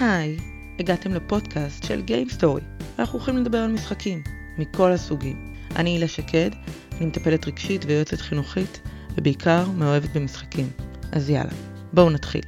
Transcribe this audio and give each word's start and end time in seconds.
היי, 0.00 0.36
הגעתם 0.78 1.14
לפודקאסט 1.14 1.84
של 1.84 2.02
Game 2.06 2.40
Story. 2.40 2.84
אנחנו 2.98 3.18
הולכים 3.18 3.36
לדבר 3.36 3.58
על 3.58 3.72
משחקים, 3.72 4.22
מכל 4.58 4.92
הסוגים. 4.92 5.54
אני 5.76 5.90
הילה 5.90 6.08
שקד, 6.08 6.50
אני 6.98 7.06
מטפלת 7.06 7.46
רגשית 7.46 7.84
ויועצת 7.84 8.20
חינוכית, 8.20 8.80
ובעיקר 9.16 9.64
מאוהבת 9.78 10.16
במשחקים. 10.16 10.66
אז 11.12 11.30
יאללה, 11.30 11.52
בואו 11.92 12.10
נתחיל. 12.10 12.42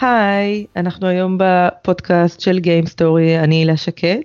היי, 0.00 0.66
אנחנו 0.76 1.06
היום 1.06 1.38
בפודקאסט 1.40 2.40
של 2.40 2.58
Game 2.58 2.86
Story, 2.86 3.44
אני 3.44 3.54
הילה 3.54 3.76
שקד, 3.76 4.20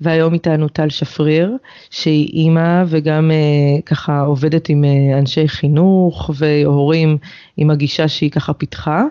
והיום 0.00 0.34
איתנו 0.34 0.68
טל 0.68 0.88
שפריר, 0.88 1.56
שהיא 1.90 2.28
אימא 2.32 2.84
וגם 2.86 3.30
אה, 3.30 3.82
ככה 3.86 4.20
עובדת 4.20 4.68
עם 4.68 4.84
אה, 4.84 5.18
אנשי 5.18 5.48
חינוך 5.48 6.30
והורים 6.34 7.18
עם 7.56 7.70
הגישה 7.70 8.08
שהיא 8.08 8.30
ככה 8.30 8.52
פיתחה, 8.52 9.04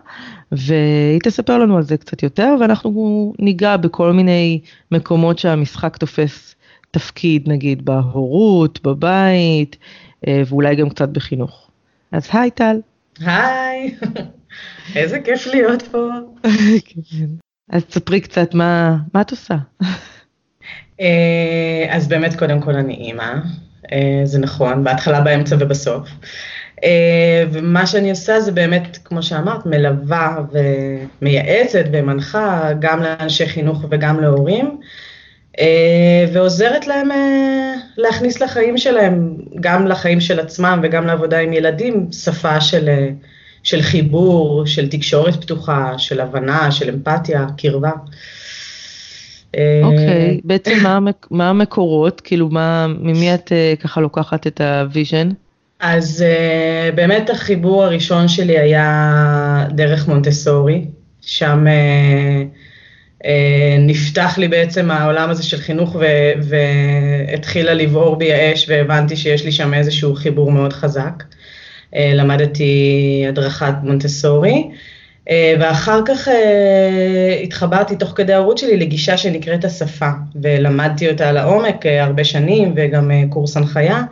והיא 0.58 1.20
תספר 1.24 1.58
לנו 1.58 1.78
על 1.78 1.84
זה 1.84 1.98
קצת 1.98 2.24
יותר, 2.24 2.56
ואנחנו 2.60 3.34
ניגע 3.40 3.78
בכל 3.78 4.14
מיני 4.14 4.60
מקומות 4.92 5.40
שהמשחק 5.40 5.98
תופס 5.98 6.56
תפקיד, 6.92 7.50
נגיד 7.50 7.86
בהורות, 7.86 8.80
בבית, 8.84 9.78
אה, 10.28 10.42
ואולי 10.48 10.76
גם 10.76 10.90
קצת 10.90 11.10
בחינוך. 11.10 11.70
אז 12.12 12.30
היי 12.34 12.52
טל. 12.52 12.78
היי, 13.20 13.96
איזה 14.96 15.20
כיף 15.20 15.48
להיות 15.48 15.82
פה. 15.82 16.10
כן. 16.86 17.26
אז 17.70 17.86
תספרי 17.86 18.22
קצת 18.22 18.54
מה, 18.54 18.98
מה 19.14 19.22
את 19.22 19.32
עושה. 19.32 19.56
אה, 21.02 21.86
אז 21.90 22.08
באמת, 22.08 22.40
קודם 22.40 22.62
כל 22.62 22.76
אני 22.76 22.94
אימא, 22.94 23.34
אה, 23.92 24.22
זה 24.24 24.40
נכון, 24.40 24.84
בהתחלה, 24.84 25.22
באמצע 25.22 25.56
ובסוף. 25.60 26.10
אה, 26.86 27.44
ומה 27.52 27.86
שאני 27.86 28.10
עושה 28.10 28.40
זה 28.42 28.52
באמת, 28.52 28.98
כמו 29.04 29.24
שאמרת, 29.24 29.66
מלווה 29.66 30.38
ומייעצת 31.22 31.86
ומנחה 31.92 32.70
גם 32.80 33.04
לאנשי 33.04 33.46
חינוך 33.46 33.86
וגם 33.90 34.20
להורים, 34.20 34.78
ועוזרת 36.34 36.88
להם 36.88 37.10
להכניס 37.98 38.42
לחיים 38.42 38.78
שלהם, 38.78 39.36
גם 39.60 39.88
לחיים 39.88 40.22
של 40.22 40.40
עצמם 40.40 40.80
וגם 40.84 41.08
לעבודה 41.08 41.40
עם 41.40 41.54
ילדים, 41.54 42.08
שפה 42.12 42.62
של, 42.62 42.90
של 43.64 43.82
חיבור, 43.82 44.66
של 44.66 44.90
תקשורת 44.90 45.36
פתוחה, 45.42 45.94
של 45.98 46.20
הבנה, 46.20 46.72
של 46.72 46.90
אמפתיה, 46.90 47.46
קרבה. 47.58 47.92
אוקיי, 49.84 50.38
okay, 50.38 50.42
בעצם 50.44 50.72
מה, 50.84 51.00
מה 51.32 51.50
המקורות? 51.50 52.22
כאילו, 52.22 52.50
מה, 52.50 52.88
ממי 52.88 53.34
את 53.34 53.52
ככה 53.80 54.02
לוקחת 54.02 54.48
את 54.48 54.62
ה 54.62 54.70
vision? 54.70 55.30
אז 55.80 56.24
uh, 56.28 56.96
באמת 56.96 57.30
החיבור 57.30 57.84
הראשון 57.84 58.28
שלי 58.28 58.60
היה 58.60 59.68
דרך 59.72 60.08
מונטסורי, 60.08 60.86
שם 61.22 61.66
uh, 61.68 63.24
uh, 63.24 63.28
נפתח 63.80 64.38
לי 64.38 64.48
בעצם 64.48 64.92
העולם 64.92 65.30
הזה 65.30 65.44
של 65.44 65.58
חינוך 65.58 65.96
והתחילה 66.42 67.74
לבעור 67.74 68.16
בי 68.16 68.34
האש 68.34 68.66
והבנתי 68.70 69.16
שיש 69.16 69.46
לי 69.46 69.52
שם 69.52 69.74
איזשהו 69.74 70.16
חיבור 70.16 70.52
מאוד 70.52 70.74
חזק. 70.74 71.24
Uh, 71.92 71.98
למדתי 72.14 73.26
הדרכת 73.28 73.74
מונטסורי. 73.84 74.70
אה, 75.30 75.32
ואחר 75.60 76.02
כך 76.06 76.28
אה, 76.28 76.32
התחברתי 77.44 77.96
תוך 77.96 78.14
כדי 78.16 78.34
הערוץ 78.34 78.62
שלי 78.62 78.78
לגישה 78.78 79.18
שנקראת 79.18 79.66
השפה, 79.66 80.10
ולמדתי 80.42 81.10
אותה 81.10 81.32
לעומק 81.32 81.86
אה, 81.86 81.90
הרבה 82.02 82.24
שנים 82.24 82.74
וגם 82.76 83.12
אה, 83.12 83.34
קורס 83.34 83.58
הנחיה. 83.58 83.96
אה, 83.98 84.04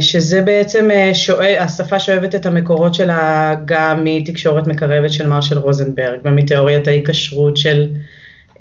שזה 0.00 0.42
בעצם, 0.42 0.90
אה, 0.90 1.14
שואב, 1.14 1.56
השפה 1.58 1.98
שואבת 1.98 2.34
את 2.34 2.46
המקורות 2.46 2.94
שלה 2.94 3.54
גם 3.64 4.04
מתקשורת 4.04 4.66
מקרבת 4.66 5.12
של 5.12 5.26
מרשל 5.26 5.58
רוזנברג 5.58 6.18
ומתיאוריית 6.24 6.88
ההיקשרות 6.88 7.56
של 7.56 7.88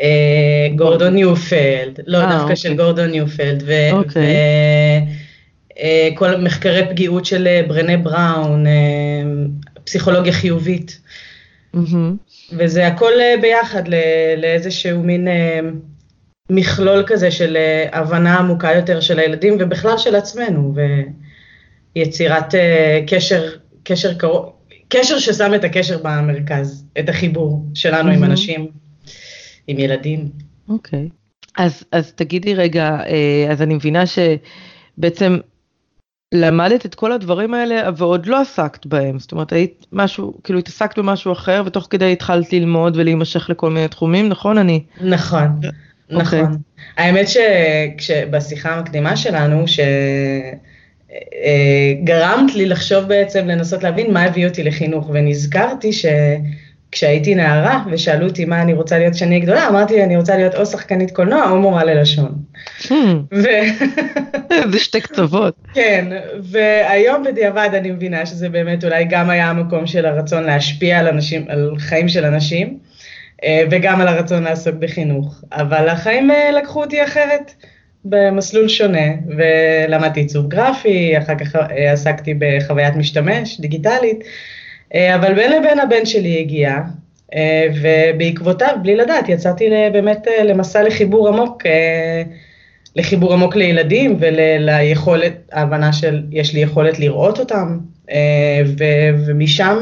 אה, 0.01 0.67
גורדון 0.75 1.13
ניופלד, 1.13 1.99
לא 2.07 2.17
אה, 2.17 2.21
דווקא 2.21 2.41
אוקיי. 2.41 2.55
של 2.55 2.75
גורדון 2.75 3.09
ניופלד, 3.09 3.63
וכל 3.63 3.97
אוקיי. 6.29 6.43
מחקרי 6.43 6.81
פגיעות 6.89 7.25
של 7.25 7.47
ברנה 7.67 7.97
בראון, 7.97 8.65
פסיכולוגיה 9.83 10.33
חיובית. 10.33 10.99
Mm-hmm. 11.75 12.53
וזה 12.53 12.87
הכל 12.87 13.11
ביחד 13.41 13.83
לאיזשהו 14.37 15.03
מין 15.03 15.27
מכלול 16.53 17.03
כזה 17.07 17.31
של 17.31 17.57
אה, 17.57 17.99
הבנה 17.99 18.37
עמוקה 18.37 18.71
יותר 18.75 18.99
של 18.99 19.19
הילדים 19.19 19.57
ובכלל 19.59 19.97
של 19.97 20.15
עצמנו, 20.15 20.73
ויצירת 21.95 22.55
אה, 22.55 23.03
קשר, 23.07 23.49
קשר 23.83 24.13
קרוב, 24.13 24.51
קשר 24.89 25.19
ששם 25.19 25.53
את 25.55 25.63
הקשר 25.63 25.97
במרכז, 26.03 26.85
את 26.99 27.09
החיבור 27.09 27.65
שלנו 27.73 28.09
mm-hmm. 28.09 28.13
עם 28.13 28.23
אנשים, 28.23 28.67
עם 29.67 29.79
ילדים. 29.79 30.29
אוקיי. 30.69 31.09
Okay. 31.11 31.21
אז, 31.57 31.83
אז 31.91 32.11
תגידי 32.11 32.55
רגע, 32.55 32.97
אה, 33.07 33.47
אז 33.51 33.61
אני 33.61 33.73
מבינה 33.75 34.03
שבעצם 34.05 35.37
למדת 36.33 36.85
את 36.85 36.95
כל 36.95 37.11
הדברים 37.11 37.53
האלה 37.53 37.89
ועוד 37.97 38.25
לא 38.25 38.41
עסקת 38.41 38.85
בהם, 38.85 39.19
זאת 39.19 39.31
אומרת 39.31 39.53
היית 39.53 39.85
משהו, 39.91 40.33
כאילו 40.43 40.59
התעסקת 40.59 40.99
במשהו 40.99 41.31
אחר 41.31 41.63
ותוך 41.65 41.87
כדי 41.89 42.11
התחלת 42.11 42.53
ללמוד 42.53 42.97
ולהימשך 42.97 43.49
לכל 43.49 43.69
מיני 43.69 43.87
תחומים, 43.87 44.29
נכון? 44.29 44.57
אני... 44.57 44.83
נכון. 45.01 45.59
נכון. 46.11 46.53
Okay. 46.53 46.57
האמת 46.97 47.25
שבשיחה 47.97 48.75
המקדימה 48.75 49.15
שלנו, 49.15 49.65
שגרמת 49.67 50.49
אה, 52.49 52.55
לי 52.55 52.65
לחשוב 52.65 53.03
בעצם, 53.03 53.47
לנסות 53.47 53.83
להבין 53.83 54.13
מה 54.13 54.23
הביא 54.23 54.47
אותי 54.47 54.63
לחינוך, 54.63 55.09
ונזכרתי 55.13 55.91
שכשהייתי 55.93 57.35
נערה 57.35 57.83
ושאלו 57.91 58.27
אותי 58.27 58.45
מה 58.45 58.61
אני 58.61 58.73
רוצה 58.73 58.97
להיות 58.97 59.13
כשאני 59.13 59.39
גדולה, 59.39 59.67
אמרתי 59.67 60.03
אני 60.03 60.17
רוצה 60.17 60.37
להיות 60.37 60.55
או 60.55 60.65
שחקנית 60.65 61.11
קולנוע 61.11 61.49
או 61.49 61.59
מורה 61.59 61.83
ללשון. 61.83 62.31
Hmm. 62.81 62.91
זה 64.71 64.79
שתי 64.79 65.01
קצוות. 65.01 65.55
כן, 65.73 66.05
והיום 66.43 67.23
בדיעבד 67.23 67.69
אני 67.73 67.91
מבינה 67.91 68.25
שזה 68.25 68.49
באמת 68.49 68.83
אולי 68.83 69.05
גם 69.09 69.29
היה 69.29 69.49
המקום 69.49 69.87
של 69.87 70.05
הרצון 70.05 70.43
להשפיע 70.43 70.99
על 70.99 71.07
אנשים, 71.07 71.45
על 71.49 71.71
חיים 71.77 72.09
של 72.09 72.25
אנשים. 72.25 72.90
אה, 73.43 73.63
וגם 73.71 74.01
על 74.01 74.07
הרצון 74.07 74.43
לעסוק 74.43 74.75
בחינוך. 74.75 75.43
אבל 75.51 75.89
החיים 75.89 76.31
אה, 76.31 76.51
לקחו 76.51 76.83
אותי 76.83 77.03
אחרת, 77.03 77.53
במסלול 78.05 78.67
שונה, 78.67 79.07
ולמדתי 79.37 80.19
עיצוב 80.19 80.47
גרפי, 80.47 81.17
אחר 81.17 81.35
כך 81.35 81.55
אה, 81.55 81.91
עסקתי 81.91 82.33
בחוויית 82.39 82.95
משתמש, 82.95 83.59
דיגיטלית, 83.59 84.23
אבל 84.95 85.33
בין 85.33 85.51
לבין 85.51 85.79
הבן 85.79 86.05
שלי 86.05 86.39
הגיע, 86.39 86.77
ובעקבותיו, 87.81 88.75
בלי 88.81 88.95
לדעת, 88.95 89.29
יצאתי 89.29 89.69
באמת 89.93 90.27
למסע 90.43 90.83
לחיבור 90.83 91.27
עמוק, 91.27 91.63
לחיבור 92.95 93.33
עמוק 93.33 93.55
לילדים 93.55 94.17
וליכולת, 94.19 95.33
ההבנה 95.51 95.93
של, 95.93 96.23
יש 96.31 96.53
לי 96.53 96.59
יכולת 96.59 96.99
לראות 96.99 97.39
אותם, 97.39 97.77
ומשם 99.27 99.77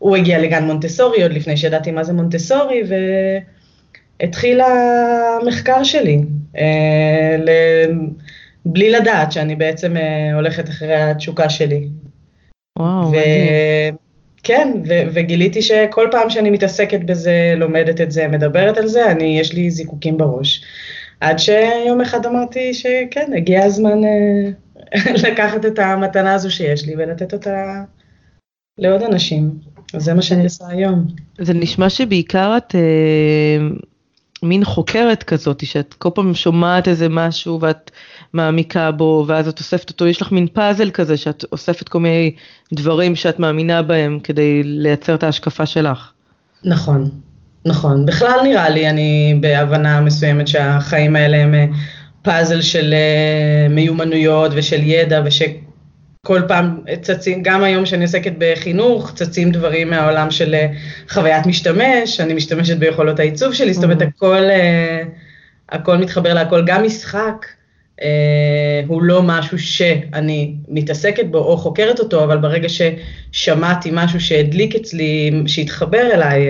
הוא 0.00 0.16
הגיע 0.16 0.38
לגן 0.38 0.64
מונטסורי 0.64 1.22
עוד 1.22 1.32
לפני 1.32 1.56
שידעתי 1.56 1.90
מה 1.90 2.04
זה 2.04 2.12
מונטסורי, 2.12 2.82
והתחיל 4.20 4.60
המחקר 4.60 5.84
שלי, 5.84 6.20
אה, 6.56 7.36
בלי 8.64 8.90
לדעת 8.90 9.32
שאני 9.32 9.56
בעצם 9.56 9.96
אה, 9.96 10.34
הולכת 10.34 10.68
אחרי 10.68 10.94
התשוקה 10.94 11.48
שלי. 11.48 11.88
וואו, 12.78 13.08
מדהים. 13.08 13.96
כן, 14.42 14.72
ו- 14.88 15.02
וגיליתי 15.12 15.62
שכל 15.62 16.08
פעם 16.10 16.30
שאני 16.30 16.50
מתעסקת 16.50 17.00
בזה, 17.00 17.54
לומדת 17.56 18.00
את 18.00 18.10
זה, 18.10 18.28
מדברת 18.28 18.78
על 18.78 18.86
זה, 18.86 19.10
אני, 19.10 19.38
יש 19.40 19.52
לי 19.52 19.70
זיקוקים 19.70 20.16
בראש. 20.18 20.64
עד 21.20 21.38
שיום 21.38 22.00
אחד 22.02 22.26
אמרתי 22.26 22.74
שכן, 22.74 23.32
הגיע 23.36 23.64
הזמן 23.64 24.04
אה, 24.04 24.50
לקחת 25.28 25.66
את 25.66 25.78
המתנה 25.78 26.34
הזו 26.34 26.50
שיש 26.50 26.86
לי 26.86 26.94
ולתת 26.98 27.32
אותה 27.32 27.82
לעוד 28.80 29.02
אנשים. 29.02 29.50
זה 29.96 30.14
מה 30.14 30.22
שאני 30.22 30.44
עושה 30.44 30.64
היום. 30.68 31.06
זה 31.40 31.54
נשמע 31.54 31.90
שבעיקר 31.90 32.56
את 32.56 32.74
אה, 32.74 33.68
מין 34.42 34.64
חוקרת 34.64 35.22
כזאת, 35.22 35.66
שאת 35.66 35.94
כל 35.94 36.08
פעם 36.14 36.34
שומעת 36.34 36.88
איזה 36.88 37.08
משהו 37.08 37.60
ואת 37.60 37.90
מעמיקה 38.32 38.90
בו, 38.90 39.24
ואז 39.26 39.48
את 39.48 39.58
אוספת 39.58 39.90
אותו, 39.90 40.06
יש 40.06 40.22
לך 40.22 40.32
מין 40.32 40.46
פאזל 40.46 40.90
כזה 40.90 41.16
שאת 41.16 41.44
אוספת 41.52 41.88
כל 41.88 42.00
מיני 42.00 42.34
דברים 42.72 43.16
שאת 43.16 43.38
מאמינה 43.38 43.82
בהם 43.82 44.18
כדי 44.22 44.62
לייצר 44.64 45.14
את 45.14 45.22
ההשקפה 45.22 45.66
שלך. 45.66 46.10
נכון, 46.64 47.10
נכון. 47.64 48.06
בכלל 48.06 48.40
נראה 48.42 48.68
לי, 48.68 48.90
אני 48.90 49.38
בהבנה 49.40 50.00
מסוימת 50.00 50.48
שהחיים 50.48 51.16
האלה 51.16 51.36
הם 51.36 51.54
אה, 51.54 51.66
פאזל 52.22 52.62
של 52.62 52.94
אה, 52.94 53.68
מיומנויות 53.70 54.52
ושל 54.54 54.80
ידע 54.82 55.22
וש... 55.24 55.42
כל 56.26 56.40
פעם 56.48 56.80
צצים, 57.02 57.42
גם 57.42 57.62
היום 57.62 57.86
שאני 57.86 58.04
עוסקת 58.04 58.32
בחינוך, 58.38 59.12
צצים 59.14 59.50
דברים 59.50 59.90
מהעולם 59.90 60.30
של 60.30 60.54
אה, 60.54 60.66
חוויית 61.08 61.46
משתמש, 61.46 62.20
אני 62.20 62.34
משתמשת 62.34 62.76
ביכולות 62.76 63.18
העיצוב 63.18 63.54
שלי, 63.54 63.74
זאת 63.74 63.84
אומרת, 63.84 64.02
mm-hmm. 64.02 64.06
הכל, 64.16 64.42
אה, 64.50 65.02
הכל 65.68 65.96
מתחבר 65.96 66.34
להכל, 66.34 66.62
גם 66.66 66.84
משחק 66.84 67.46
אה, 68.02 68.82
הוא 68.86 69.02
לא 69.02 69.22
משהו 69.22 69.58
שאני 69.58 70.54
מתעסקת 70.68 71.26
בו 71.26 71.38
או 71.38 71.56
חוקרת 71.56 71.98
אותו, 71.98 72.24
אבל 72.24 72.38
ברגע 72.38 72.68
ששמעתי 72.68 73.90
משהו 73.92 74.20
שהדליק 74.20 74.74
אצלי, 74.74 75.42
שהתחבר 75.46 76.10
אליי, 76.14 76.46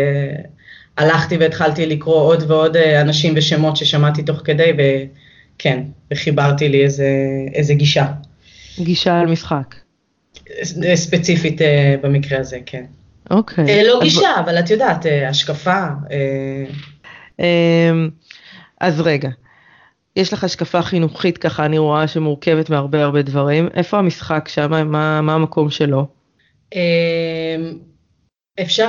הלכתי 0.99 1.37
והתחלתי 1.37 1.87
לקרוא 1.87 2.23
עוד 2.23 2.51
ועוד 2.51 2.77
אנשים 2.77 3.35
ושמות 3.37 3.77
ששמעתי 3.77 4.23
תוך 4.23 4.41
כדי, 4.45 4.73
וכן, 4.79 5.83
וחיברתי 6.11 6.69
לי 6.69 6.85
איזה, 6.85 7.09
איזה 7.55 7.75
גישה. 7.75 8.07
גישה 8.79 9.21
על 9.21 9.27
משחק. 9.27 9.75
ספציפית 10.95 11.61
במקרה 12.03 12.39
הזה, 12.39 12.59
כן. 12.67 12.85
אוקיי. 13.31 13.85
לא 13.85 14.01
גישה, 14.03 14.29
אבל 14.45 14.59
את 14.59 14.71
יודעת, 14.71 15.07
השקפה. 15.29 15.87
אמ, 17.41 18.11
אז 18.81 19.01
רגע, 19.01 19.29
יש 20.17 20.33
לך 20.33 20.45
השקפה 20.45 20.83
חינוכית 20.83 21.39
ככה, 21.39 21.67
אני 21.67 21.79
רואה 21.79 22.09
שמורכבת 22.09 22.71
מהרבה 22.71 23.03
הרבה 23.03 23.23
דברים. 23.23 23.69
איפה 23.75 23.99
המשחק 23.99 24.49
שם? 24.49 24.71
מה, 24.71 25.21
מה 25.21 25.35
המקום 25.35 25.71
שלו? 25.71 26.07
אמ, 26.75 26.81
אפשר 28.61 28.89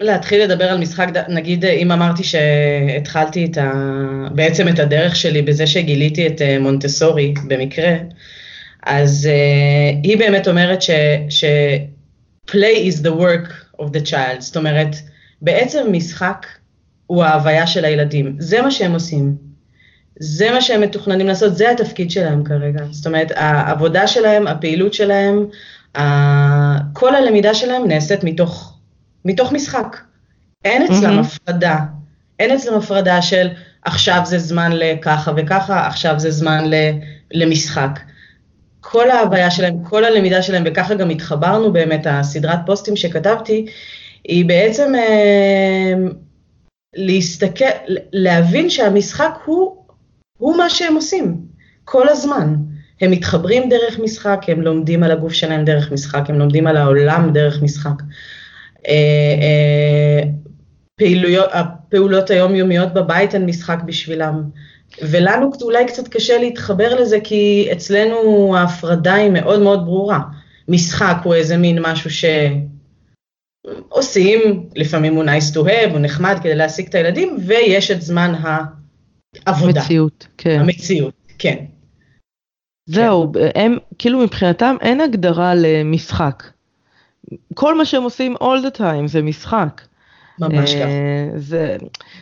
להתחיל 0.00 0.42
לדבר 0.42 0.64
על 0.64 0.78
משחק, 0.78 1.08
נגיד 1.28 1.64
אם 1.64 1.92
אמרתי 1.92 2.24
שהתחלתי 2.24 3.44
את 3.44 3.58
ה... 3.58 3.72
בעצם 4.34 4.68
את 4.68 4.78
הדרך 4.78 5.16
שלי 5.16 5.42
בזה 5.42 5.66
שגיליתי 5.66 6.26
את 6.26 6.42
אה, 6.42 6.58
מונטסורי 6.58 7.34
במקרה, 7.48 7.92
אז 8.86 9.28
uh, 9.30 10.00
היא 10.02 10.18
באמת 10.18 10.48
אומרת 10.48 10.82
ש, 10.82 10.90
ש... 11.28 11.44
play 12.50 12.86
is 12.88 13.00
the 13.02 13.10
work 13.10 13.80
of 13.80 13.86
the 13.92 14.10
child, 14.10 14.40
זאת 14.40 14.56
אומרת, 14.56 14.96
בעצם 15.42 15.86
משחק 15.92 16.46
הוא 17.06 17.24
ההוויה 17.24 17.66
של 17.66 17.84
הילדים, 17.84 18.36
זה 18.38 18.62
מה 18.62 18.70
שהם 18.70 18.92
עושים. 18.92 19.36
זה 20.20 20.50
מה 20.50 20.60
שהם 20.60 20.80
מתוכננים 20.80 21.26
לעשות, 21.26 21.56
זה 21.56 21.70
התפקיד 21.70 22.10
שלהם 22.10 22.44
כרגע. 22.44 22.84
זאת 22.90 23.06
אומרת, 23.06 23.32
העבודה 23.34 24.06
שלהם, 24.06 24.46
הפעילות 24.46 24.94
שלהם, 24.94 25.46
כל 26.92 27.14
הלמידה 27.14 27.54
שלהם 27.54 27.88
נעשית 27.88 28.24
מתוך, 28.24 28.78
מתוך 29.24 29.52
משחק. 29.52 29.96
אין 30.64 30.82
אצלם 30.82 31.18
mm-hmm. 31.18 31.22
הפרדה. 31.22 31.78
אין 32.38 32.50
אצלם 32.50 32.74
הפרדה 32.74 33.22
של 33.22 33.48
עכשיו 33.82 34.20
זה 34.24 34.38
זמן 34.38 34.72
לככה 34.74 35.32
וככה, 35.36 35.86
עכשיו 35.86 36.18
זה 36.18 36.30
זמן 36.30 36.70
למשחק. 37.32 38.00
כל 38.84 39.10
ההוויה 39.10 39.50
שלהם, 39.50 39.84
כל 39.84 40.04
הלמידה 40.04 40.42
שלהם, 40.42 40.62
וככה 40.66 40.94
גם 40.94 41.10
התחברנו 41.10 41.72
באמת, 41.72 42.06
הסדרת 42.10 42.58
פוסטים 42.66 42.96
שכתבתי, 42.96 43.66
היא 44.24 44.44
בעצם 44.44 44.94
אה, 44.94 45.94
להסתכל, 46.96 47.64
להבין 48.12 48.70
שהמשחק 48.70 49.34
הוא 49.44 49.82
הוא 50.38 50.56
מה 50.56 50.70
שהם 50.70 50.94
עושים, 50.94 51.36
כל 51.84 52.08
הזמן. 52.08 52.54
הם 53.00 53.10
מתחברים 53.10 53.68
דרך 53.68 53.98
משחק, 53.98 54.40
הם 54.48 54.60
לומדים 54.60 55.02
על 55.02 55.10
הגוף 55.10 55.32
שלהם 55.32 55.64
דרך 55.64 55.92
משחק, 55.92 56.22
הם 56.28 56.38
לומדים 56.38 56.66
על 56.66 56.76
העולם 56.76 57.32
דרך 57.32 57.62
משחק. 57.62 58.02
אה, 58.88 58.92
אה, 59.42 60.22
פעילויות, 60.96 61.48
הפעולות 61.52 62.30
היומיומיות 62.30 62.94
בבית 62.94 63.34
הן 63.34 63.46
משחק 63.46 63.78
בשבילם. 63.86 64.42
ולנו 65.00 65.50
אולי 65.62 65.86
קצת 65.86 66.08
קשה 66.08 66.38
להתחבר 66.38 66.94
לזה, 66.94 67.18
כי 67.24 67.68
אצלנו 67.72 68.56
ההפרדה 68.56 69.14
היא 69.14 69.30
מאוד 69.30 69.62
מאוד 69.62 69.84
ברורה. 69.84 70.20
משחק 70.68 71.16
הוא 71.24 71.34
איזה 71.34 71.56
מין 71.56 71.78
משהו 71.82 72.10
שעושים, 73.90 74.66
לפעמים 74.76 75.14
הוא 75.14 75.24
nice 75.24 75.54
to 75.54 75.58
have, 75.58 75.90
הוא 75.90 75.98
נחמד 76.00 76.36
כדי 76.42 76.54
להעסיק 76.54 76.88
את 76.88 76.94
הילדים, 76.94 77.36
ויש 77.46 77.90
את 77.90 78.02
זמן 78.02 78.34
ה... 78.34 78.64
עבודה. 79.46 79.80
המציאות, 79.80 80.26
כן. 80.38 80.60
המציאות, 80.60 81.14
כן. 81.38 81.64
זהו, 82.86 83.32
כן. 83.32 83.48
הם, 83.54 83.78
כאילו 83.98 84.18
מבחינתם 84.18 84.76
אין 84.80 85.00
הגדרה 85.00 85.54
למשחק. 85.54 86.42
כל 87.54 87.78
מה 87.78 87.84
שהם 87.84 88.02
עושים 88.02 88.36
all 88.36 88.66
the 88.66 88.78
time 88.78 89.06
זה 89.06 89.22
משחק. 89.22 89.82
ממש 90.38 90.74
ככה. 90.74 90.88
זה, 91.36 91.76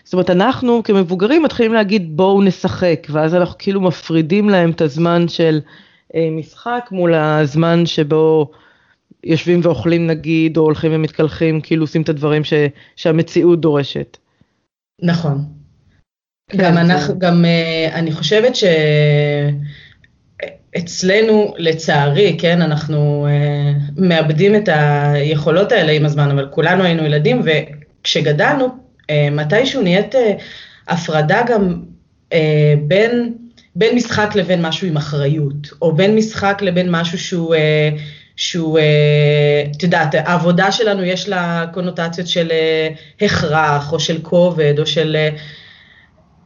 זאת 0.05 0.13
אומרת, 0.13 0.31
אנחנו 0.31 0.83
כמבוגרים 0.83 1.43
מתחילים 1.43 1.73
להגיד 1.73 2.17
בואו 2.17 2.43
נשחק, 2.43 3.07
ואז 3.11 3.35
אנחנו 3.35 3.59
כאילו 3.59 3.81
מפרידים 3.81 4.49
להם 4.49 4.71
את 4.71 4.81
הזמן 4.81 5.29
של 5.29 5.61
אה, 6.15 6.29
משחק 6.31 6.89
מול 6.93 7.15
הזמן 7.15 7.87
שבו 7.87 8.51
יושבים 9.25 9.61
ואוכלים 9.63 10.07
נגיד, 10.07 10.57
או 10.57 10.63
הולכים 10.63 10.93
ומתקלחים, 10.95 11.61
כאילו 11.61 11.83
עושים 11.83 12.03
את 12.03 12.09
הדברים 12.09 12.45
ש, 12.45 12.53
שהמציאות 12.97 13.61
דורשת. 13.61 14.17
נכון. 15.03 15.45
כן, 16.51 16.59
גם 16.59 16.79
אנחנו, 16.79 17.19
גם 17.19 17.45
uh, 17.45 17.95
אני 17.95 18.13
חושבת 18.13 18.53
שאצלנו, 20.75 21.55
לצערי, 21.59 22.37
כן, 22.41 22.63
אנחנו 22.63 23.27
uh, 23.27 23.31
מאבדים 23.97 24.57
את 24.57 24.69
היכולות 24.73 25.73
האלה 25.73 25.93
עם 25.93 26.05
הזמן, 26.05 26.31
אבל 26.31 26.49
כולנו 26.51 26.85
היינו 26.85 27.05
ילדים, 27.05 27.41
וכשגדלנו, 27.41 27.80
uh, 28.07 29.13
מתישהו 29.33 29.83
נהיית 29.83 30.15
uh, 30.15 30.19
הפרדה 30.89 31.43
גם 31.47 31.83
uh, 32.31 32.35
בין, 32.83 33.35
בין 33.75 33.97
משחק 33.97 34.31
לבין 34.35 34.67
משהו 34.67 34.87
עם 34.87 34.97
אחריות, 34.97 35.71
או 35.83 35.93
בין 35.93 36.17
משחק 36.17 36.59
לבין 36.63 36.87
משהו 36.91 37.19
שהוא... 37.19 37.55
שהוא, 38.37 38.79
את 39.77 39.83
יודעת, 39.83 40.15
העבודה 40.15 40.73
שלנו 40.73 41.05
יש 41.05 41.29
לה 41.29 41.67
קונוטציות 41.75 42.27
של 42.27 42.53
הכרח, 43.21 43.93
או 43.93 44.01
של 44.01 44.19
כובד, 44.23 44.75
או 44.79 44.87
של 44.87 45.17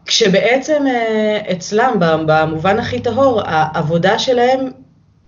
כשבעצם 0.06 0.84
אה, 0.86 1.52
אצלם, 1.52 1.96
במובן 2.26 2.78
הכי 2.78 3.00
טהור, 3.00 3.40
העבודה 3.44 4.18
שלהם 4.18 4.60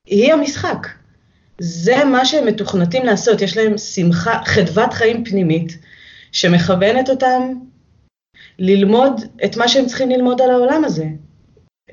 היא 0.06 0.32
המשחק. 0.32 0.86
זה 1.58 2.04
מה 2.04 2.24
שהם 2.24 2.46
מתוכנתים 2.46 3.06
לעשות, 3.06 3.42
יש 3.42 3.56
להם 3.56 3.78
שמחה, 3.78 4.40
חדוות 4.44 4.92
חיים 4.92 5.24
פנימית, 5.24 5.78
שמכוונת 6.36 7.10
אותם 7.10 7.52
ללמוד 8.58 9.20
את 9.44 9.56
מה 9.56 9.68
שהם 9.68 9.86
צריכים 9.86 10.10
ללמוד 10.10 10.40
על 10.40 10.50
העולם 10.50 10.84
הזה. 10.84 11.04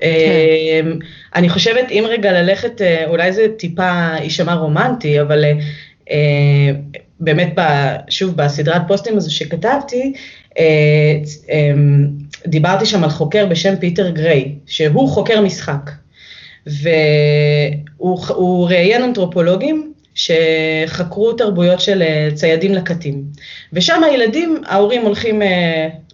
אמ, 0.00 0.98
אני 1.34 1.48
חושבת, 1.48 1.90
אם 1.90 2.04
רגע 2.08 2.32
ללכת, 2.32 2.82
אה, 2.82 3.06
אולי 3.06 3.32
זה 3.32 3.46
טיפה 3.58 4.14
יישמע 4.22 4.54
רומנטי, 4.54 5.20
אבל 5.20 5.44
אה, 6.10 6.70
באמת, 7.20 7.54
שוב, 8.08 8.36
בסדרת 8.36 8.82
פוסטים 8.88 9.16
הזו 9.16 9.34
שכתבתי, 9.34 10.12
דיברתי 12.46 12.86
שם 12.86 13.04
על 13.04 13.10
חוקר 13.10 13.46
בשם 13.46 13.76
פיטר 13.76 14.10
גריי, 14.10 14.54
שהוא 14.66 15.08
חוקר 15.08 15.40
משחק, 15.40 15.90
והוא 16.66 18.68
ראיין 18.68 19.02
אנתרופולוגים 19.02 19.93
שחקרו 20.14 21.32
תרבויות 21.32 21.80
של 21.80 22.02
אה, 22.02 22.28
ציידים 22.34 22.74
לקטים. 22.74 23.24
ושם 23.72 24.04
הילדים, 24.04 24.62
ההורים 24.66 25.02
הולכים 25.02 25.42
uh, 25.42 25.44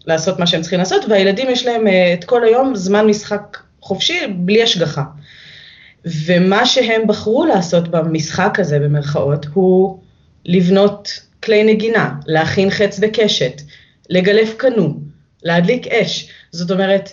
לעשות 0.06 0.38
מה 0.38 0.46
שהם 0.46 0.60
צריכים 0.60 0.78
לעשות, 0.78 1.04
והילדים 1.08 1.50
יש 1.50 1.66
להם 1.66 1.86
uh, 1.86 1.90
את 2.18 2.24
כל 2.24 2.44
היום 2.44 2.74
זמן 2.74 3.06
משחק 3.06 3.58
חופשי, 3.80 4.18
בלי 4.36 4.62
השגחה. 4.62 5.02
ומה 6.04 6.66
שהם 6.66 7.06
בחרו 7.06 7.44
לעשות 7.44 7.88
במשחק 7.88 8.60
הזה, 8.60 8.78
במרכאות, 8.78 9.46
הוא 9.52 9.98
לבנות 10.44 11.20
כלי 11.42 11.64
נגינה, 11.64 12.10
להכין 12.26 12.70
חץ 12.70 12.98
וקשת, 13.02 13.62
לגלף 14.10 14.54
קנו, 14.56 14.94
להדליק 15.42 15.86
אש. 15.86 16.30
זאת 16.52 16.70
אומרת, 16.70 17.10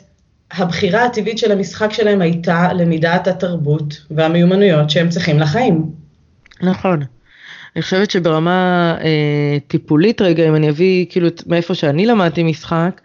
הבחירה 0.52 1.06
הטבעית 1.06 1.38
של 1.38 1.52
המשחק 1.52 1.94
שלהם 1.94 2.22
הייתה 2.22 2.74
למידת 2.74 3.28
התרבות 3.28 4.02
והמיומנויות 4.12 4.90
שהם 4.90 5.10
צריכים 5.10 5.40
לחיים. 5.40 5.97
נכון. 6.62 7.00
אני 7.76 7.82
חושבת 7.82 8.12
שברמה 8.12 8.96
אה, 9.02 9.58
טיפולית 9.68 10.22
רגע, 10.22 10.48
אם 10.48 10.56
אני 10.56 10.70
אביא 10.70 11.06
כאילו 11.10 11.28
מאיפה 11.48 11.76
שאני 11.76 12.06
למדתי 12.06 12.44
משחק, 12.44 13.02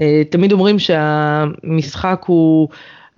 אה, 0.00 0.22
תמיד 0.30 0.52
אומרים 0.52 0.78
שהמשחק 0.78 2.22
הוא 2.26 2.68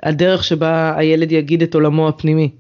הדרך 0.03 0.45
שבה 0.45 0.95
הילד 0.97 1.33
יגיד 1.33 1.63
את 1.63 1.75
עולמו 1.75 2.09
הפנימי. 2.09 2.51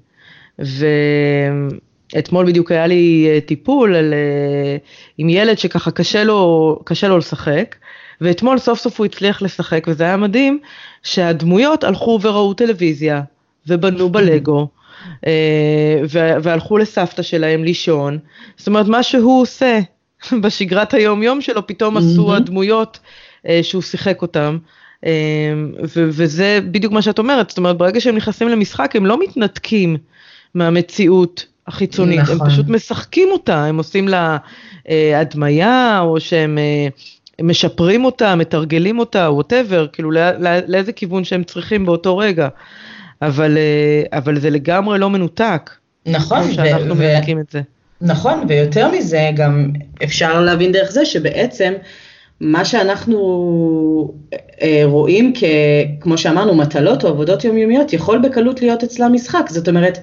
ואתמול 2.12 2.46
בדיוק 2.46 2.72
היה 2.72 2.86
לי 2.86 3.28
אה, 3.28 3.40
טיפול 3.40 3.94
על, 3.94 4.14
אה, 4.14 4.76
עם 5.18 5.28
ילד 5.28 5.58
שככה 5.58 5.90
קשה 5.90 6.24
לו, 6.24 6.78
קשה 6.84 7.08
לו 7.08 7.18
לשחק, 7.18 7.76
ואתמול 8.20 8.58
סוף 8.58 8.78
סוף 8.78 8.98
הוא 8.98 9.04
הצליח 9.06 9.42
לשחק, 9.42 9.84
וזה 9.88 10.04
היה 10.04 10.16
מדהים, 10.16 10.60
שהדמויות 11.02 11.84
הלכו 11.84 12.18
וראו 12.22 12.54
טלוויזיה, 12.54 13.22
ובנו 13.66 14.08
בלגו, 14.08 14.68
והלכו 16.42 16.78
לסבתא 16.78 17.22
שלהם 17.22 17.64
לישון. 17.64 18.18
זאת 18.56 18.66
אומרת, 18.66 18.86
מה 18.86 19.02
שהוא 19.02 19.42
עושה 19.42 19.80
בשגרת 20.42 20.94
היום 20.94 21.22
יום 21.22 21.40
שלו, 21.40 21.66
פתאום 21.66 21.96
עשו 21.96 22.34
הדמויות 22.34 22.98
אה, 23.48 23.60
שהוא 23.62 23.82
שיחק 23.82 24.22
אותם. 24.22 24.58
אה, 25.06 25.12
וזה 25.94 26.58
בדיוק 26.70 26.92
מה 26.92 27.02
שאת 27.02 27.18
אומרת, 27.18 27.48
זאת 27.48 27.58
אומרת, 27.58 27.76
ברגע 27.76 28.00
שהם 28.00 28.16
נכנסים 28.16 28.48
למשחק, 28.48 28.96
הם 28.96 29.06
לא 29.06 29.20
מתנתקים 29.20 29.96
מהמציאות 30.54 31.46
החיצונית, 31.66 32.20
נכון. 32.20 32.40
הם 32.40 32.48
פשוט 32.48 32.68
משחקים 32.68 33.28
אותה, 33.32 33.64
הם 33.64 33.76
עושים 33.76 34.08
לה 34.08 34.36
הדמיה, 35.14 36.00
או 36.00 36.20
שהם 36.20 36.58
משפרים 37.42 38.04
אותה, 38.04 38.36
מתרגלים 38.36 38.98
אותה, 38.98 39.30
ווטאבר, 39.30 39.86
כאילו 39.92 40.10
לא, 40.10 40.30
לא, 40.30 40.50
לאיזה 40.66 40.92
כיוון 40.92 41.24
שהם 41.24 41.44
צריכים 41.44 41.86
באותו 41.86 42.18
רגע. 42.18 42.48
אבל, 43.22 43.58
אה, 43.58 44.18
אבל 44.18 44.40
זה 44.40 44.50
לגמרי 44.50 44.98
לא 44.98 45.10
מנותק. 45.10 45.70
נכון. 46.06 46.52
שאנחנו 46.52 46.94
מנתקים 46.94 47.38
את 47.38 47.50
זה. 47.50 47.60
נכון, 48.00 48.44
ויותר 48.48 48.90
מזה, 48.90 49.30
גם 49.34 49.70
אפשר 50.04 50.40
להבין 50.40 50.72
דרך 50.72 50.90
זה 50.90 51.04
שבעצם 51.04 51.72
מה 52.40 52.64
שאנחנו 52.64 54.14
אה, 54.62 54.82
רואים 54.84 55.32
כ, 55.36 55.44
כמו 56.00 56.18
שאמרנו, 56.18 56.54
מטלות 56.54 57.04
או 57.04 57.08
עבודות 57.08 57.44
יומיומיות, 57.44 57.92
יכול 57.92 58.18
בקלות 58.18 58.62
להיות 58.62 58.82
אצלה 58.82 59.08
משחק. 59.08 59.44
זאת 59.48 59.68
אומרת, 59.68 59.98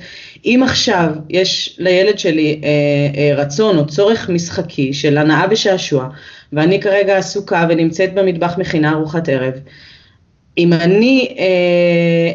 אם 0.45 0.61
עכשיו 0.65 1.09
יש 1.29 1.75
לילד 1.79 2.19
שלי 2.19 2.61
אה, 2.63 2.69
אה, 3.17 3.35
רצון 3.35 3.77
או 3.77 3.87
צורך 3.87 4.29
משחקי 4.29 4.93
של 4.93 5.17
הנאה 5.17 5.45
ושעשוע, 5.49 6.09
ואני 6.53 6.81
כרגע 6.81 7.17
עסוקה 7.17 7.65
ונמצאת 7.69 8.13
במטבח 8.13 8.57
מכינה 8.57 8.91
ארוחת 8.91 9.29
ערב, 9.29 9.53
אם 10.59 10.73
אני 10.73 11.35
אה, 11.39 11.45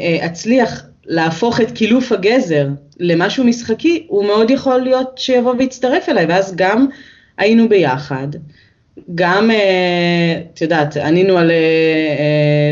אה, 0.01 0.27
אצליח 0.27 0.85
להפוך 1.07 1.61
את 1.61 1.71
קילוף 1.71 2.13
הגזר 2.13 2.69
למשהו 3.01 3.45
משחקי, 3.45 4.07
הוא 4.09 4.25
מאוד 4.25 4.51
יכול 4.51 4.81
להיות 4.81 5.19
שיבוא 5.19 5.55
ויצטרף 5.59 6.09
אליי, 6.09 6.27
ואז 6.27 6.57
גם 6.57 6.87
היינו 7.39 7.69
ביחד. 7.69 8.29
גם, 9.15 9.51
אה, 9.51 10.41
את 10.55 10.63
יודעת, 10.63 10.97
ענינו 10.97 11.39
על 11.39 11.51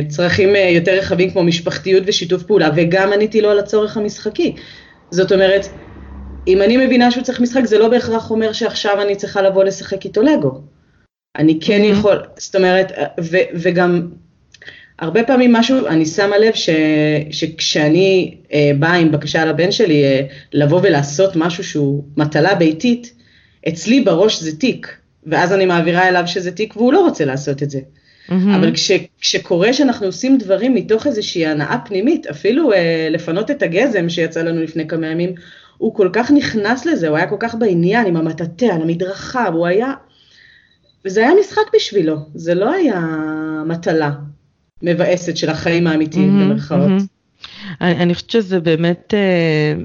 צרכים 0.08 0.48
יותר 0.68 0.92
רחבים 0.98 1.30
כמו 1.30 1.42
משפחתיות 1.42 2.02
ושיתוף 2.06 2.42
פעולה, 2.42 2.70
וגם 2.76 3.12
עניתי 3.12 3.40
לו 3.40 3.50
על 3.50 3.58
הצורך 3.58 3.96
המשחקי. 3.96 4.54
זאת 5.10 5.32
אומרת, 5.32 5.66
אם 6.46 6.62
אני 6.62 6.86
מבינה 6.86 7.10
שהוא 7.10 7.24
צריך 7.24 7.40
משחק, 7.40 7.64
זה 7.64 7.78
לא 7.78 7.88
בהכרח 7.88 8.30
אומר 8.30 8.52
שעכשיו 8.52 9.02
אני 9.02 9.16
צריכה 9.16 9.42
לבוא 9.42 9.64
לשחק 9.64 10.04
איתו 10.04 10.22
לגו. 10.22 10.60
אני 11.36 11.58
כן 11.60 11.82
mm-hmm. 11.82 11.84
יכול, 11.84 12.22
זאת 12.36 12.56
אומרת, 12.56 12.92
ו, 13.20 13.36
וגם 13.54 14.08
הרבה 15.02 15.24
פעמים 15.24 15.52
משהו, 15.52 15.86
אני 15.86 16.06
שמה 16.06 16.38
לב 16.38 16.54
ש, 16.54 16.70
שכשאני 17.30 18.34
אה, 18.52 18.70
באה 18.78 18.94
עם 18.94 19.12
בקשה 19.12 19.44
לבן 19.44 19.72
שלי 19.72 20.04
אה, 20.04 20.20
לבוא 20.52 20.80
ולעשות 20.82 21.36
משהו 21.36 21.64
שהוא 21.64 22.04
מטלה 22.16 22.54
ביתית, 22.54 23.12
אצלי 23.68 24.00
בראש 24.00 24.42
זה 24.42 24.56
תיק. 24.56 24.96
ואז 25.26 25.52
אני 25.52 25.66
מעבירה 25.66 26.08
אליו 26.08 26.22
שזה 26.26 26.50
תיק 26.50 26.76
והוא 26.76 26.92
לא 26.92 27.00
רוצה 27.00 27.24
לעשות 27.24 27.62
את 27.62 27.70
זה. 27.70 27.78
Mm-hmm. 27.78 28.32
אבל 28.56 28.74
כש, 28.74 28.90
כשקורה 29.20 29.72
שאנחנו 29.72 30.06
עושים 30.06 30.38
דברים 30.38 30.74
מתוך 30.74 31.06
איזושהי 31.06 31.46
הנאה 31.46 31.78
פנימית, 31.84 32.26
אפילו 32.26 32.72
אה, 32.72 33.08
לפנות 33.10 33.50
את 33.50 33.62
הגזם 33.62 34.08
שיצא 34.08 34.42
לנו 34.42 34.62
לפני 34.62 34.88
כמה 34.88 35.06
ימים, 35.06 35.34
הוא 35.78 35.94
כל 35.94 36.08
כך 36.12 36.30
נכנס 36.30 36.86
לזה, 36.86 37.08
הוא 37.08 37.16
היה 37.16 37.26
כל 37.26 37.36
כך 37.38 37.54
בעניין 37.54 38.06
עם 38.06 38.16
המטאטא, 38.16 38.64
על 38.64 38.82
המדרכה, 38.82 39.46
הוא 39.46 39.66
היה... 39.66 39.92
וזה 41.04 41.20
היה 41.20 41.30
משחק 41.40 41.74
בשבילו, 41.74 42.16
זה 42.34 42.54
לא 42.54 42.72
היה 42.72 43.00
מטלה 43.66 44.10
מבאסת 44.82 45.36
של 45.36 45.50
החיים 45.50 45.86
האמיתיים, 45.86 46.28
mm-hmm, 46.28 46.44
במרכאות. 46.44 46.90
Mm-hmm. 46.90 47.76
אני, 47.80 47.96
אני 47.96 48.14
חושבת 48.14 48.30
שזה 48.30 48.60
באמת... 48.60 49.14
אה... 49.14 49.82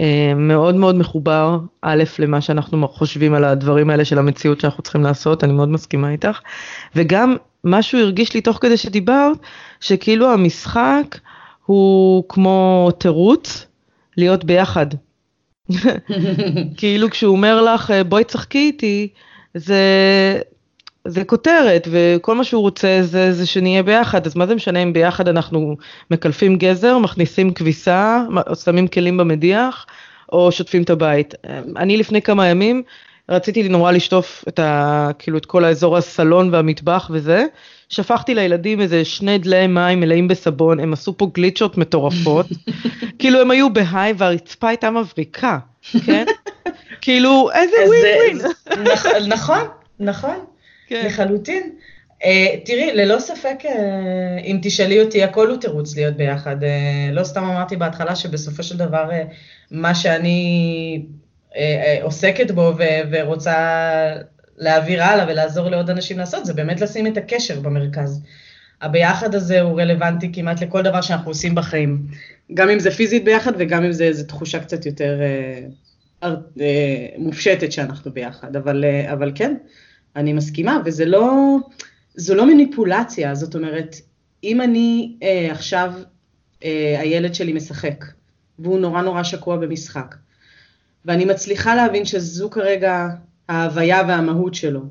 אה, 0.00 0.34
מאוד 0.34 0.74
מאוד 0.74 0.94
מחובר, 0.94 1.58
א', 1.82 2.04
למה 2.18 2.40
שאנחנו 2.40 2.88
חושבים 2.88 3.34
על 3.34 3.44
הדברים 3.44 3.90
האלה 3.90 4.04
של 4.04 4.18
המציאות 4.18 4.60
שאנחנו 4.60 4.82
צריכים 4.82 5.02
לעשות, 5.02 5.44
אני 5.44 5.52
מאוד 5.52 5.68
מסכימה 5.68 6.10
איתך, 6.10 6.40
וגם 6.96 7.36
משהו 7.64 7.98
הרגיש 7.98 8.34
לי 8.34 8.40
תוך 8.40 8.58
כדי 8.60 8.76
שדיברת, 8.76 9.36
שכאילו 9.80 10.32
המשחק 10.32 11.18
הוא 11.66 12.24
כמו 12.28 12.88
תירוץ 12.98 13.66
להיות 14.16 14.44
ביחד. 14.44 14.86
כאילו 16.76 17.10
כשהוא 17.10 17.36
אומר 17.36 17.62
לך 17.62 17.92
בואי 18.08 18.24
תשחקי 18.24 18.58
איתי, 18.58 19.08
זה, 19.54 19.82
זה 21.04 21.24
כותרת, 21.24 21.88
וכל 21.90 22.34
מה 22.34 22.44
שהוא 22.44 22.62
רוצה 22.62 22.98
זה, 23.02 23.32
זה 23.32 23.46
שנהיה 23.46 23.82
ביחד, 23.82 24.26
אז 24.26 24.36
מה 24.36 24.46
זה 24.46 24.54
משנה 24.54 24.82
אם 24.82 24.92
ביחד 24.92 25.28
אנחנו 25.28 25.76
מקלפים 26.10 26.56
גזר, 26.56 26.98
מכניסים 26.98 27.52
כביסה, 27.52 28.22
שמים 28.64 28.88
כלים 28.88 29.16
במדיח, 29.16 29.86
או 30.32 30.52
שוטפים 30.52 30.82
את 30.82 30.90
הבית. 30.90 31.34
אני 31.76 31.96
לפני 31.96 32.22
כמה 32.22 32.46
ימים 32.46 32.82
רציתי 33.28 33.68
נורא 33.68 33.92
לשטוף 33.92 34.44
את, 34.48 34.58
ה, 34.58 35.10
כאילו 35.18 35.38
את 35.38 35.46
כל 35.46 35.64
האזור 35.64 35.96
הסלון 35.96 36.54
והמטבח 36.54 37.10
וזה, 37.12 37.46
שפכתי 37.88 38.34
לילדים 38.34 38.80
איזה 38.80 39.04
שני 39.04 39.38
דלי 39.38 39.66
מים 39.66 40.00
מלאים 40.00 40.28
בסבון, 40.28 40.80
הם 40.80 40.92
עשו 40.92 41.16
פה 41.16 41.30
גליצ'ות 41.34 41.78
מטורפות, 41.78 42.46
כאילו 43.18 43.40
הם 43.40 43.50
היו 43.50 43.72
בהיי 43.72 44.14
והרצפה 44.16 44.68
הייתה 44.68 44.90
מבריקה, 44.90 45.58
כן? 46.06 46.24
כאילו 47.02 47.50
איזה 47.54 47.76
ווין 47.86 48.38
ווין. 48.38 49.28
נכון, 49.34 49.60
נכון. 50.00 50.34
כן. 50.90 51.06
לחלוטין. 51.06 51.70
Uh, 52.22 52.26
תראי, 52.64 52.94
ללא 52.94 53.18
ספק, 53.18 53.56
uh, 53.62 53.68
אם 54.44 54.58
תשאלי 54.62 55.00
אותי, 55.00 55.22
הכל 55.22 55.50
הוא 55.50 55.56
תירוץ 55.56 55.96
להיות 55.96 56.16
ביחד. 56.16 56.62
Uh, 56.62 56.66
לא 57.12 57.24
סתם 57.24 57.44
אמרתי 57.44 57.76
בהתחלה 57.76 58.16
שבסופו 58.16 58.62
של 58.62 58.76
דבר, 58.76 59.10
uh, 59.10 59.34
מה 59.70 59.94
שאני 59.94 61.02
uh, 61.50 61.54
uh, 61.54 61.56
עוסקת 62.02 62.50
בו 62.50 62.72
ו- 62.78 63.08
ורוצה 63.10 63.56
להעביר 64.58 65.02
הלאה 65.02 65.26
ולעזור 65.28 65.68
לעוד 65.68 65.90
אנשים 65.90 66.18
לעשות, 66.18 66.46
זה 66.46 66.54
באמת 66.54 66.80
לשים 66.80 67.06
את 67.06 67.16
הקשר 67.16 67.60
במרכז. 67.60 68.22
הביחד 68.82 69.34
הזה 69.34 69.60
הוא 69.60 69.80
רלוונטי 69.80 70.30
כמעט 70.32 70.62
לכל 70.62 70.82
דבר 70.82 71.00
שאנחנו 71.00 71.30
עושים 71.30 71.54
בחיים. 71.54 72.06
גם 72.54 72.70
אם 72.70 72.78
זה 72.78 72.90
פיזית 72.90 73.24
ביחד 73.24 73.52
וגם 73.58 73.84
אם 73.84 73.92
זה 73.92 74.04
איזו 74.04 74.24
תחושה 74.24 74.60
קצת 74.60 74.86
יותר 74.86 75.20
uh, 76.22 76.26
uh, 76.26 76.58
מופשטת 77.18 77.72
שאנחנו 77.72 78.12
ביחד. 78.12 78.56
אבל, 78.56 78.84
uh, 78.84 79.12
אבל 79.12 79.32
כן. 79.34 79.54
אני 80.16 80.32
מסכימה, 80.32 80.80
וזה 80.84 81.04
לא, 81.04 81.56
זו 82.14 82.34
לא 82.34 82.46
מניפולציה, 82.46 83.34
זאת 83.34 83.54
אומרת, 83.54 83.96
אם 84.44 84.60
אני 84.60 85.16
אה, 85.22 85.48
עכשיו, 85.52 85.92
אה, 86.64 87.00
הילד 87.00 87.34
שלי 87.34 87.52
משחק, 87.52 88.04
והוא 88.58 88.78
נורא 88.78 89.02
נורא 89.02 89.22
שקוע 89.22 89.56
במשחק, 89.56 90.14
ואני 91.04 91.24
מצליחה 91.24 91.74
להבין 91.74 92.04
שזו 92.04 92.50
כרגע 92.50 93.08
ההוויה 93.48 94.02
והמהות 94.08 94.54
שלו, 94.54 94.82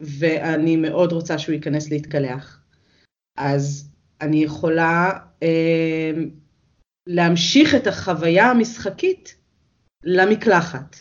ואני 0.00 0.76
מאוד 0.76 1.12
רוצה 1.12 1.38
שהוא 1.38 1.52
ייכנס 1.52 1.90
להתקלח, 1.90 2.60
אז 3.36 3.90
אני 4.20 4.44
יכולה 4.44 5.10
אה, 5.42 6.12
להמשיך 7.06 7.74
את 7.74 7.86
החוויה 7.86 8.50
המשחקית 8.50 9.36
למקלחת. 10.04 10.96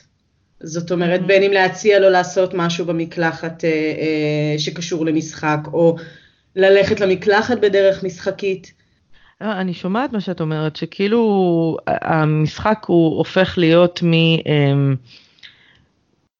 זאת 0.65 0.91
אומרת, 0.91 1.25
בין 1.25 1.43
אם 1.43 1.51
להציע 1.51 1.99
לו 1.99 2.09
לעשות 2.09 2.53
משהו 2.53 2.85
במקלחת 2.85 3.63
אה, 3.63 3.69
אה, 3.69 4.59
שקשור 4.59 5.05
למשחק, 5.05 5.59
או 5.73 5.95
ללכת 6.55 6.99
למקלחת 6.99 7.57
בדרך 7.57 8.03
משחקית. 8.03 8.73
אה, 9.41 9.61
אני 9.61 9.73
שומעת 9.73 10.13
מה 10.13 10.21
שאת 10.21 10.41
אומרת, 10.41 10.75
שכאילו 10.75 11.77
המשחק 11.87 12.83
הוא 12.87 13.17
הופך 13.17 13.53
להיות 13.57 14.03
מ... 14.03 14.13
אמ, 14.13 14.95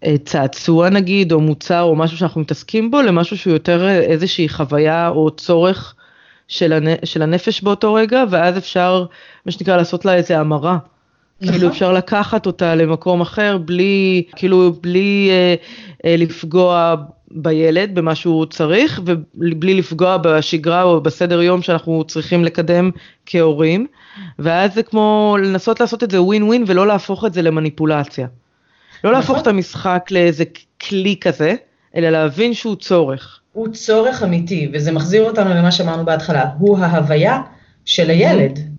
אה, 0.04 0.16
צעצוע 0.26 0.90
נגיד, 0.90 1.32
או 1.32 1.42
מוצר, 1.42 1.82
או 1.82 1.96
משהו 1.96 2.18
שאנחנו 2.18 2.42
מתעסקים 2.42 2.92
בו, 2.92 3.02
למשהו 3.02 3.38
שהוא 3.38 3.54
יותר 3.54 3.90
איזושהי 3.90 4.50
חוויה 4.50 5.08
או 5.08 5.32
צורך 5.32 5.96
של, 6.48 6.74
הנ... 6.74 6.88
של 7.06 7.22
הנפש 7.22 7.62
באותו 7.62 7.94
רגע, 7.94 8.24
ואז 8.30 8.58
אפשר, 8.58 9.06
מה 9.46 9.52
שנקרא, 9.52 9.78
לעשות 9.78 10.06
לה 10.06 10.16
איזה 10.16 10.40
המרה. 10.40 10.78
כאילו, 11.40 11.52
נכון. 11.52 11.60
כאילו 11.60 11.72
אפשר 11.72 11.94
לקחת 11.94 12.46
אותה 12.46 12.76
למקום 12.76 13.22
אחר 13.22 13.58
בלי, 13.58 14.24
כאילו 14.36 14.74
בלי 14.82 15.30
אה, 15.32 15.56
אה, 16.06 16.16
לפגוע 16.18 16.96
בילד, 17.32 17.96
במה 17.96 18.16
שהוא 18.16 18.46
צריך, 18.46 19.02
ובלי 19.06 19.74
לפגוע 19.74 20.18
בשגרה 20.18 20.84
או 20.84 21.02
בסדר 21.02 21.42
יום 21.42 21.62
שאנחנו 21.62 22.04
צריכים 22.04 22.44
לקדם 22.44 22.92
כהורים, 23.26 23.88
ואז 24.40 24.74
זה 24.74 24.84
כמו 24.84 25.38
לנסות 25.44 25.80
לעשות 25.80 26.04
את 26.04 26.12
זה 26.12 26.22
ווין 26.22 26.44
ווין 26.44 26.64
ולא 26.68 26.88
להפוך 26.88 27.26
את 27.26 27.34
זה 27.34 27.42
למניפולציה. 27.42 28.28
לא 29.04 29.12
נכון. 29.12 29.22
להפוך 29.22 29.42
את 29.42 29.48
המשחק 29.48 30.08
לאיזה 30.12 30.44
כלי 30.88 31.16
כזה, 31.22 31.56
אלא 31.96 32.10
להבין 32.10 32.54
שהוא 32.54 32.76
צורך. 32.76 33.40
הוא 33.54 33.68
צורך 33.68 34.24
אמיתי, 34.24 34.72
וזה 34.74 34.92
מחזיר 34.92 35.24
אותנו 35.24 35.50
למה 35.50 35.72
שאמרנו 35.72 36.06
בהתחלה, 36.06 36.50
הוא 36.60 36.78
ההוויה 36.78 37.42
של 37.86 38.10
הילד. 38.10 38.75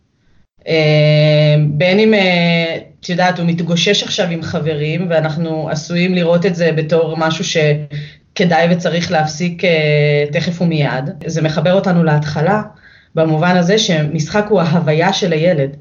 אה, 0.69 1.57
בין 1.69 1.99
אם, 1.99 2.15
אה, 2.15 2.79
את 3.01 3.09
יודעת, 3.09 3.39
הוא 3.39 3.47
מתגושש 3.47 4.03
עכשיו 4.03 4.29
עם 4.31 4.43
חברים, 4.43 5.07
ואנחנו 5.11 5.69
עשויים 5.71 6.15
לראות 6.15 6.47
את 6.47 6.55
זה 6.55 6.73
בתור 6.73 7.17
משהו 7.19 7.45
שכדאי 7.45 8.67
וצריך 8.71 9.13
להפסיק 9.13 9.65
אה, 9.65 10.25
תכף 10.33 10.63
ומיד. 10.63 11.05
זה 11.27 11.43
מחבר 11.43 11.73
אותנו 11.73 12.05
להתחלה, 12.05 12.63
במובן 13.15 13.57
הזה 13.57 13.79
שמשחק 13.79 14.47
הוא 14.49 14.61
ההוויה 14.61 15.13
של 15.13 15.33
הילד. 15.33 15.77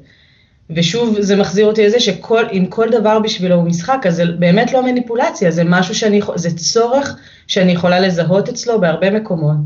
ושוב, 0.70 1.16
זה 1.20 1.36
מחזיר 1.36 1.66
אותי 1.66 1.86
לזה 1.86 2.00
שאם 2.00 2.66
כל 2.68 2.90
דבר 2.90 3.18
בשבילו 3.18 3.54
הוא 3.54 3.64
משחק, 3.64 4.06
אז 4.06 4.16
זה 4.16 4.24
באמת 4.38 4.72
לא 4.72 4.84
מניפולציה, 4.84 5.50
זה 5.50 5.64
משהו 5.64 5.94
שאני, 5.94 6.20
זה 6.34 6.56
צורך 6.56 7.16
שאני 7.46 7.72
יכולה 7.72 8.00
לזהות 8.00 8.48
אצלו 8.48 8.80
בהרבה 8.80 9.10
מקומות. 9.10 9.56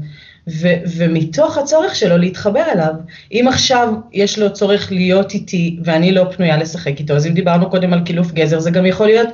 ו- 0.48 0.76
ומתוך 0.96 1.58
הצורך 1.58 1.96
שלו 1.96 2.18
להתחבר 2.18 2.64
אליו. 2.72 2.94
אם 3.32 3.44
עכשיו 3.48 3.94
יש 4.12 4.38
לו 4.38 4.52
צורך 4.52 4.92
להיות 4.92 5.34
איתי 5.34 5.78
ואני 5.84 6.12
לא 6.12 6.24
פנויה 6.36 6.56
לשחק 6.56 6.98
איתו, 6.98 7.16
אז 7.16 7.26
אם 7.26 7.34
דיברנו 7.34 7.70
קודם 7.70 7.92
על 7.92 8.00
קילוף 8.04 8.32
גזר, 8.32 8.60
זה 8.60 8.70
גם 8.70 8.86
יכול 8.86 9.06
להיות 9.06 9.28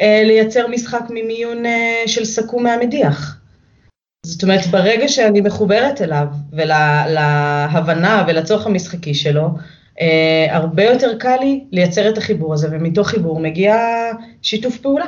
אה, 0.00 0.22
לייצר 0.24 0.66
משחק 0.66 1.02
ממיון 1.10 1.66
אה, 1.66 2.02
של 2.06 2.24
סכו"ם 2.24 2.62
מהמדיח. 2.62 3.40
זאת 4.26 4.42
אומרת, 4.42 4.66
ברגע 4.66 5.08
שאני 5.08 5.40
מחוברת 5.40 6.02
אליו 6.02 6.26
ולהבנה 6.52 8.24
ולצורך 8.28 8.66
המשחקי 8.66 9.14
שלו, 9.14 9.48
אה, 10.00 10.46
הרבה 10.50 10.84
יותר 10.84 11.18
קל 11.18 11.36
לי 11.40 11.64
לייצר 11.72 12.08
את 12.08 12.18
החיבור 12.18 12.54
הזה, 12.54 12.68
ומתוך 12.70 13.08
חיבור 13.08 13.40
מגיע 13.40 13.76
שיתוף 14.42 14.78
פעולה. 14.78 15.06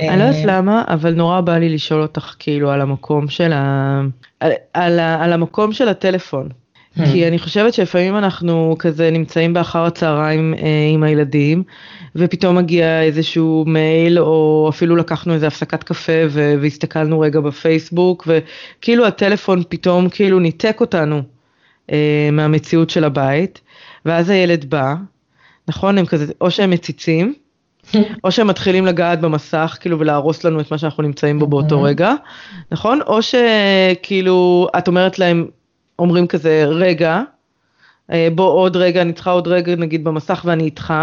אני 0.00 0.18
לא 0.18 0.24
יודעת 0.24 0.44
למה, 0.44 0.84
אבל 0.88 1.14
נורא 1.14 1.40
בא 1.40 1.58
לי 1.58 1.68
לשאול 1.68 2.02
אותך 2.02 2.34
כאילו 2.38 2.70
על 2.70 2.80
המקום 2.80 3.28
של 3.28 3.52
ה... 3.52 4.00
על, 4.40 4.52
על, 4.74 4.98
על 5.00 5.32
המקום 5.32 5.72
של 5.72 5.88
הטלפון. 5.88 6.48
Hmm. 6.48 7.04
כי 7.12 7.28
אני 7.28 7.38
חושבת 7.38 7.74
שלפעמים 7.74 8.16
אנחנו 8.16 8.76
כזה 8.78 9.10
נמצאים 9.10 9.54
באחר 9.54 9.84
הצהריים 9.84 10.54
אה, 10.54 10.88
עם 10.92 11.02
הילדים, 11.02 11.62
ופתאום 12.16 12.56
מגיע 12.56 13.02
איזשהו 13.02 13.64
מייל, 13.66 14.18
או 14.18 14.66
אפילו 14.70 14.96
לקחנו 14.96 15.34
איזה 15.34 15.46
הפסקת 15.46 15.82
קפה 15.82 16.12
ו- 16.28 16.54
והסתכלנו 16.60 17.20
רגע 17.20 17.40
בפייסבוק, 17.40 18.28
וכאילו 18.28 19.06
הטלפון 19.06 19.62
פתאום 19.68 20.08
כאילו 20.08 20.40
ניתק 20.40 20.76
אותנו 20.80 21.22
אה, 21.92 22.28
מהמציאות 22.32 22.90
של 22.90 23.04
הבית, 23.04 23.60
ואז 24.04 24.30
הילד 24.30 24.70
בא, 24.70 24.94
נכון? 25.68 25.98
הם 25.98 26.06
כזה, 26.06 26.32
או 26.40 26.50
שהם 26.50 26.70
מציצים, 26.70 27.34
או 28.24 28.30
שהם 28.30 28.46
מתחילים 28.46 28.86
לגעת 28.86 29.20
במסך, 29.20 29.76
כאילו, 29.80 29.98
ולהרוס 29.98 30.44
לנו 30.44 30.60
את 30.60 30.70
מה 30.70 30.78
שאנחנו 30.78 31.02
נמצאים 31.02 31.38
בו 31.38 31.46
באותו 31.46 31.82
רגע, 31.82 32.12
נכון? 32.72 33.00
או 33.06 33.18
שכאילו, 33.22 34.68
את 34.78 34.88
אומרת 34.88 35.18
להם, 35.18 35.46
אומרים 35.98 36.26
כזה, 36.26 36.64
רגע, 36.66 37.22
אה, 38.12 38.28
בוא 38.34 38.50
עוד 38.52 38.76
רגע, 38.76 39.02
אני 39.02 39.12
צריכה 39.12 39.30
עוד 39.30 39.48
רגע 39.48 39.76
נגיד 39.76 40.04
במסך 40.04 40.42
ואני 40.44 40.64
איתך, 40.64 40.94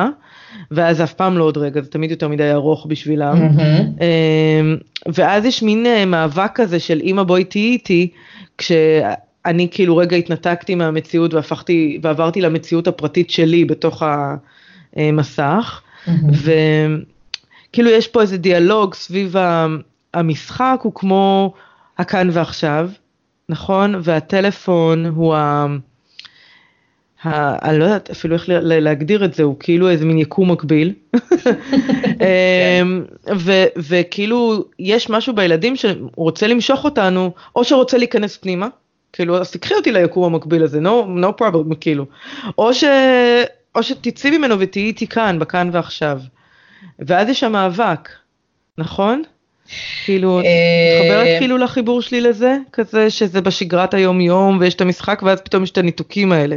ואז 0.72 1.02
אף 1.02 1.14
פעם 1.14 1.38
לא 1.38 1.44
עוד 1.44 1.58
רגע, 1.58 1.82
זה 1.82 1.90
תמיד 1.90 2.12
יותר 2.12 2.28
מדי 2.28 2.52
ארוך 2.52 2.86
בשבילם. 2.90 3.38
אמ, 3.38 4.78
ואז 5.14 5.46
יש 5.46 5.64
מין 5.64 5.86
אה, 5.86 6.06
מאבק 6.06 6.52
כזה 6.56 6.80
של 6.80 7.02
אמא 7.04 7.24
בואי 7.24 7.44
תהיי 7.44 7.72
איתי, 7.72 8.12
כשאני 8.58 9.68
כאילו 9.72 9.98
רגע 9.98 10.18
התנתקתי 10.18 10.76
מהמציאות 10.76 11.34
והפכתי, 11.34 12.00
ועברתי 12.02 12.42
למציאות 12.42 12.88
הפרטית 12.88 13.30
שלי 13.30 13.66
בתוך 13.66 14.04
המסך. 14.96 15.82
וכאילו 16.08 17.90
יש 17.90 18.08
פה 18.08 18.22
איזה 18.22 18.38
דיאלוג 18.38 18.94
סביב 18.94 19.36
המשחק, 20.14 20.80
הוא 20.84 20.94
כמו 20.96 21.54
הכאן 21.98 22.30
ועכשיו, 22.32 22.90
נכון? 23.50 23.96
והטלפון 24.04 25.06
הוא 25.06 25.36
ה... 25.36 25.66
ה... 27.24 27.70
אני 27.70 27.80
לא 27.80 27.84
יודעת 27.84 28.10
אפילו 28.10 28.36
איך 28.36 28.44
להגדיר 28.48 29.26
את 29.26 29.34
זה, 29.34 29.44
הוא 29.44 29.56
כאילו 29.60 29.90
איזה 29.90 30.06
מין 30.06 30.18
יקום 30.18 30.52
מקביל. 30.52 30.94
אמ, 32.22 33.06
ו, 33.36 33.52
וכאילו 33.78 34.66
יש 34.80 35.10
משהו 35.10 35.36
בילדים 35.36 35.76
שרוצה 35.76 36.48
למשוך 36.48 36.84
אותנו, 36.84 37.32
או 37.56 37.64
שרוצה 37.64 37.98
להיכנס 37.98 38.38
פנימה, 38.38 38.68
כאילו 39.14 39.38
אז 39.38 39.52
תקחי 39.52 39.74
אותי 39.74 39.92
ליקום 39.92 40.24
המקביל 40.24 40.64
הזה, 40.64 40.80
no, 40.80 41.24
no 41.24 41.42
problem, 41.42 41.76
כאילו, 41.80 42.06
או, 42.58 42.74
ש, 42.74 42.84
או 43.76 43.84
שתצאי 43.84 44.38
ממנו 44.38 44.60
ותהיי 44.60 44.86
איתי 44.86 45.08
כאן, 45.08 45.40
בכאן 45.40 45.70
ועכשיו. 45.72 46.20
ואז 47.00 47.30
יש 47.30 47.40
שם 47.40 47.52
מאבק, 47.52 48.10
נכון? 48.78 49.24
כאילו, 50.06 50.40
את 50.40 50.46
מתחברת 50.46 51.28
אה, 51.28 51.40
כאילו 51.40 51.58
לחיבור 51.58 52.02
שלי 52.02 52.22
לזה, 52.22 52.58
כזה 52.74 53.10
שזה 53.10 53.42
בשגרת 53.42 53.94
היום 53.94 54.22
יום 54.22 54.58
ויש 54.60 54.74
את 54.74 54.82
המשחק 54.82 55.22
ואז 55.24 55.42
פתאום 55.42 55.64
יש 55.64 55.72
את 55.72 55.78
הניתוקים 55.78 56.32
האלה. 56.32 56.56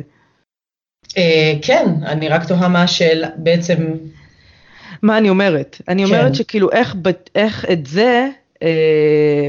אה, 1.17 1.53
כן, 1.63 1.85
אני 2.07 2.29
רק 2.29 2.45
תוהה 2.49 2.69
מה 2.69 2.83
השאלה, 2.83 3.29
בעצם... 3.37 3.77
מה 5.03 5.19
אני 5.19 5.29
אומרת? 5.29 5.81
אני 5.89 6.05
אומרת 6.05 6.27
כן. 6.27 6.35
שכאילו 6.35 6.71
איך, 6.73 6.97
איך 7.35 7.65
את 7.73 7.87
זה, 7.87 8.29
אה, 8.63 9.49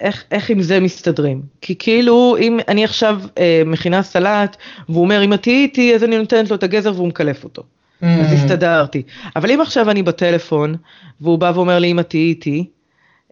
איך, 0.00 0.24
איך 0.30 0.50
עם 0.50 0.62
זה 0.62 0.80
מסתדרים? 0.80 1.42
כי 1.60 1.74
כאילו 1.78 2.36
אם 2.40 2.58
אני 2.68 2.84
עכשיו 2.84 3.20
אה, 3.38 3.62
מכינה 3.66 4.02
סלט 4.02 4.56
והוא 4.88 5.02
אומר 5.02 5.24
אם 5.24 5.32
את 5.32 5.42
תהיי 5.42 5.62
איתי 5.62 5.94
אז 5.94 6.04
אני 6.04 6.18
נותנת 6.18 6.50
לו 6.50 6.56
את 6.56 6.62
הגזר 6.62 6.92
והוא 6.94 7.08
מקלף 7.08 7.44
אותו. 7.44 7.62
Mm. 7.62 8.06
אז 8.06 8.32
הסתדרתי. 8.32 9.02
אבל 9.36 9.50
אם 9.50 9.60
עכשיו 9.60 9.90
אני 9.90 10.02
בטלפון 10.02 10.76
והוא 11.20 11.38
בא 11.38 11.52
ואומר 11.54 11.78
לי 11.78 11.90
אם 11.90 12.00
את 12.00 12.10
תהיי 12.10 12.28
איתי, 12.28 12.66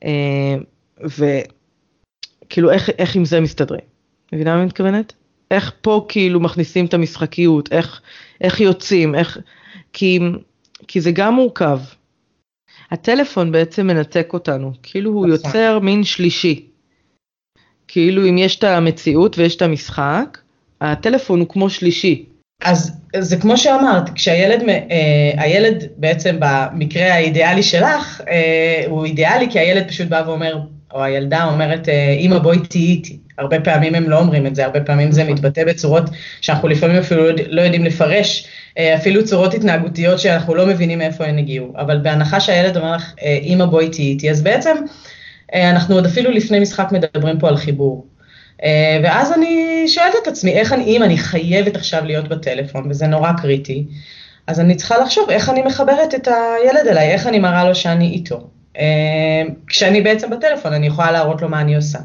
אה, 0.04 0.56
וכאילו 1.04 2.70
איך, 2.70 2.90
איך 2.98 3.16
עם 3.16 3.24
זה 3.24 3.40
מסתדרים? 3.40 3.84
מבינה 4.32 4.52
מה 4.54 4.58
אני 4.58 4.66
מתכוונת? 4.66 5.12
איך 5.50 5.72
פה 5.80 6.06
כאילו 6.08 6.40
מכניסים 6.40 6.86
את 6.86 6.94
המשחקיות, 6.94 7.72
איך, 7.72 8.00
איך 8.40 8.60
יוצאים, 8.60 9.14
איך... 9.14 9.38
כי, 9.92 10.20
כי 10.88 11.00
זה 11.00 11.12
גם 11.12 11.34
מורכב. 11.34 11.78
הטלפון 12.90 13.52
בעצם 13.52 13.86
מנתק 13.86 14.30
אותנו, 14.32 14.72
כאילו 14.82 15.10
הוא. 15.10 15.26
יוצר 15.26 15.78
מין 15.78 16.04
שלישי. 16.04 16.64
כאילו 17.88 18.28
אם 18.28 18.38
יש 18.38 18.58
את 18.58 18.64
המציאות 18.64 19.38
ויש 19.38 19.56
את 19.56 19.62
המשחק, 19.62 20.38
הטלפון 20.80 21.40
הוא 21.40 21.48
כמו 21.48 21.70
שלישי. 21.70 22.24
אז 22.64 22.92
זה 23.16 23.36
כמו 23.36 23.56
שאמרת, 23.56 24.10
כשהילד, 24.14 24.62
אה, 24.68 25.42
הילד 25.42 25.84
בעצם 25.96 26.36
במקרה 26.38 27.14
האידיאלי 27.14 27.62
שלך, 27.62 28.20
אה, 28.28 28.84
הוא 28.86 29.04
אידיאלי 29.04 29.50
כי 29.50 29.58
הילד 29.58 29.88
פשוט 29.88 30.08
בא 30.08 30.22
ואומר, 30.26 30.58
או 30.94 31.02
הילדה 31.02 31.44
אומרת, 31.44 31.88
אה, 31.88 32.16
אמא 32.20 32.38
בואי 32.38 32.58
תהיי 32.58 32.86
איתי. 32.86 33.18
הרבה 33.38 33.60
פעמים 33.60 33.94
הם 33.94 34.10
לא 34.10 34.18
אומרים 34.18 34.46
את 34.46 34.54
זה, 34.54 34.64
הרבה 34.64 34.80
פעמים 34.80 35.12
זה 35.12 35.22
נכון. 35.22 35.34
מתבטא 35.34 35.64
בצורות 35.64 36.04
שאנחנו 36.40 36.68
לפעמים 36.68 36.96
אפילו 36.96 37.26
לא, 37.26 37.32
לא 37.48 37.62
יודעים 37.62 37.84
לפרש, 37.84 38.46
אה, 38.78 38.94
אפילו 38.94 39.24
צורות 39.24 39.54
התנהגותיות 39.54 40.18
שאנחנו 40.18 40.54
לא 40.54 40.66
מבינים 40.66 40.98
מאיפה 40.98 41.24
הן 41.24 41.38
הגיעו. 41.38 41.72
אבל 41.76 41.98
בהנחה 41.98 42.40
שהילד 42.40 42.76
אומר 42.76 42.96
לך, 42.96 43.14
אה, 43.22 43.38
אמא 43.42 43.64
בואי 43.64 43.88
תהיי 43.88 44.06
איתי, 44.06 44.30
אז 44.30 44.42
בעצם 44.42 44.76
אה, 45.54 45.70
אנחנו 45.70 45.94
עוד 45.94 46.06
אפילו 46.06 46.30
לפני 46.30 46.60
משחק 46.60 46.88
מדברים 46.92 47.38
פה 47.38 47.48
על 47.48 47.56
חיבור. 47.56 48.06
ואז 49.02 49.32
אני 49.32 49.84
שואלת 49.88 50.14
את 50.22 50.26
עצמי, 50.26 50.52
איך 50.52 50.72
אני, 50.72 50.84
אם 50.84 51.02
אני 51.02 51.18
חייבת 51.18 51.76
עכשיו 51.76 52.04
להיות 52.04 52.28
בטלפון, 52.28 52.90
וזה 52.90 53.06
נורא 53.06 53.32
קריטי, 53.32 53.86
אז 54.46 54.60
אני 54.60 54.74
צריכה 54.74 54.98
לחשוב 54.98 55.30
איך 55.30 55.48
אני 55.48 55.62
מחברת 55.62 56.14
את 56.14 56.28
הילד 56.28 56.86
אליי, 56.86 57.08
איך 57.08 57.26
אני 57.26 57.38
מראה 57.38 57.64
לו 57.64 57.74
שאני 57.74 58.06
איתו. 58.06 58.48
כשאני 59.66 60.00
בעצם 60.00 60.30
בטלפון, 60.30 60.72
אני 60.72 60.86
יכולה 60.86 61.12
להראות 61.12 61.42
לו 61.42 61.48
מה 61.48 61.60
אני 61.60 61.76
עושה. 61.76 61.98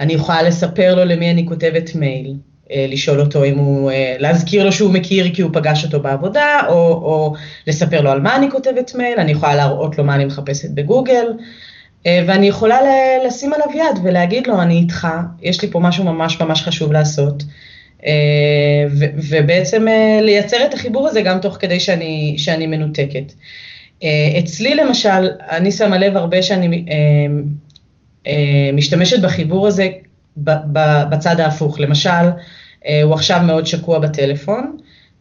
אני 0.00 0.12
יכולה 0.12 0.42
לספר 0.42 0.94
לו 0.94 1.04
למי 1.04 1.30
אני 1.30 1.46
כותבת 1.46 1.94
מייל, 1.94 2.34
אה, 2.70 2.86
לשאול 2.88 3.20
אותו 3.20 3.44
אם 3.44 3.58
הוא, 3.58 3.90
אה, 3.90 4.16
להזכיר 4.18 4.64
לו 4.64 4.72
שהוא 4.72 4.92
מכיר 4.92 5.34
כי 5.34 5.42
הוא 5.42 5.50
פגש 5.54 5.84
אותו 5.84 6.00
בעבודה, 6.00 6.60
או, 6.68 6.74
או 6.74 7.34
לספר 7.66 8.00
לו 8.00 8.10
על 8.10 8.20
מה 8.20 8.36
אני 8.36 8.50
כותבת 8.50 8.94
מייל, 8.94 9.18
אני 9.18 9.32
יכולה 9.32 9.54
להראות 9.54 9.98
לו 9.98 10.04
מה 10.04 10.14
אני 10.14 10.24
מחפשת 10.24 10.70
בגוגל, 10.70 11.26
אה, 12.06 12.24
ואני 12.26 12.48
יכולה 12.48 12.78
לשים 13.26 13.52
עליו 13.52 13.66
יד 13.74 14.00
ולהגיד 14.02 14.46
לו, 14.46 14.62
אני 14.62 14.74
איתך, 14.74 15.08
יש 15.42 15.62
לי 15.62 15.70
פה 15.70 15.80
משהו 15.80 16.04
ממש 16.04 16.40
ממש 16.40 16.62
חשוב 16.62 16.92
לעשות. 16.92 17.42
ובעצם 19.30 19.86
לייצר 20.22 20.56
את 20.64 20.74
החיבור 20.74 21.08
הזה 21.08 21.22
גם 21.22 21.38
תוך 21.38 21.56
כדי 21.60 21.80
שאני, 21.80 22.34
שאני 22.38 22.66
מנותקת. 22.66 23.32
אצלי 24.38 24.74
למשל, 24.74 25.28
אני 25.50 25.72
שמה 25.72 25.98
לב 25.98 26.16
הרבה 26.16 26.42
שאני 26.42 26.84
משתמשת 28.72 29.20
בחיבור 29.20 29.66
הזה 29.66 29.88
בצד 31.10 31.40
ההפוך. 31.40 31.80
למשל, 31.80 32.10
אה, 32.86 33.02
הוא 33.02 33.14
עכשיו 33.14 33.40
מאוד 33.44 33.66
שקוע 33.66 33.98
בטלפון, 33.98 34.76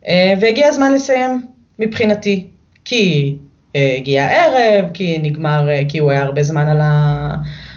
אה, 0.08 0.34
והגיע 0.41 0.68
הזמן 0.68 0.94
לסיים 0.94 1.46
מבחינתי, 1.80 2.48
כי 2.86 3.36
הגיע 3.76 4.26
הערב, 4.26 4.86
כי 4.94 5.18
נגמר, 5.18 5.68
כי 5.88 5.98
הוא 5.98 6.12
היה 6.12 6.22
הרבה 6.22 6.44
זמן 6.44 6.68
על, 6.68 6.82
ה, 6.82 7.36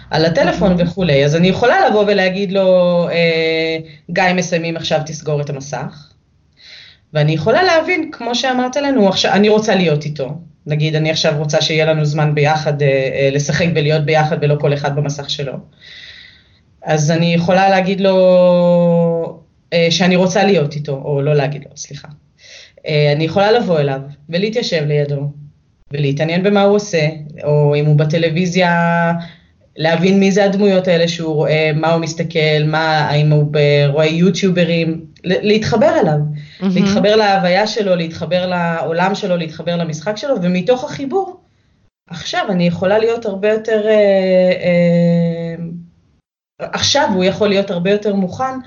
על 0.09 0.25
הטלפון 0.25 0.75
וכולי. 0.77 1.25
אז 1.25 1.35
אני 1.35 1.47
יכולה 1.47 1.89
לבוא 1.89 2.03
ולהגיד 2.07 2.51
לו, 2.51 3.07
גיא, 4.11 4.23
מסיימים 4.35 4.77
עכשיו, 4.77 4.99
תסגור 5.05 5.41
את 5.41 5.49
המסך. 5.49 6.09
ואני 7.13 7.31
יכולה 7.31 7.63
להבין, 7.63 8.11
כמו 8.11 8.35
שאמרת 8.35 8.75
לנו, 8.75 9.09
עכשיו, 9.09 9.33
אני 9.33 9.49
רוצה 9.49 9.75
להיות 9.75 10.05
איתו. 10.05 10.33
נגיד, 10.69 10.95
אני 10.95 11.11
עכשיו 11.11 11.33
רוצה 11.37 11.61
שיהיה 11.61 11.85
לנו 11.85 12.05
זמן 12.05 12.35
ביחד 12.35 12.81
אה, 12.81 12.87
אה, 12.87 13.29
לשחק 13.31 13.67
ולהיות 13.75 14.05
ביחד 14.05 14.37
ולא 14.41 14.55
כל 14.59 14.73
אחד 14.73 14.95
במסך 14.95 15.29
שלו. 15.29 15.53
אז 16.83 17.11
אני 17.11 17.33
יכולה 17.33 17.69
להגיד 17.69 18.01
לו 18.01 18.15
אה, 19.73 19.87
שאני 19.89 20.15
רוצה 20.15 20.43
להיות 20.43 20.75
איתו, 20.75 21.01
או 21.05 21.21
לא 21.21 21.33
להגיד 21.33 21.63
לו, 21.63 21.71
סליחה. 21.75 22.07
אה, 22.87 23.11
אני 23.15 23.23
יכולה 23.23 23.51
לבוא 23.51 23.79
אליו 23.79 24.01
ולהתיישב 24.29 24.85
לידו 24.87 25.31
ולהתעניין 25.93 26.43
במה 26.43 26.61
הוא 26.61 26.75
עושה, 26.75 27.07
או 27.43 27.75
אם 27.75 27.85
הוא 27.85 27.95
בטלוויזיה, 27.95 29.13
להבין 29.77 30.19
מי 30.19 30.31
זה 30.31 30.45
הדמויות 30.45 30.87
האלה 30.87 31.07
שהוא 31.07 31.35
רואה, 31.35 31.71
מה 31.75 31.93
הוא 31.93 32.01
מסתכל, 32.01 32.63
מה, 32.65 32.97
האם 32.99 33.31
הוא 33.31 33.51
רואה 33.87 34.05
יוטיוברים, 34.05 35.05
להתחבר 35.23 35.99
אליו, 35.99 36.17
mm-hmm. 36.19 36.65
להתחבר 36.75 37.15
להוויה 37.15 37.67
שלו, 37.67 37.95
להתחבר 37.95 38.45
לעולם 38.47 39.15
שלו, 39.15 39.37
להתחבר 39.37 39.75
למשחק 39.75 40.17
שלו, 40.17 40.35
ומתוך 40.41 40.83
החיבור, 40.83 41.41
עכשיו 42.09 42.45
אני 42.49 42.67
יכולה 42.67 42.99
להיות 42.99 43.25
הרבה 43.25 43.49
יותר, 43.49 43.87
אה, 43.87 44.51
אה, 44.61 45.55
עכשיו 46.59 47.09
הוא 47.13 47.23
יכול 47.23 47.49
להיות 47.49 47.71
הרבה 47.71 47.91
יותר 47.91 48.15
מוכן 48.15 48.59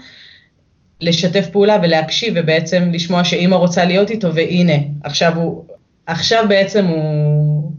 לשתף 1.00 1.48
פעולה 1.52 1.78
ולהקשיב 1.82 2.34
ובעצם 2.36 2.90
לשמוע 2.92 3.24
שאימא 3.24 3.54
רוצה 3.54 3.84
להיות 3.84 4.10
איתו, 4.10 4.34
והנה, 4.34 4.76
עכשיו 5.04 5.36
הוא, 5.36 5.64
עכשיו 6.06 6.44
בעצם 6.48 6.86
הוא, 6.86 7.72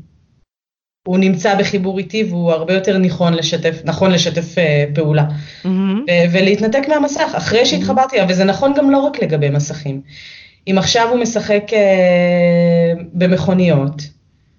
הוא 1.04 1.18
נמצא 1.18 1.56
בחיבור 1.56 1.98
איתי 2.00 2.24
והוא 2.24 2.52
הרבה 2.52 2.74
יותר 2.74 2.98
נכון 2.98 3.34
לשתף, 3.34 3.82
נכון 3.84 4.12
לשתף 4.12 4.56
uh, 4.56 4.96
פעולה. 4.96 5.26
Mm-hmm. 5.26 5.68
ו- 5.68 6.32
ולהתנתק 6.32 6.88
מהמסך, 6.88 7.34
אחרי 7.38 7.66
שהתחברתי 7.66 8.16
אליו, 8.16 8.30
וזה 8.30 8.44
נכון 8.44 8.74
גם 8.78 8.92
לא 8.92 8.98
רק 8.98 9.24
לגבי 9.24 9.50
מסכים. 9.50 10.02
אם 10.68 10.76
עכשיו 10.78 11.10
הוא 11.10 11.20
משחק 11.20 11.64
uh, 11.70 13.04
במכוניות, 13.14 14.02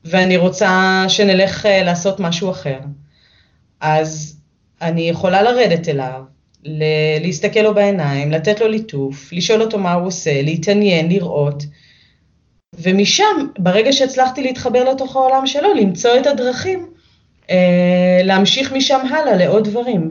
ואני 0.04 0.36
רוצה 0.36 1.04
שנלך 1.08 1.66
אה, 1.66 1.82
לעשות 1.82 2.20
משהו 2.20 2.50
אחר. 2.50 2.78
אז 3.80 4.36
אני 4.82 5.08
יכולה 5.08 5.42
לרדת 5.42 5.88
אליו, 5.88 6.22
להסתכל 7.20 7.60
לו 7.60 7.74
בעיניים, 7.74 8.30
לתת 8.30 8.60
לו 8.60 8.68
ליטוף, 8.68 9.32
לשאול 9.32 9.62
אותו 9.62 9.78
מה 9.78 9.92
הוא 9.92 10.06
עושה, 10.06 10.42
להתעניין, 10.42 11.08
לראות. 11.08 11.64
ומשם, 12.82 13.46
ברגע 13.58 13.92
שהצלחתי 13.92 14.42
להתחבר 14.42 14.90
לתוך 14.90 15.16
העולם 15.16 15.46
שלו, 15.46 15.74
למצוא 15.74 16.10
את 16.20 16.26
הדרכים, 16.26 16.86
אה, 17.50 18.20
להמשיך 18.24 18.72
משם 18.72 19.00
הלאה 19.10 19.36
לעוד 19.36 19.68
דברים. 19.68 20.10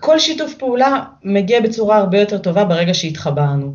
כל 0.00 0.18
שיתוף 0.18 0.54
פעולה 0.54 1.04
מגיע 1.24 1.60
בצורה 1.60 1.96
הרבה 1.96 2.20
יותר 2.20 2.38
טובה 2.38 2.64
ברגע 2.64 2.94
שהתחברנו. 2.94 3.74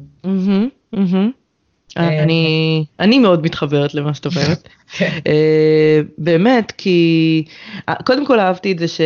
אני, 1.97 2.85
אני 2.99 3.19
מאוד 3.19 3.43
מתחברת 3.43 3.93
למה 3.93 4.13
שאת 4.13 4.25
אומרת. 4.25 4.67
כן. 4.97 5.19
אה, 5.27 6.01
באמת, 6.17 6.71
כי 6.77 7.43
קודם 8.05 8.25
כל 8.25 8.39
אהבתי 8.39 8.71
את 8.71 8.79
זה 8.79 8.87
ש... 8.87 9.01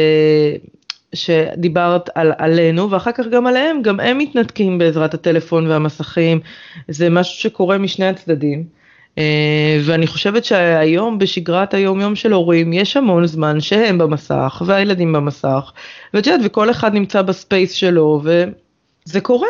שדיברת 1.13 2.09
על, 2.15 2.31
עלינו 2.37 2.91
ואחר 2.91 3.11
כך 3.11 3.25
גם 3.27 3.47
עליהם, 3.47 3.81
גם 3.81 3.99
הם 3.99 4.17
מתנתקים 4.17 4.77
בעזרת 4.77 5.13
הטלפון 5.13 5.67
והמסכים, 5.67 6.39
זה 6.87 7.09
משהו 7.09 7.39
שקורה 7.39 7.77
משני 7.77 8.05
הצדדים. 8.05 8.80
אה, 9.17 9.79
ואני 9.85 10.07
חושבת 10.07 10.45
שהיום 10.45 11.19
בשגרת 11.19 11.73
היום 11.73 12.01
יום 12.01 12.15
של 12.15 12.33
הורים 12.33 12.73
יש 12.73 12.97
המון 12.97 13.25
זמן 13.25 13.59
שהם 13.59 13.97
במסך 13.97 14.61
והילדים 14.65 15.13
במסך, 15.13 15.71
ואת 16.13 16.27
יודעת, 16.27 16.41
וכל 16.43 16.71
אחד 16.71 16.93
נמצא 16.93 17.21
בספייס 17.21 17.71
שלו 17.71 18.21
וזה 18.23 19.21
קורה. 19.21 19.47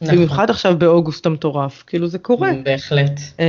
נכון. 0.00 0.16
במיוחד 0.16 0.50
עכשיו 0.50 0.78
באוגוסט 0.78 1.26
המטורף, 1.26 1.84
כאילו 1.86 2.06
זה 2.06 2.18
קורה. 2.18 2.50
בהחלט. 2.64 3.20
אה, 3.40 3.46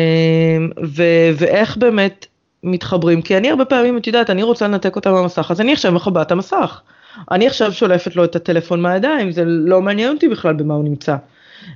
ו- 0.83 1.31
ואיך 1.35 1.77
באמת 1.77 2.25
מתחברים, 2.63 3.21
כי 3.21 3.37
אני 3.37 3.49
הרבה 3.49 3.65
פעמים, 3.65 3.97
את 3.97 4.07
יודעת, 4.07 4.29
אני 4.29 4.43
רוצה 4.43 4.67
לנתק 4.67 4.95
אותם 4.95 5.13
במסך, 5.13 5.51
אז 5.51 5.61
אני 5.61 5.73
עכשיו 5.73 5.91
מכבה 5.91 6.21
את 6.21 6.31
המסך. 6.31 6.81
אני 7.31 7.47
עכשיו 7.47 7.73
שולפת 7.73 8.15
לו 8.15 8.23
את 8.23 8.35
הטלפון 8.35 8.81
מהידיים, 8.81 9.31
זה 9.31 9.43
לא 9.45 9.81
מעניין 9.81 10.13
אותי 10.13 10.27
בכלל 10.27 10.53
במה 10.53 10.73
הוא 10.73 10.83
נמצא. 10.83 11.15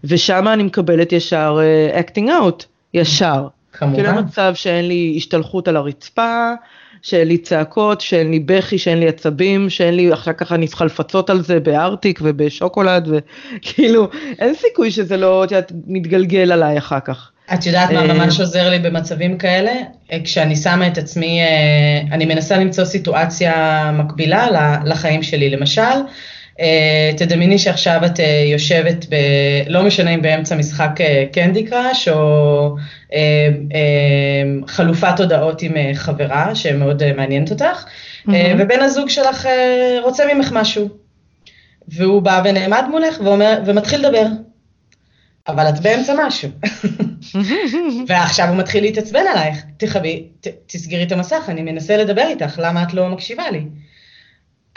ושם 0.04 0.48
אני 0.48 0.64
מקבלת 0.64 1.14
ישר 1.14 1.60
uh, 1.60 1.98
acting 1.98 2.28
out, 2.28 2.64
ישר. 2.94 3.48
כמובן. 3.76 3.96
כאילו 3.96 4.14
מצב 4.14 4.52
שאין 4.56 4.88
לי 4.88 5.14
השתלחות 5.18 5.68
על 5.68 5.78
הרצפה, 5.78 6.54
שאין 7.02 7.28
לי 7.28 7.38
צעקות, 7.38 8.02
שאין 8.02 8.32
לי 8.32 8.40
בכי, 8.40 8.78
שאין 8.78 9.00
לי 9.00 9.08
עצבים, 9.08 9.70
שאין 9.70 9.96
לי, 9.96 10.14
אחר 10.14 10.34
כך 10.34 10.52
אני 10.52 10.68
צריכה 10.68 10.86
לפצות 10.86 11.30
על 11.30 11.42
זה 11.42 11.60
בארטיק 11.60 12.20
ובשוקולד, 12.24 13.08
וכאילו, 13.12 14.10
אין 14.40 14.56
סיכוי 14.56 14.92
שזה 14.92 15.18
לא, 15.18 15.44
את 15.44 15.52
יודעת, 15.52 15.72
מתגלגל 15.88 16.52
עליי 16.52 16.78
אחר 16.78 17.00
כך. 17.00 17.32
את 17.54 17.66
יודעת 17.66 17.92
מה 17.92 18.14
ממש 18.14 18.40
עוזר 18.40 18.70
לי 18.70 18.80
במצבים 18.80 19.38
כאלה? 19.38 19.72
אה, 20.12 20.18
כשאני 20.24 20.56
שמה 20.56 20.88
את 20.88 20.98
עצמי, 20.98 21.42
אה, 21.42 22.02
אני 22.12 22.26
מנסה 22.26 22.58
למצוא 22.58 22.86
סיטואציה 22.86 23.92
מקבילה 23.92 24.48
לחיים 24.86 25.24
שלי. 25.24 25.50
למשל, 25.50 25.82
אה, 25.82 26.02
תדמייני 27.18 27.60
שעכשיו 27.60 28.02
את 28.06 28.20
יושבת, 28.52 29.06
ב, 29.10 29.16
לא 29.68 29.84
משנה 29.84 30.14
אם 30.14 30.22
באמצע 30.22 30.56
משחק 30.56 30.90
קנדי 31.32 31.64
קראש, 31.64 32.08
או 32.08 32.76
חלופת 34.68 35.20
הודעות 35.20 35.62
עם 35.62 35.74
חברה 35.94 36.56
שמאוד 36.56 37.14
מעניינת 37.14 37.52
אותך, 37.52 37.86
mm-hmm. 37.86 38.32
ובן 38.58 38.82
הזוג 38.82 39.10
שלך 39.10 39.48
רוצה 40.04 40.34
ממך 40.34 40.52
משהו. 40.52 40.90
והוא 41.88 42.22
בא 42.22 42.42
ונעמד 42.46 42.84
מולך 42.92 43.20
ואומר, 43.24 43.62
ומתחיל 43.66 44.08
לדבר. 44.08 44.26
אבל 45.48 45.70
את 45.70 45.80
באמצע 45.80 46.14
משהו. 46.28 46.50
ועכשיו 48.08 48.50
הוא 48.50 48.58
מתחיל 48.58 48.84
להתעצבן 48.84 49.24
עלייך, 49.32 49.64
תחבי, 49.78 50.28
ת, 50.42 50.48
תסגרי 50.66 51.04
את 51.04 51.12
המסך, 51.12 51.44
אני 51.48 51.62
מנסה 51.62 51.98
לדבר 51.98 52.28
איתך, 52.28 52.60
למה 52.64 52.84
את 52.84 52.94
לא 52.94 53.10
מקשיבה 53.10 53.52
לי? 53.52 53.62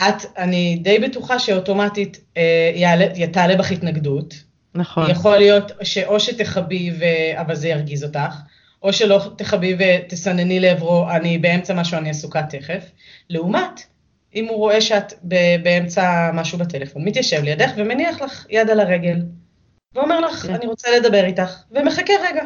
את, 0.00 0.38
אני 0.38 0.78
די 0.82 0.98
בטוחה 0.98 1.38
שאוטומטית 1.38 2.20
אה, 2.37 2.72
יעלה, 2.74 3.26
תעלה 3.32 3.56
בך 3.56 3.70
התנגדות. 3.70 4.34
נכון. 4.74 5.11
יכול 5.11 5.37
להיות 5.37 5.72
שאו 5.82 6.20
שתחבי, 6.20 6.90
ו... 6.98 7.04
אבל 7.40 7.54
זה 7.54 7.68
ירגיז 7.68 8.04
אותך, 8.04 8.34
או 8.82 8.92
שלא 8.92 9.20
תחבי 9.37 9.76
ותסנני 9.78 10.61
לעברו, 10.61 11.11
אני 11.11 11.38
באמצע 11.38 11.74
משהו, 11.74 11.98
אני 11.98 12.11
עסוקה 12.11 12.42
תכף. 12.42 12.90
לעומת, 13.30 13.82
אם 14.34 14.48
הוא 14.48 14.56
רואה 14.56 14.80
שאת 14.80 15.12
באמצע 15.62 16.30
משהו 16.34 16.58
בטלפון, 16.58 17.04
מתיישב 17.04 17.42
לידך 17.42 17.70
ומניח 17.76 18.20
לך 18.20 18.46
יד 18.50 18.70
על 18.70 18.80
הרגל. 18.80 19.22
ואומר 19.94 20.20
לך, 20.20 20.46
כן. 20.46 20.54
אני 20.54 20.66
רוצה 20.66 20.90
לדבר 20.96 21.24
איתך, 21.24 21.62
ומחכה 21.70 22.12
רגע. 22.30 22.42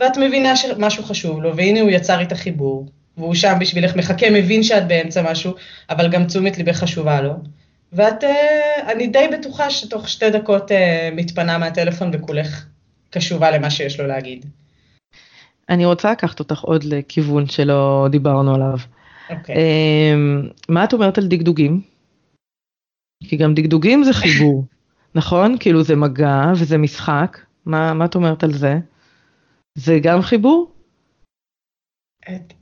ואת 0.00 0.16
מבינה 0.16 0.56
שמשהו 0.56 1.04
חשוב 1.04 1.42
לו, 1.42 1.56
והנה 1.56 1.80
הוא 1.80 1.90
יצר 1.90 2.20
איתך 2.20 2.36
חיבור, 2.36 2.86
והוא 3.16 3.34
שם 3.34 3.54
בשבילך, 3.60 3.96
מחכה, 3.96 4.30
מבין 4.30 4.62
שאת 4.62 4.88
באמצע 4.88 5.30
משהו, 5.30 5.54
אבל 5.90 6.10
גם 6.10 6.24
תשומת 6.24 6.58
ליבך 6.58 6.76
חשובה 6.76 7.20
לו. 7.20 7.32
ואת, 7.92 8.24
uh, 8.24 8.92
אני 8.92 9.06
די 9.06 9.26
בטוחה 9.32 9.70
שתוך 9.70 10.08
שתי 10.08 10.30
דקות 10.30 10.70
uh, 10.70 10.74
מתפנה 11.12 11.58
מהטלפון 11.58 12.10
וכולך 12.12 12.66
קשובה 13.10 13.50
למה 13.50 13.70
שיש 13.70 14.00
לו 14.00 14.06
להגיד. 14.06 14.46
אני 15.68 15.84
רוצה 15.84 16.12
לקחת 16.12 16.38
אותך 16.38 16.60
עוד 16.60 16.84
לכיוון 16.84 17.46
שלא 17.48 18.06
דיברנו 18.10 18.54
עליו. 18.54 18.78
אוקיי. 19.30 19.54
Okay. 19.54 19.58
אמ, 19.58 20.42
um, 20.44 20.52
מה 20.68 20.84
את 20.84 20.92
אומרת 20.92 21.18
על 21.18 21.26
דגדוגים? 21.26 21.80
כי 23.24 23.36
גם 23.36 23.54
דגדוגים 23.54 24.04
זה 24.04 24.12
חיבור. 24.12 24.64
נכון? 25.14 25.56
כאילו 25.60 25.82
זה 25.82 25.96
מגע 25.96 26.52
וזה 26.56 26.78
משחק, 26.78 27.38
מה, 27.66 27.94
מה 27.94 28.04
את 28.04 28.14
אומרת 28.14 28.44
על 28.44 28.52
זה? 28.52 28.78
זה 29.74 29.98
גם 30.02 30.22
חיבור? 30.22 30.75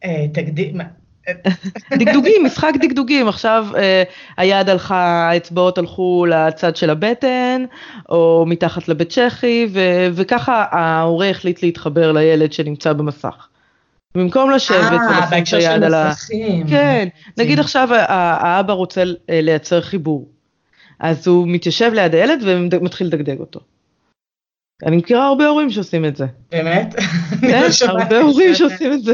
אה, 0.04 0.26
תקדים, 0.32 0.80
דגדוגים, 1.98 2.44
משחק 2.44 2.72
דגדוגים, 2.80 3.28
עכשיו 3.28 3.66
אה, 3.76 4.02
היד 4.36 4.68
הלכה, 4.68 5.30
האצבעות 5.30 5.78
הלכו 5.78 6.26
לצד 6.28 6.76
של 6.76 6.90
הבטן, 6.90 7.64
או 8.08 8.44
מתחת 8.46 8.88
לבית 8.88 9.10
צ'כי, 9.10 9.66
ו- 9.72 10.06
וככה 10.14 10.64
ההורה 10.70 11.30
החליט 11.30 11.62
להתחבר 11.62 12.12
לילד 12.12 12.52
שנמצא 12.52 12.92
במסך. 12.92 13.48
במקום 14.16 14.50
לשבת 14.50 15.00
ולשים 15.10 15.42
את 15.42 15.52
היד 15.52 15.82
על 15.82 15.94
ה... 15.94 16.04
אה, 16.04 16.10
בהקשר 16.10 16.10
של 16.10 16.10
מסכים. 16.10 16.66
כן, 16.68 17.08
נגיד 17.38 17.58
עכשיו 17.58 17.88
האבא 17.92 18.72
רוצה 18.72 19.02
לייצר 19.28 19.80
חיבור. 19.80 20.28
אז 21.00 21.26
הוא 21.26 21.48
מתיישב 21.48 21.90
ליד 21.94 22.14
הילד 22.14 22.40
ומתחיל 22.42 23.06
לדגדג 23.06 23.40
אותו. 23.40 23.60
אני 24.86 24.96
מכירה 24.96 25.26
הרבה 25.26 25.46
הורים 25.46 25.70
שעושים 25.70 26.04
את 26.04 26.16
זה. 26.16 26.26
באמת? 26.50 26.94
כן, 27.40 27.68
לא 27.86 27.92
הרבה 27.92 28.20
הורים 28.20 28.54
שעושים 28.54 28.92
את 28.92 29.02
זה. 29.02 29.12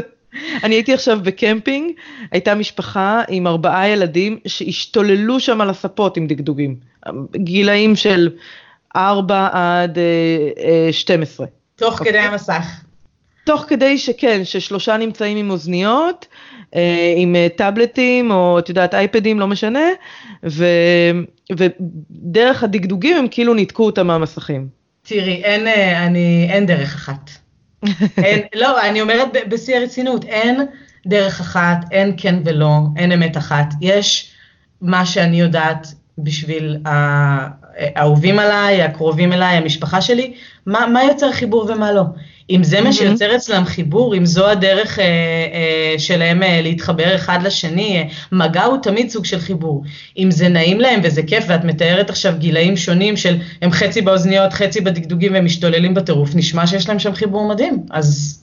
אני 0.63 0.75
הייתי 0.75 0.93
עכשיו 0.93 1.19
בקמפינג, 1.23 1.91
הייתה 2.31 2.55
משפחה 2.55 3.21
עם 3.29 3.47
ארבעה 3.47 3.87
ילדים 3.87 4.39
שהשתוללו 4.47 5.39
שם 5.39 5.61
על 5.61 5.69
הספות 5.69 6.17
עם 6.17 6.27
דגדוגים. 6.27 6.75
גילאים 7.35 7.95
של 7.95 8.29
4 8.95 9.49
עד 9.51 9.97
12. 10.91 11.45
אה, 11.45 11.51
תוך 11.75 11.97
כדי 11.99 12.07
אוקיי? 12.07 12.21
המסך. 12.21 12.81
תוך 13.43 13.65
כדי 13.67 13.97
שכן, 13.97 14.45
ששלושה 14.45 14.97
נמצאים 14.97 15.37
עם 15.37 15.49
אוזניות, 15.49 16.27
אה, 16.75 17.13
עם 17.17 17.35
אה, 17.35 17.47
טאבלטים 17.55 18.31
או 18.31 18.59
את 18.59 18.69
יודעת 18.69 18.93
אייפדים, 18.93 19.39
לא 19.39 19.47
משנה, 19.47 19.87
ו, 20.49 20.65
ודרך 21.57 22.63
הדגדוגים 22.63 23.17
הם 23.17 23.27
כאילו 23.31 23.53
ניתקו 23.53 23.85
אותם 23.85 24.07
מהמסכים. 24.07 24.67
תראי, 25.03 25.43
אין, 25.43 25.67
אה, 25.67 26.05
אני, 26.05 26.47
אין 26.49 26.65
דרך 26.65 26.95
אחת. 26.95 27.29
אין, 28.17 28.41
לא, 28.55 28.81
אני 28.81 29.01
אומרת 29.01 29.27
בשיא 29.49 29.77
הרצינות, 29.77 30.25
אין 30.25 30.65
דרך 31.07 31.39
אחת, 31.39 31.85
אין 31.91 32.13
כן 32.17 32.35
ולא, 32.45 32.77
אין 32.97 33.11
אמת 33.11 33.37
אחת. 33.37 33.73
יש 33.81 34.31
מה 34.81 35.05
שאני 35.05 35.39
יודעת 35.39 35.87
בשביל 36.17 36.77
האהובים 36.85 38.39
עליי, 38.39 38.81
הקרובים 38.81 39.33
אליי, 39.33 39.57
המשפחה 39.57 40.01
שלי, 40.01 40.33
מה, 40.65 40.87
מה 40.87 41.03
יוצר 41.03 41.31
חיבור 41.31 41.65
ומה 41.69 41.91
לא. 41.91 42.03
אם 42.51 42.63
זה 42.63 42.81
מה 42.81 42.93
שיוצר 42.93 43.35
אצלם 43.35 43.65
חיבור, 43.65 44.15
אם 44.15 44.25
זו 44.25 44.49
הדרך 44.49 44.99
אה, 44.99 45.05
אה, 45.05 45.99
שלהם 45.99 46.43
אה, 46.43 46.61
להתחבר 46.61 47.15
אחד 47.15 47.39
לשני, 47.43 47.97
אה, 47.97 48.03
מגע 48.31 48.63
הוא 48.63 48.77
תמיד 48.83 49.09
סוג 49.09 49.25
של 49.25 49.39
חיבור. 49.39 49.83
אם 50.17 50.31
זה 50.31 50.49
נעים 50.49 50.79
להם 50.79 50.99
וזה 51.03 51.23
כיף, 51.23 51.43
ואת 51.47 51.63
מתארת 51.63 52.09
עכשיו 52.09 52.33
גילאים 52.37 52.77
שונים 52.77 53.17
של 53.17 53.37
הם 53.61 53.71
חצי 53.71 54.01
באוזניות, 54.01 54.53
חצי 54.53 54.81
בדגדוגים 54.81 55.33
והם 55.33 55.45
משתוללים 55.45 55.93
בטירוף, 55.93 56.35
נשמע 56.35 56.67
שיש 56.67 56.89
להם 56.89 56.99
שם 56.99 57.13
חיבור 57.13 57.47
מדהים, 57.49 57.85
אז, 57.91 58.41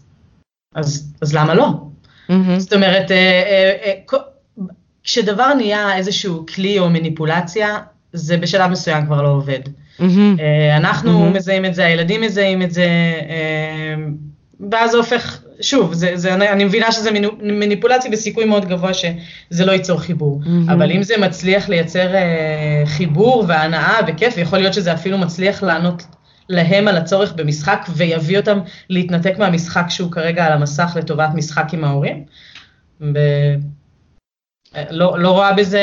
אז, 0.74 1.12
אז 1.22 1.34
למה 1.34 1.54
לא? 1.54 1.66
Mm-hmm. 2.30 2.58
זאת 2.58 2.72
אומרת, 2.72 3.10
אה, 3.10 3.16
אה, 3.16 3.76
אה, 3.84 4.18
כשדבר 5.02 5.54
נהיה 5.54 5.96
איזשהו 5.96 6.46
כלי 6.54 6.78
או 6.78 6.90
מניפולציה, 6.90 7.78
זה 8.12 8.36
בשלב 8.36 8.70
מסוים 8.70 9.06
כבר 9.06 9.22
לא 9.22 9.28
עובד. 9.28 9.60
Mm-hmm. 10.00 10.40
אנחנו 10.76 11.28
mm-hmm. 11.28 11.36
מזהים 11.36 11.64
את 11.64 11.74
זה, 11.74 11.86
הילדים 11.86 12.20
מזהים 12.20 12.62
את 12.62 12.70
זה, 12.70 12.86
אה, 13.28 13.94
ואז 14.70 14.90
זה 14.90 14.96
הופך, 14.96 15.42
שוב, 15.60 15.92
זה, 15.92 16.10
זה, 16.14 16.34
אני 16.34 16.64
מבינה 16.64 16.92
שזה 16.92 17.10
מניפולציה 17.42 18.10
וסיכוי 18.12 18.44
מאוד 18.44 18.68
גבוה 18.68 18.94
שזה 18.94 19.64
לא 19.64 19.72
ייצור 19.72 20.00
חיבור, 20.00 20.40
mm-hmm. 20.44 20.72
אבל 20.72 20.92
אם 20.92 21.02
זה 21.02 21.14
מצליח 21.18 21.68
לייצר 21.68 22.14
אה, 22.14 22.82
חיבור 22.86 23.44
והנאה 23.48 24.00
וכיף, 24.06 24.36
יכול 24.36 24.58
להיות 24.58 24.74
שזה 24.74 24.92
אפילו 24.92 25.18
מצליח 25.18 25.62
לענות 25.62 26.02
להם 26.48 26.88
על 26.88 26.96
הצורך 26.96 27.32
במשחק 27.32 27.86
ויביא 27.96 28.38
אותם 28.38 28.58
להתנתק 28.90 29.38
מהמשחק 29.38 29.84
שהוא 29.88 30.12
כרגע 30.12 30.46
על 30.46 30.52
המסך 30.52 30.92
לטובת 30.96 31.30
משחק 31.34 31.66
עם 31.72 31.84
ההורים, 31.84 32.24
ב... 33.12 33.18
לא, 34.90 35.18
לא 35.18 35.30
רואה 35.30 35.52
בזה 35.52 35.82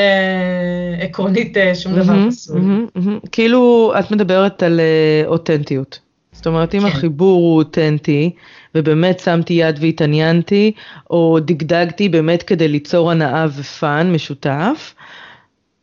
עקרונית 1.00 1.56
אה, 1.56 1.74
שום 1.74 1.94
דבר 1.94 2.30
פסול. 2.30 2.86
כאילו 3.32 3.92
את 3.98 4.10
מדברת 4.10 4.62
על 4.62 4.80
אה, 4.80 5.26
אותנטיות. 5.26 5.98
זאת 6.32 6.46
אומרת, 6.46 6.74
אם 6.74 6.80
כן. 6.80 6.86
החיבור 6.86 7.40
הוא 7.40 7.58
אותנטי, 7.58 8.30
ובאמת 8.74 9.20
שמתי 9.20 9.54
יד 9.54 9.78
והתעניינתי, 9.80 10.72
או 11.10 11.38
דגדגתי 11.40 12.08
באמת 12.08 12.42
כדי 12.42 12.68
ליצור 12.68 13.10
הנאה 13.10 13.46
ופאן 13.56 14.12
משותף, 14.12 14.94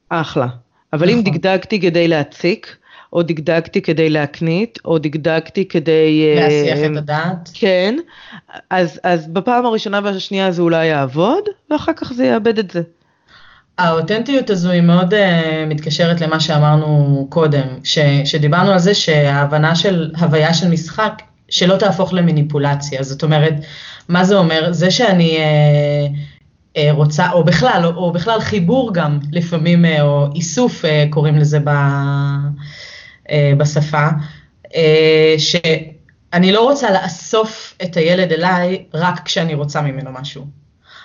אחלה. 0.10 0.48
אבל 0.94 1.08
נכון. 1.08 1.18
אם 1.18 1.24
דגדגתי 1.24 1.82
כדי 1.82 2.08
להציק, 2.08 2.78
או 3.14 3.24
דגדגתי 3.24 3.82
כדי 3.82 4.10
להקנית, 4.10 4.80
או 4.86 4.98
דגדגתי 4.98 5.68
כדי... 5.68 6.34
אה, 6.38 6.42
להסיח 6.42 6.80
את 6.92 6.98
הדעת. 6.98 7.50
כן, 7.54 7.96
אז, 8.70 9.00
אז 9.04 9.28
בפעם 9.28 9.66
הראשונה 9.66 10.00
והשנייה 10.04 10.52
זה 10.52 10.62
אולי 10.62 10.86
יעבוד, 10.86 11.44
ואחר 11.72 11.94
כך 11.96 12.14
זה 12.14 12.26
יאבד 12.26 12.60
את 12.60 12.72
זה. 12.72 12.82
האותנטיות 13.78 14.50
הזו 14.50 14.70
היא 14.70 14.82
מאוד 14.82 15.14
uh, 15.14 15.18
מתקשרת 15.68 16.22
למה 16.22 16.40
שאמרנו 16.40 17.28
קודם, 17.30 17.68
ש, 17.84 18.00
שדיברנו 18.26 18.72
על 18.72 18.80
זה 18.80 18.94
שההבנה 18.94 19.76
של 19.76 20.12
הוויה 20.20 20.54
של 20.54 20.68
משחק, 20.68 21.22
שלא 21.50 21.78
תהפוך 21.78 22.14
למניפולציה. 22.14 23.04
זאת 23.04 23.24
אומרת, 23.24 23.54
מה 24.10 24.24
זה 24.24 24.36
אומר? 24.36 24.74
זה 24.74 24.92
שאני 24.92 25.38
uh, 25.38 26.80
רוצה, 26.92 27.32
או 27.32 27.44
בכלל, 27.44 27.82
או, 27.86 27.90
או 27.90 28.12
בכלל 28.12 28.40
חיבור 28.40 28.94
גם, 28.94 29.20
לפעמים, 29.32 29.86
או 30.02 30.28
איסוף 30.36 30.86
קוראים 31.10 31.36
לזה 31.36 31.60
ב, 31.60 31.70
בשפה, 33.58 34.08
uh, 34.66 34.70
שאני 35.38 36.52
לא 36.52 36.62
רוצה 36.62 36.92
לאסוף 36.92 37.76
את 37.84 37.98
הילד 37.98 38.32
אליי 38.32 38.86
רק 38.94 39.26
כשאני 39.26 39.54
רוצה 39.54 39.82
ממנו 39.82 40.12
משהו. 40.12 40.46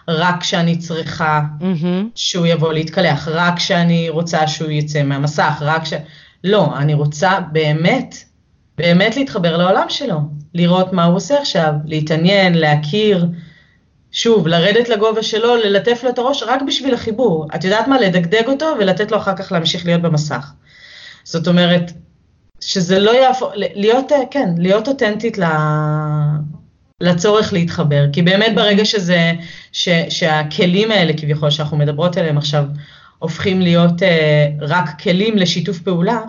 רק 0.09 0.41
כשאני 0.41 0.79
צריכה 0.79 1.41
mm-hmm. 1.61 2.05
שהוא 2.15 2.47
יבוא 2.47 2.73
להתקלח, 2.73 3.29
רק 3.29 3.57
כשאני 3.57 4.09
רוצה 4.09 4.47
שהוא 4.47 4.71
יצא 4.71 5.03
מהמסך, 5.03 5.59
רק 5.61 5.83
כש... 5.83 5.93
לא, 6.45 6.79
אני 6.79 6.95
רוצה 6.95 7.41
באמת, 7.53 8.15
באמת 8.79 9.17
להתחבר 9.17 9.57
לעולם 9.57 9.87
שלו, 9.89 10.19
לראות 10.55 10.93
מה 10.93 11.05
הוא 11.05 11.17
עושה 11.17 11.41
עכשיו, 11.41 11.73
להתעניין, 11.85 12.55
להכיר, 12.55 13.27
שוב, 14.13 14.49
לרדת 14.49 14.89
לגובה 14.89 15.23
שלו, 15.23 15.57
ללטף 15.57 16.01
לו 16.05 16.11
את 16.11 16.19
הראש 16.19 16.43
רק 16.43 16.63
בשביל 16.63 16.95
החיבור. 16.95 17.47
את 17.55 17.65
יודעת 17.65 17.89
מה? 17.89 18.01
לדגדג 18.01 18.49
אותו 18.49 18.67
ולתת 18.79 19.11
לו 19.11 19.19
אחר 19.19 19.37
כך 19.37 19.53
להמשיך 19.53 19.87
להיות 19.87 20.03
במסך. 20.03 20.53
זאת 21.25 21.49
אומרת, 21.49 21.93
שזה 22.61 22.99
לא 22.99 23.11
יהפוך, 23.11 23.53
להיות, 23.55 24.13
כן, 24.31 24.49
להיות 24.57 24.89
אותנטית 24.89 25.39
ל... 25.39 25.45
לצורך 27.01 27.53
להתחבר, 27.53 28.07
כי 28.13 28.23
באמת 28.23 28.55
ברגע 28.55 28.85
שזה, 28.85 29.33
ש, 29.73 29.89
שהכלים 30.09 30.91
האלה 30.91 31.13
כביכול 31.17 31.51
שאנחנו 31.51 31.77
מדברות 31.77 32.17
עליהם 32.17 32.39
עכשיו, 32.39 32.65
הופכים 33.19 33.61
להיות 33.61 34.03
uh, 34.03 34.05
רק 34.61 35.01
כלים 35.03 35.37
לשיתוף 35.37 35.79
פעולה, 35.79 36.21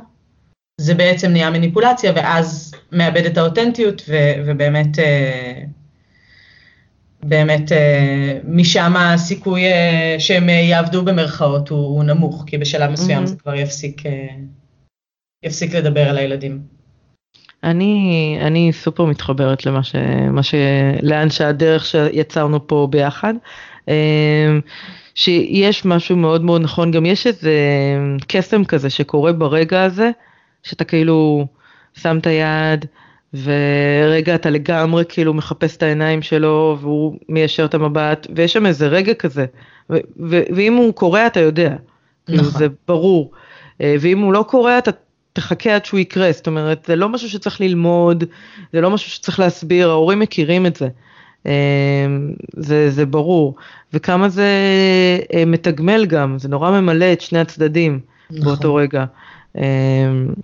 זה 0.82 0.94
בעצם 0.94 1.32
נהיה 1.32 1.50
מניפולציה, 1.50 2.12
ואז 2.16 2.74
מאבד 2.92 3.26
את 3.26 3.38
האותנטיות, 3.38 4.02
ו, 4.08 4.16
ובאמת, 4.46 4.96
uh, 4.96 5.68
באמת, 7.24 7.72
uh, 7.72 7.76
משם 8.44 8.94
הסיכוי 8.98 9.62
uh, 9.66 10.20
שהם 10.20 10.50
יעבדו 10.50 11.06
במרכאות 11.06 11.70
הוא, 11.70 11.80
הוא 11.80 12.04
נמוך, 12.04 12.44
כי 12.48 12.58
בשלב 12.58 12.92
מסוים 12.92 13.24
mm-hmm. 13.24 13.28
זה 13.28 13.36
כבר 13.36 13.56
יפסיק, 13.56 14.02
uh, 14.02 14.10
יפסיק 15.44 15.76
לדבר 15.76 16.10
על 16.10 16.18
הילדים. 16.18 16.60
אני, 17.64 18.38
אני 18.42 18.74
סופר 18.74 19.06
מתחברת 19.06 19.66
למה 19.66 19.84
ש... 19.84 19.96
ש... 20.42 20.56
לאן 21.02 21.30
שהדרך 21.30 21.86
שיצרנו 21.86 22.68
פה 22.68 22.88
ביחד. 22.92 23.34
אמ, 23.88 23.94
שיש 25.16 25.86
משהו 25.86 26.18
מאוד 26.18 26.44
מאוד 26.44 26.62
נכון, 26.62 26.92
גם 26.92 27.06
יש 27.06 27.28
איזה 27.28 27.54
קסם 28.28 28.66
כזה 28.66 28.90
שקורה 28.90 29.34
ברגע 29.34 29.84
הזה, 29.84 30.12
שאתה 30.64 30.84
כאילו 30.84 31.48
שם 31.98 32.18
את 32.18 32.28
היד, 32.28 32.86
ורגע 33.34 34.36
אתה 34.36 34.50
לגמרי 34.50 35.04
כאילו 35.10 35.34
מחפש 35.34 35.78
את 35.78 35.84
העיניים 35.84 36.22
שלו, 36.22 36.78
והוא 36.82 37.18
מיישר 37.30 37.66
את 37.66 37.74
המבט, 37.74 38.28
ויש 38.36 38.54
שם 38.54 38.66
איזה 38.66 38.88
רגע 38.88 39.14
כזה, 39.14 39.46
ו- 39.90 39.98
ו- 40.30 40.44
ואם 40.56 40.74
הוא 40.74 40.94
קורא 40.94 41.26
אתה 41.28 41.40
יודע, 41.40 41.76
נכון. 42.30 42.60
זה 42.60 42.68
ברור, 42.88 43.32
אה, 43.82 43.96
ואם 44.00 44.20
הוא 44.20 44.34
לא 44.34 44.46
קורא 44.48 44.78
אתה 44.78 44.92
תחכה 45.40 45.76
עד 45.76 45.86
שהוא 45.86 46.00
יקרה, 46.00 46.32
זאת 46.32 46.48
אומרת, 46.48 46.86
זה 46.88 46.96
לא 46.96 47.10
משהו 47.10 47.30
שצריך 47.30 47.62
ללמוד, 47.62 48.24
זה 48.74 48.82
לא 48.82 48.90
משהו 48.90 49.12
שצריך 49.12 49.40
להסביר, 49.40 49.90
ההורים 49.90 50.20
מכירים 50.20 50.66
את 50.66 50.76
זה. 50.76 50.88
אמ, 51.46 51.52
זה, 52.56 52.90
זה 52.90 53.06
ברור, 53.06 53.56
וכמה 53.94 54.30
זה 54.30 54.48
אה, 55.34 55.46
מתגמל 55.46 56.06
גם, 56.06 56.40
זה 56.40 56.50
נורא 56.50 56.72
ממלא 56.72 57.14
את 57.14 57.22
שני 57.22 57.40
הצדדים 57.40 58.00
נכון. 58.32 58.46
באותו 58.46 58.76
רגע. 58.76 59.06
אמ, 59.58 59.62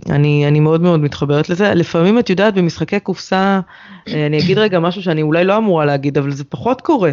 אני, 0.10 0.48
אני 0.48 0.60
מאוד 0.60 0.82
מאוד 0.82 1.00
מתחברת 1.00 1.50
לזה. 1.50 1.74
לפעמים 1.74 2.20
את 2.20 2.30
יודעת 2.30 2.54
במשחקי 2.54 3.00
קופסה, 3.00 3.60
אה, 4.08 4.26
אני 4.26 4.40
אגיד 4.40 4.58
רגע 4.58 4.80
משהו 4.80 5.04
שאני 5.04 5.22
אולי 5.22 5.44
לא 5.44 5.58
אמורה 5.58 5.86
להגיד, 5.86 6.18
אבל 6.18 6.32
זה 6.32 6.44
פחות 6.44 6.82
קורה. 6.82 7.12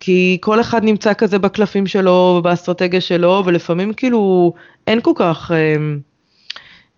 כי 0.00 0.38
כל 0.40 0.60
אחד 0.60 0.84
נמצא 0.84 1.14
כזה 1.14 1.38
בקלפים 1.38 1.86
שלו, 1.86 2.40
באסטרטגיה 2.44 3.00
שלו, 3.00 3.42
ולפעמים 3.46 3.92
כאילו 3.92 4.52
אין 4.86 5.00
כל 5.00 5.12
כך... 5.16 5.50
אמ, 5.52 6.09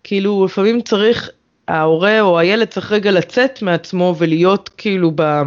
כאילו 0.04 0.44
לפעמים 0.44 0.80
צריך, 0.80 1.30
ההורה 1.68 2.20
או 2.20 2.38
הילד 2.38 2.68
צריך 2.68 2.92
רגע 2.92 3.10
לצאת 3.10 3.62
מעצמו 3.62 4.14
ולהיות 4.18 4.70
כאילו 4.76 5.12
ב... 5.14 5.42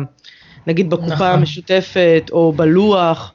נגיד 0.67 0.89
בקופה 0.89 1.13
נכון. 1.13 1.27
המשותפת 1.27 2.29
או 2.31 2.51
בלוח, 2.51 3.33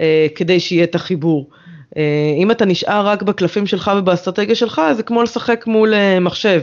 אה, 0.00 0.26
כדי 0.34 0.60
שיהיה 0.60 0.84
את 0.84 0.94
החיבור. 0.94 1.50
אה, 1.96 2.34
אם 2.38 2.50
אתה 2.50 2.64
נשאר 2.64 3.06
רק 3.06 3.22
בקלפים 3.22 3.66
שלך 3.66 3.90
ובאסטרטגיה 3.96 4.54
שלך, 4.54 4.80
זה 4.96 5.02
כמו 5.02 5.22
לשחק 5.22 5.64
מול 5.66 5.94
אה, 5.94 6.20
מחשב. 6.20 6.62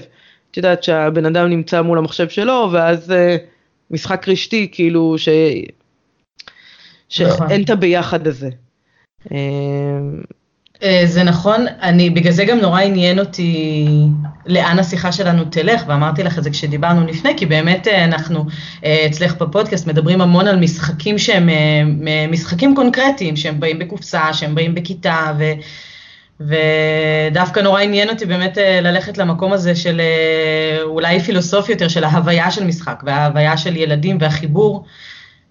את 0.52 0.58
יודעת 0.58 0.84
שהבן 0.84 1.26
אדם 1.26 1.50
נמצא 1.50 1.82
מול 1.82 1.98
המחשב 1.98 2.30
שלו, 2.30 2.70
ואז 2.72 3.12
אה, 3.12 3.38
משחק 3.92 4.28
רשתי, 4.28 4.70
כאילו, 4.72 5.16
ש... 5.18 5.30
שאין 7.10 7.30
נכון. 7.30 7.48
את 7.64 7.70
הביחד 7.70 8.28
הזה. 8.28 8.50
אה, 9.32 9.38
אה, 9.38 10.41
זה 11.06 11.24
נכון, 11.24 11.66
אני, 11.82 12.10
בגלל 12.10 12.32
זה 12.32 12.46
גם 12.46 12.60
נורא 12.60 12.82
עניין 12.82 13.20
אותי 13.20 13.88
לאן 14.46 14.80
השיחה 14.80 15.12
שלנו 15.12 15.44
תלך, 15.46 15.84
ואמרתי 15.88 16.24
לך 16.24 16.38
את 16.38 16.44
זה 16.44 16.50
כשדיברנו 16.50 17.08
לפני, 17.08 17.38
כי 17.38 17.46
באמת 17.46 17.88
אה, 17.88 18.04
אנחנו 18.04 18.46
אה, 18.86 19.06
אצלך 19.06 19.36
בפודקאסט 19.42 19.88
מדברים 19.88 20.22
המון 20.22 20.48
על 20.48 20.60
משחקים 20.60 21.18
שהם 21.18 21.50
משחקים 22.32 22.76
קונקרטיים, 22.76 23.36
שהם 23.36 23.60
באים 23.60 23.80
בקופסה, 23.80 24.34
שהם 24.34 24.56
באים 24.56 24.76
בכיתה, 24.76 25.34
ו, 25.40 25.44
ודווקא 26.40 27.60
נורא 27.60 27.82
עניין 27.82 28.10
אותי 28.10 28.26
באמת 28.26 28.58
ללכת 28.82 29.18
למקום 29.18 29.54
הזה 29.54 29.76
של 29.76 30.02
אולי 30.84 31.20
פילוסופי 31.20 31.72
יותר, 31.72 31.88
של 31.88 32.04
ההוויה 32.04 32.52
של 32.52 32.64
משחק, 32.64 33.04
וההוויה 33.06 33.58
של 33.58 33.76
ילדים 33.76 34.18
והחיבור, 34.20 34.86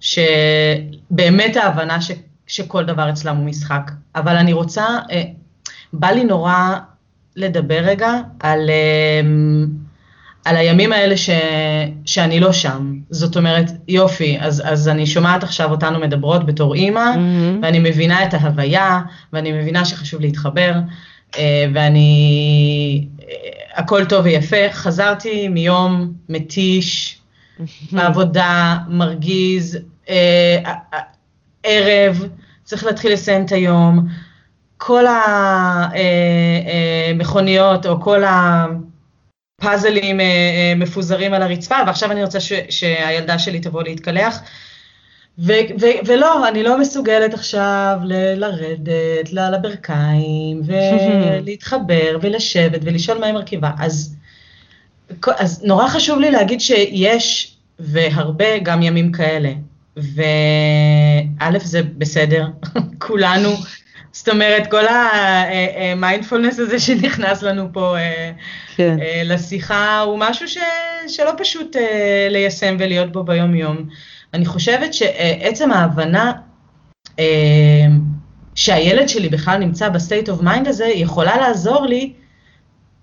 שבאמת 0.01 1.57
ההבנה 1.57 2.01
ש... 2.01 2.11
שכל 2.51 2.85
דבר 2.85 3.11
אצלם 3.11 3.37
הוא 3.37 3.45
משחק. 3.45 3.91
אבל 4.17 4.37
אני 4.37 4.53
רוצה, 4.53 4.85
אה, 5.11 5.23
בא 5.93 6.09
לי 6.09 6.25
נורא 6.25 6.79
לדבר 7.37 7.79
רגע 7.79 8.13
על, 8.41 8.71
אה, 8.71 9.29
על 10.45 10.57
הימים 10.57 10.93
האלה 10.93 11.17
ש, 11.17 11.31
שאני 12.05 12.41
לא 12.41 12.53
שם. 12.53 12.99
זאת 13.11 13.37
אומרת, 13.37 13.71
יופי, 13.89 14.39
אז, 14.41 14.63
אז 14.67 14.89
אני 14.89 15.07
שומעת 15.07 15.43
עכשיו 15.43 15.71
אותנו 15.71 16.01
מדברות 16.01 16.47
בתור 16.47 16.75
אימא, 16.75 17.13
mm-hmm. 17.15 17.63
ואני 17.63 17.79
מבינה 17.79 18.25
את 18.25 18.35
ההוויה, 18.35 19.01
ואני 19.33 19.53
מבינה 19.53 19.85
שחשוב 19.85 20.21
להתחבר, 20.21 20.73
אה, 21.39 21.67
ואני, 21.75 23.09
הכל 23.75 24.05
טוב 24.05 24.25
ויפה. 24.25 24.71
חזרתי 24.71 25.49
מיום 25.49 26.13
מתיש, 26.29 27.19
מעבודה, 27.93 28.79
מרגיז, 28.89 29.79
ערב, 31.63 32.29
צריך 32.65 32.85
להתחיל 32.85 33.13
לסיים 33.13 33.45
את 33.45 33.53
היום, 33.53 34.07
כל 34.77 35.05
המכוניות 37.11 37.87
אה, 37.87 37.91
אה, 37.91 37.97
או 37.97 38.01
כל 38.01 38.23
הפאזלים 39.61 40.21
אה, 40.21 40.73
מפוזרים 40.77 41.35
על 41.35 41.43
הרצפה, 41.43 41.77
ועכשיו 41.87 42.13
אני 42.13 42.23
רוצה 42.25 42.41
ש, 42.41 42.53
שהילדה 42.71 43.39
שלי 43.39 43.61
תבוא 43.61 43.83
להתקלח. 43.83 44.41
ו- 45.39 45.53
ו- 45.81 46.07
ולא, 46.07 46.49
אני 46.49 46.63
לא 46.63 46.81
מסוגלת 46.81 47.35
עכשיו 47.35 47.99
ל- 48.05 48.35
לרדת 48.35 49.33
לברכיים 49.33 50.63
ולהתחבר 50.65 52.17
ולשבת 52.23 52.81
ולשאול 52.83 53.19
מה 53.19 53.27
היא 53.27 53.35
מרכיבה. 53.35 53.71
אז, 53.79 54.17
אז 55.39 55.65
נורא 55.65 55.89
חשוב 55.89 56.21
לי 56.21 56.31
להגיד 56.31 56.61
שיש, 56.61 57.57
והרבה, 57.79 58.59
גם 58.59 58.83
ימים 58.83 59.13
כאלה. 59.13 59.53
וא', 59.97 61.59
זה 61.59 61.83
בסדר, 61.83 62.47
כולנו, 63.07 63.49
זאת 64.13 64.29
אומרת, 64.29 64.71
כל 64.71 64.85
המיינדפולנס 64.87 66.59
הזה 66.59 66.79
שנכנס 66.81 67.43
לנו 67.43 67.69
פה 67.73 67.99
אה, 67.99 68.33
כן. 68.77 68.97
אה, 69.01 69.23
לשיחה, 69.25 70.01
הוא 70.01 70.19
משהו 70.19 70.49
ש, 70.49 70.59
שלא 71.09 71.31
פשוט 71.39 71.77
אה, 71.77 72.27
ליישם 72.31 72.77
ולהיות 72.79 73.13
בו 73.13 73.25
ביום-יום. 73.25 73.89
אני 74.35 74.47
חושבת 74.47 74.95
שעצם 74.95 75.71
ההבנה 75.73 76.33
שהילד 78.55 79.09
שלי 79.09 79.29
בכלל 79.29 79.59
נמצא 79.59 79.89
ב 79.89 79.95
state 79.95 80.29
of 80.29 80.43
mind 80.43 80.69
הזה, 80.69 80.87
יכולה 80.87 81.37
לעזור 81.37 81.87
לי 81.87 82.13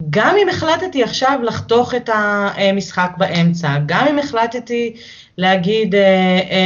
גם 0.10 0.36
אם 0.44 0.50
החלטתי 0.50 1.04
עכשיו 1.04 1.40
לחתוך 1.44 1.96
את 1.96 2.10
המשחק 2.14 3.12
באמצע, 3.18 3.78
גם 3.86 4.08
אם 4.10 4.20
החלטתי 4.20 4.96
להגיד 5.38 5.96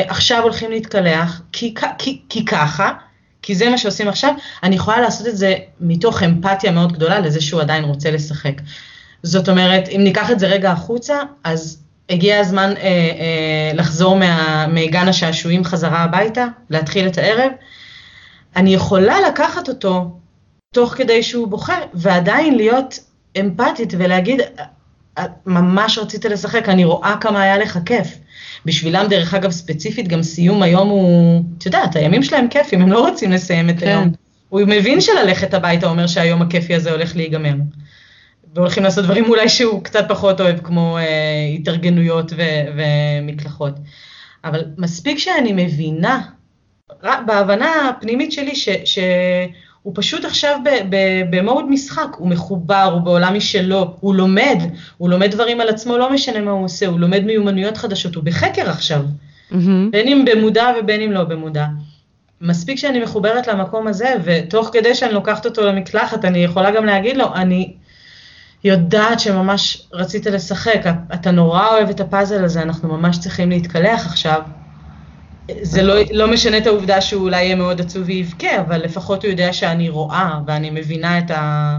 עכשיו 0.07 0.43
הולכים 0.43 0.71
להתקלח, 0.71 1.41
כי, 1.51 1.73
כי, 1.97 2.21
כי 2.29 2.45
ככה, 2.45 2.91
כי 3.41 3.55
זה 3.55 3.69
מה 3.69 3.77
שעושים 3.77 4.07
עכשיו, 4.07 4.33
אני 4.63 4.75
יכולה 4.75 5.01
לעשות 5.01 5.27
את 5.27 5.37
זה 5.37 5.55
מתוך 5.79 6.23
אמפתיה 6.23 6.71
מאוד 6.71 6.93
גדולה 6.93 7.19
לזה 7.19 7.41
שהוא 7.41 7.61
עדיין 7.61 7.83
רוצה 7.83 8.11
לשחק. 8.11 8.61
זאת 9.23 9.49
אומרת, 9.49 9.89
אם 9.89 10.01
ניקח 10.03 10.31
את 10.31 10.39
זה 10.39 10.47
רגע 10.47 10.71
החוצה, 10.71 11.19
אז 11.43 11.81
הגיע 12.09 12.39
הזמן 12.39 12.73
אה, 12.77 12.83
אה, 12.83 13.71
לחזור 13.73 14.15
מה, 14.15 14.67
מגן 14.67 15.07
השעשועים 15.07 15.63
חזרה 15.63 15.99
הביתה, 15.99 16.45
להתחיל 16.69 17.07
את 17.07 17.17
הערב. 17.17 17.51
אני 18.55 18.73
יכולה 18.73 19.15
לקחת 19.27 19.69
אותו 19.69 20.17
תוך 20.73 20.93
כדי 20.93 21.23
שהוא 21.23 21.47
בוכה, 21.47 21.75
ועדיין 21.93 22.55
להיות 22.55 22.99
אמפתית 23.39 23.93
ולהגיד, 23.97 24.41
ממש 25.45 25.97
רצית 25.97 26.25
לשחק, 26.25 26.69
אני 26.69 26.85
רואה 26.85 27.15
כמה 27.21 27.41
היה 27.41 27.57
לך 27.57 27.79
כיף. 27.85 28.07
בשבילם, 28.65 29.05
דרך 29.09 29.33
אגב, 29.33 29.51
ספציפית, 29.51 30.07
גם 30.07 30.23
סיום 30.23 30.63
היום 30.63 30.89
הוא, 30.89 31.43
את 31.57 31.65
יודעת, 31.65 31.95
הימים 31.95 32.23
שלהם 32.23 32.47
כיפים, 32.47 32.81
הם 32.81 32.91
לא 32.91 33.09
רוצים 33.09 33.31
לסיים 33.31 33.69
את 33.69 33.79
כן. 33.79 33.87
היום. 33.87 34.11
הוא 34.49 34.61
מבין 34.67 35.01
שללכת 35.01 35.53
הביתה 35.53 35.89
אומר 35.89 36.07
שהיום 36.07 36.41
הכיפי 36.41 36.75
הזה 36.75 36.91
הולך 36.91 37.15
להיגמר. 37.15 37.53
והולכים 38.55 38.83
לעשות 38.83 39.05
דברים 39.05 39.25
אולי 39.25 39.49
שהוא 39.49 39.83
קצת 39.83 40.05
פחות 40.09 40.41
אוהב, 40.41 40.59
כמו 40.63 40.97
אה, 40.97 41.03
התארגנויות 41.55 42.33
ו- 42.37 42.81
ומקלחות. 43.21 43.73
אבל 44.43 44.63
מספיק 44.77 45.17
שאני 45.17 45.53
מבינה, 45.53 46.21
בהבנה 47.25 47.89
הפנימית 47.89 48.31
שלי, 48.31 48.55
ש- 48.55 48.69
שהוא 49.81 49.93
פשוט 49.95 50.25
עכשיו 50.25 50.59
במוד 51.29 51.69
משחק, 51.69 52.07
הוא 52.17 52.27
מחובר, 52.27 52.89
הוא 52.93 53.01
בעולם 53.01 53.33
משלו, 53.35 53.93
הוא 53.99 54.15
לומד, 54.15 54.57
הוא 54.97 55.09
לומד 55.09 55.31
דברים 55.31 55.61
על 55.61 55.69
עצמו, 55.69 55.97
לא 55.97 56.13
משנה 56.13 56.41
מה 56.41 56.51
הוא 56.51 56.65
עושה, 56.65 56.87
הוא 56.87 56.99
לומד 56.99 57.23
מיומנויות 57.23 57.77
חדשות, 57.77 58.15
הוא 58.15 58.23
בחקר 58.23 58.69
עכשיו, 58.69 59.01
mm-hmm. 59.51 59.55
בין 59.91 60.07
אם 60.07 60.25
במודע 60.25 60.67
ובין 60.79 61.01
אם 61.01 61.11
לא 61.11 61.23
במודע. 61.23 61.65
מספיק 62.41 62.77
שאני 62.77 63.03
מחוברת 63.03 63.47
למקום 63.47 63.87
הזה, 63.87 64.15
ותוך 64.23 64.69
כדי 64.73 64.95
שאני 64.95 65.13
לוקחת 65.13 65.45
אותו 65.45 65.65
למקלחת, 65.65 66.25
אני 66.25 66.39
יכולה 66.39 66.71
גם 66.71 66.85
להגיד 66.85 67.17
לו, 67.17 67.25
אני 67.35 67.73
יודעת 68.63 69.19
שממש 69.19 69.87
רצית 69.93 70.25
לשחק, 70.25 70.81
אתה 71.13 71.31
נורא 71.31 71.67
אוהב 71.67 71.89
את 71.89 71.99
הפאזל 71.99 72.43
הזה, 72.43 72.61
אנחנו 72.61 72.97
ממש 72.97 73.19
צריכים 73.19 73.49
להתקלח 73.49 74.05
עכשיו. 74.05 74.41
זה 75.61 75.83
לא, 75.83 75.93
לא 76.11 76.27
משנה 76.27 76.57
את 76.57 76.67
העובדה 76.67 77.01
שהוא 77.01 77.23
אולי 77.23 77.43
יהיה 77.43 77.55
מאוד 77.55 77.81
עצוב 77.81 78.03
ויבכה, 78.05 78.61
אבל 78.61 78.77
לפחות 78.77 79.23
הוא 79.23 79.31
יודע 79.31 79.53
שאני 79.53 79.89
רואה 79.89 80.39
ואני 80.47 80.69
מבינה 80.69 81.19
את, 81.19 81.31
ה, 81.31 81.77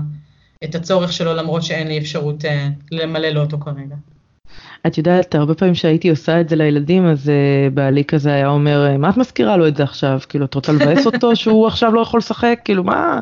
את 0.65 0.75
הצורך 0.75 1.13
שלו, 1.13 1.35
למרות 1.35 1.63
שאין 1.63 1.89
לי 1.89 1.99
אפשרות 1.99 2.45
uh, 2.45 2.49
למלא 2.91 3.29
לו 3.29 3.41
אותו 3.41 3.59
כרגע. 3.59 3.97
את 4.87 4.99
יודעת, 4.99 5.35
הרבה 5.35 5.55
פעמים 5.55 5.75
שהייתי 5.75 6.11
עושה 6.11 6.41
את 6.41 6.49
זה 6.49 6.57
לילדים, 6.57 7.07
אז 7.07 7.29
uh, 7.29 7.75
בעלי 7.75 8.05
כזה 8.05 8.33
היה 8.33 8.49
אומר, 8.49 8.97
מה 8.99 9.11
את 9.11 9.17
מזכירה 9.17 9.57
לו 9.57 9.69
את 9.69 9.77
זה 9.77 9.83
עכשיו? 9.83 10.21
כאילו, 10.29 10.45
את 10.45 10.55
רוצה 10.55 10.73
לבאס 10.73 11.07
אותו 11.07 11.37
שהוא 11.37 11.67
עכשיו 11.73 11.95
לא 11.95 12.01
יכול 12.01 12.19
לשחק? 12.19 12.61
כאילו, 12.65 12.85
מה, 12.85 13.21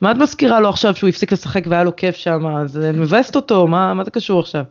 מה 0.00 0.10
את 0.10 0.16
מזכירה 0.16 0.60
לו 0.60 0.68
עכשיו 0.68 0.96
שהוא 0.96 1.08
הפסיק 1.08 1.32
לשחק 1.32 1.64
והיה 1.68 1.84
לו 1.84 1.96
כיף 1.96 2.16
שם, 2.16 2.46
אז 2.46 2.76
מבאסת 2.94 3.36
אותו, 3.36 3.66
מה, 3.66 3.94
מה 3.94 4.04
זה 4.04 4.10
קשור 4.10 4.40
עכשיו? 4.40 4.64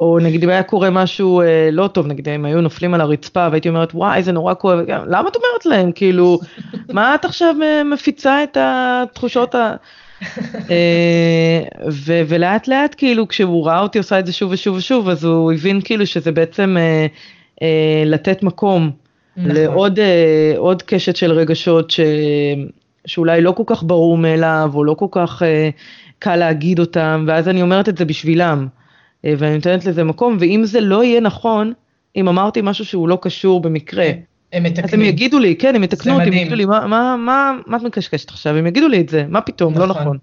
או 0.00 0.18
נגיד 0.18 0.44
אם 0.44 0.50
היה 0.50 0.62
קורה 0.62 0.90
משהו 0.90 1.40
אה, 1.40 1.68
לא 1.72 1.86
טוב, 1.86 2.06
נגיד 2.06 2.28
אם 2.28 2.44
היו 2.44 2.60
נופלים 2.60 2.94
על 2.94 3.00
הרצפה 3.00 3.48
והייתי 3.50 3.68
אומרת 3.68 3.94
וואי 3.94 4.22
זה 4.22 4.32
נורא 4.32 4.54
כואב, 4.54 4.78
למה 4.88 5.28
את 5.28 5.36
אומרת 5.36 5.66
להם 5.66 5.92
כאילו, 5.92 6.38
מה 6.92 7.14
את 7.14 7.24
עכשיו 7.24 7.54
אה, 7.62 7.84
מפיצה 7.84 8.42
את 8.42 8.56
התחושות 8.60 9.54
ה... 9.54 9.74
אה, 10.70 11.62
ו- 11.90 12.22
ולאט 12.28 12.68
לאט 12.68 12.94
כאילו 12.98 13.28
כשהוא 13.28 13.66
ראה 13.66 13.80
אותי 13.80 13.98
עושה 13.98 14.18
את 14.18 14.26
זה 14.26 14.32
שוב 14.32 14.50
ושוב 14.52 14.76
ושוב 14.76 15.08
אז 15.08 15.24
הוא 15.24 15.52
הבין 15.52 15.80
כאילו 15.84 16.06
שזה 16.06 16.32
בעצם 16.32 16.76
אה, 16.78 17.06
אה, 17.62 18.02
לתת 18.06 18.42
מקום 18.42 18.90
נכון. 19.36 19.50
לעוד 19.56 19.98
אה, 19.98 20.52
עוד 20.56 20.82
קשת 20.82 21.16
של 21.16 21.32
רגשות 21.32 21.90
ש- 21.90 22.00
שאולי 23.06 23.40
לא 23.40 23.52
כל 23.52 23.62
כך 23.66 23.82
ברור 23.82 24.18
מאליו 24.18 24.70
או 24.74 24.84
לא 24.84 24.94
כל 24.94 25.06
כך 25.10 25.42
אה, 25.42 25.70
קל 26.18 26.36
להגיד 26.36 26.78
אותם 26.78 27.24
ואז 27.28 27.48
אני 27.48 27.62
אומרת 27.62 27.88
את 27.88 27.98
זה 27.98 28.04
בשבילם. 28.04 28.66
אה, 29.24 29.34
ואני 29.38 29.54
נותנת 29.54 29.84
לזה 29.84 30.04
מקום, 30.04 30.36
ואם 30.40 30.62
זה 30.64 30.80
לא 30.80 31.04
יהיה 31.04 31.20
נכון, 31.20 31.72
אם 32.16 32.28
אמרתי 32.28 32.60
משהו 32.62 32.84
שהוא 32.84 33.08
לא 33.08 33.18
קשור 33.22 33.60
במקרה, 33.60 34.10
הם 34.52 34.62
מתקנים. 34.62 34.84
אז 34.84 34.94
הם 34.94 35.02
יגידו 35.02 35.38
לי, 35.38 35.56
כן, 35.56 35.76
הם 35.76 35.84
יתקנו 35.84 36.14
אותי, 36.14 36.26
הם 36.26 36.32
יגידו 36.32 36.54
לי, 36.54 36.64
מה, 36.64 36.86
מה, 36.86 37.16
מה, 37.16 37.52
מה 37.66 37.76
את 37.76 37.82
מקשקשת 37.82 38.30
עכשיו? 38.30 38.56
הם 38.56 38.66
יגידו 38.66 38.88
לי 38.88 39.00
את 39.00 39.08
זה, 39.08 39.24
מה 39.28 39.40
פתאום, 39.40 39.78
לא 39.78 39.86
נכון. 39.86 40.06
לא 40.06 40.14
נכון. 40.14 40.18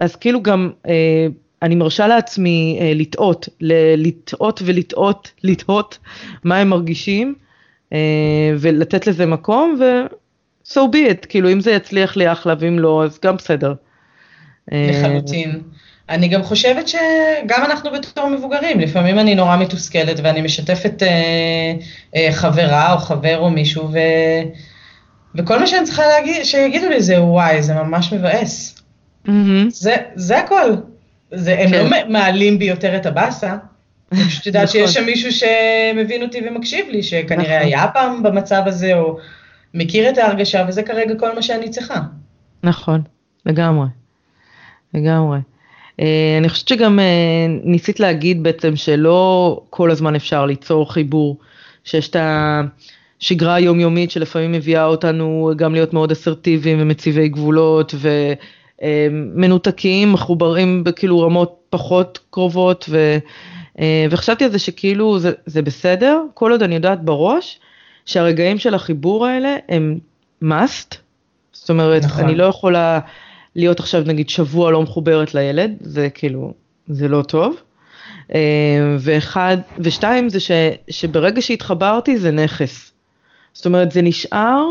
אז 0.00 0.16
כאילו 0.16 0.42
גם, 0.42 0.70
אה, 0.88 1.26
אני 1.62 1.74
מרשה 1.74 2.06
לעצמי 2.06 2.78
אה, 2.80 2.92
לטעות, 2.94 3.48
לטעות 3.96 4.62
ולטעות, 4.64 5.32
לטעות 5.44 5.98
מה 6.44 6.56
הם 6.56 6.68
מרגישים, 6.68 7.34
אה, 7.92 7.98
ולתת 8.58 9.06
לזה 9.06 9.26
מקום, 9.26 9.78
ו... 9.80 9.84
so 10.72 10.80
be 10.92 11.10
it, 11.10 11.26
כאילו 11.28 11.52
אם 11.52 11.60
זה 11.60 11.70
יצליח 11.70 12.16
לי 12.16 12.32
אחלה, 12.32 12.54
ואם 12.58 12.78
לא, 12.78 13.04
אז 13.04 13.18
גם 13.24 13.36
בסדר. 13.36 13.74
אה, 14.72 14.90
לחלוטין. 14.92 15.62
אני 16.08 16.28
גם 16.28 16.42
חושבת 16.42 16.88
שגם 16.88 17.64
אנחנו 17.64 17.90
בתור 17.90 18.28
מבוגרים, 18.28 18.80
לפעמים 18.80 19.18
אני 19.18 19.34
נורא 19.34 19.56
מתוסכלת 19.56 20.20
ואני 20.22 20.40
משתפת 20.40 21.02
אה, 21.02 21.72
אה, 22.16 22.28
חברה 22.32 22.92
או 22.92 22.98
חבר 22.98 23.38
או 23.38 23.50
מישהו, 23.50 23.88
ו, 23.92 23.98
וכל 25.34 25.58
מה 25.58 25.66
שאני 25.66 25.84
צריכה 25.84 26.02
להגיד, 26.06 26.44
שיגידו 26.44 26.88
לי 26.88 27.02
זה 27.02 27.22
וואי, 27.22 27.62
זה 27.62 27.74
ממש 27.74 28.12
מבאס. 28.12 28.82
Mm-hmm. 29.26 29.30
זה, 29.68 29.96
זה 30.14 30.38
הכל. 30.38 30.74
זה, 31.30 31.58
הם 31.58 31.70
כן. 31.70 31.84
לא 31.84 32.08
מעלים 32.08 32.58
בי 32.58 32.64
יותר 32.64 32.96
את 32.96 33.06
הבאסה, 33.06 33.56
אני 34.12 34.24
פשוט 34.24 34.46
יודעת 34.46 34.68
שיש 34.68 34.82
נכון. 34.82 34.92
שם 34.92 35.04
מישהו 35.04 35.32
שמבין 35.32 36.22
אותי 36.22 36.40
ומקשיב 36.48 36.86
לי, 36.88 37.02
שכנראה 37.02 37.56
נכון. 37.56 37.68
היה 37.68 37.88
פעם 37.88 38.22
במצב 38.22 38.62
הזה, 38.66 38.94
או 38.94 39.18
מכיר 39.74 40.08
את 40.08 40.18
ההרגשה, 40.18 40.64
וזה 40.68 40.82
כרגע 40.82 41.14
כל 41.18 41.34
מה 41.34 41.42
שאני 41.42 41.70
צריכה. 41.70 42.00
נכון, 42.62 43.02
לגמרי. 43.46 43.86
לגמרי. 44.94 45.38
אה, 46.00 46.36
אני 46.38 46.48
חושבת 46.48 46.68
שגם 46.68 46.98
אה, 46.98 47.04
ניסית 47.64 48.00
להגיד 48.00 48.42
בעצם 48.42 48.76
שלא 48.76 49.60
כל 49.70 49.90
הזמן 49.90 50.14
אפשר 50.14 50.46
ליצור 50.46 50.92
חיבור, 50.92 51.36
שיש 51.84 52.08
את 52.08 52.16
השגרה 53.20 53.54
היומיומית 53.54 54.10
שלפעמים 54.10 54.52
מביאה 54.52 54.84
אותנו 54.84 55.50
גם 55.56 55.72
להיות 55.72 55.92
מאוד 55.92 56.10
אסרטיביים 56.10 56.78
ומציבי 56.80 57.28
גבולות 57.28 57.94
ומנותקים, 58.82 60.12
מחוברים 60.12 60.84
בכאילו 60.84 61.20
רמות 61.20 61.56
פחות 61.70 62.18
קרובות 62.30 62.84
ו... 62.88 63.18
אה, 63.80 64.06
וחשבתי 64.10 64.44
על 64.44 64.50
זה 64.50 64.58
שכאילו 64.58 65.18
זה, 65.18 65.32
זה 65.46 65.62
בסדר, 65.62 66.22
כל 66.34 66.52
עוד 66.52 66.62
אני 66.62 66.74
יודעת 66.74 67.04
בראש 67.04 67.60
שהרגעים 68.06 68.58
של 68.58 68.74
החיבור 68.74 69.26
האלה 69.26 69.56
הם 69.68 69.98
must, 70.44 70.96
זאת 71.52 71.70
אומרת, 71.70 72.04
נכון. 72.04 72.24
אני 72.24 72.34
לא 72.34 72.44
יכולה 72.44 73.00
להיות 73.56 73.80
עכשיו 73.80 74.02
נגיד 74.06 74.28
שבוע 74.28 74.70
לא 74.70 74.82
מחוברת 74.82 75.34
לילד, 75.34 75.76
זה 75.80 76.08
כאילו, 76.14 76.52
זה 76.88 77.08
לא 77.08 77.22
טוב. 77.22 77.56
אה, 78.34 78.96
ואחד, 78.98 79.56
ושתיים 79.78 80.28
זה 80.28 80.40
ש, 80.40 80.50
שברגע 80.90 81.42
שהתחברתי 81.42 82.18
זה 82.18 82.30
נכס. 82.30 82.92
זאת 83.52 83.66
אומרת 83.66 83.92
זה 83.92 84.02
נשאר, 84.02 84.64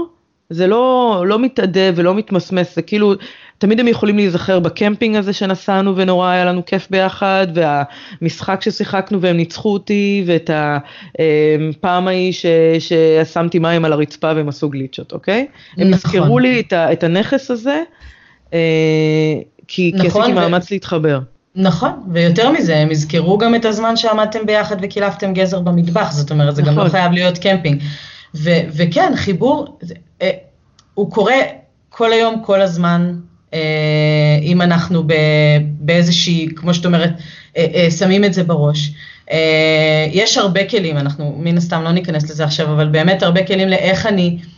זה 0.50 0.68
לא, 0.68 1.24
לא 1.28 1.40
מתאדה 1.40 1.90
ולא 1.96 2.16
מתמסמס, 2.16 2.76
זה 2.76 2.82
כאילו, 2.82 3.14
תמיד 3.58 3.80
הם 3.80 3.88
יכולים 3.88 4.16
להיזכר 4.16 4.60
בקמפינג 4.60 5.16
הזה 5.16 5.34
שנסענו 5.34 5.96
ונורא 5.96 6.28
היה 6.28 6.46
לנו 6.46 6.66
כיף 6.66 6.88
ביחד, 6.90 7.48
והמשחק 7.54 8.62
ששיחקנו 8.62 9.22
והם 9.22 9.38
ניצחו 9.38 9.74
אותי, 9.74 10.24
ואת 10.28 10.50
הפעם 10.54 12.08
אה, 12.08 12.14
ההיא 12.14 12.34
ששמתי 12.80 13.60
מים 13.60 13.86
על 13.86 13.94
הרצפה 13.94 14.32
והם 14.36 14.50
עשו 14.50 14.70
גליצ'ות, 14.70 15.14
אוקיי? 15.14 15.48
נכון. 15.74 15.84
הם 15.84 15.94
יזכרו 15.94 16.40
לי 16.40 16.60
את, 16.60 16.74
ה, 16.74 16.94
את 16.94 17.04
הנכס 17.04 17.52
הזה, 17.52 17.84
כי, 19.68 19.92
נכון, 19.96 20.12
כי 20.12 20.20
עשיתי 20.20 20.34
מאמץ 20.34 20.72
להתחבר. 20.72 21.20
נכון, 21.56 21.92
ויותר 22.14 22.52
מזה, 22.52 22.78
הם 22.78 22.92
יזכרו 22.92 23.38
גם 23.38 23.56
את 23.56 23.66
הזמן 23.66 23.96
שעמדתם 23.98 24.46
ביחד 24.46 24.76
וקילפתם 24.82 25.34
גזר 25.34 25.60
במטבח, 25.60 26.12
זאת 26.12 26.32
אומרת, 26.32 26.56
זה 26.56 26.62
נכון. 26.62 26.74
גם 26.74 26.80
לא 26.80 26.86
נכון. 26.86 27.00
חייב 27.00 27.12
להיות 27.12 27.38
קמפינג. 27.38 27.82
ו- 28.36 28.60
וכן, 28.72 29.14
חיבור, 29.16 29.80
אה, 30.22 30.32
הוא 30.94 31.12
קורה 31.12 31.36
כל 31.90 32.14
היום, 32.14 32.42
כל 32.46 32.62
הזמן, 32.62 33.16
אה, 33.54 33.60
אם 34.42 34.62
אנחנו 34.62 35.04
ב- 35.08 35.14
באיזושהי, 35.80 36.48
כמו 36.56 36.74
שאת 36.74 36.86
אומרת, 36.86 37.12
אה, 37.58 37.66
אה, 37.74 37.92
שמים 37.92 38.26
את 38.26 38.34
זה 38.34 38.44
בראש. 38.44 38.92
אה, 39.32 40.08
יש 40.12 40.38
הרבה 40.38 40.70
כלים, 40.70 40.98
אנחנו 40.98 41.36
מן 41.40 41.58
הסתם 41.58 41.84
לא 41.84 41.92
ניכנס 41.92 42.30
לזה 42.30 42.44
עכשיו, 42.44 42.74
אבל 42.74 42.88
באמת 42.88 43.24
הרבה 43.24 43.44
כלים 43.44 43.68
לאיך 43.68 44.06
אני... 44.06 44.38
אה, 44.42 44.55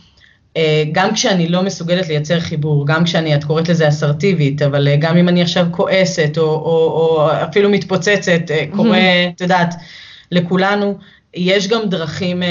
גם 0.92 1.14
כשאני 1.14 1.48
לא 1.48 1.62
מסוגלת 1.62 2.08
לייצר 2.08 2.40
חיבור, 2.40 2.86
גם 2.86 3.04
כשאני, 3.04 3.34
את 3.34 3.44
קוראת 3.44 3.68
לזה 3.68 3.88
אסרטיבית, 3.88 4.62
אבל 4.62 4.88
אה, 4.88 4.96
גם 4.96 5.16
אם 5.16 5.28
אני 5.28 5.42
עכשיו 5.42 5.66
כועסת 5.70 6.38
או, 6.38 6.42
או, 6.42 6.70
או 6.70 7.28
אפילו 7.32 7.70
מתפוצצת, 7.70 8.50
אה, 8.50 8.64
קורה, 8.76 8.98
את 9.34 9.40
יודעת, 9.40 9.74
לכולנו, 10.32 10.98
יש 11.34 11.68
גם 11.68 11.80
דרכים 11.88 12.42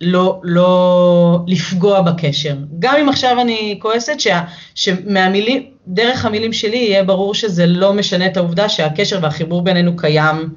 לא, 0.00 0.40
לא 0.42 1.38
לפגוע 1.46 2.00
בקשר. 2.00 2.56
גם 2.78 2.94
אם 3.00 3.08
עכשיו 3.08 3.40
אני 3.40 3.78
כועסת, 3.82 4.20
שה, 4.20 4.40
שמהמילים, 4.74 5.62
דרך 5.86 6.24
המילים 6.24 6.52
שלי 6.52 6.76
יהיה 6.76 7.04
ברור 7.04 7.34
שזה 7.34 7.66
לא 7.66 7.92
משנה 7.92 8.26
את 8.26 8.36
העובדה 8.36 8.68
שהקשר 8.68 9.18
והחיבור 9.22 9.62
בינינו 9.62 9.96
קיים 9.96 10.48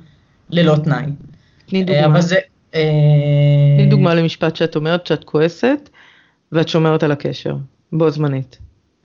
ללא 0.49 0.75
תנאי. 0.83 1.05
תני 1.69 1.83
דוגמה. 1.83 2.05
אבל 2.05 2.21
זה... 2.21 2.35
תני 3.77 3.87
דוגמה 3.89 4.13
למשפט 4.13 4.55
שאת 4.55 4.75
אומרת 4.75 5.07
שאת 5.07 5.23
כועסת 5.23 5.89
ואת 6.51 6.67
שומרת 6.67 7.03
על 7.03 7.11
הקשר, 7.11 7.55
בו 7.93 8.11
זמנית. 8.11 8.57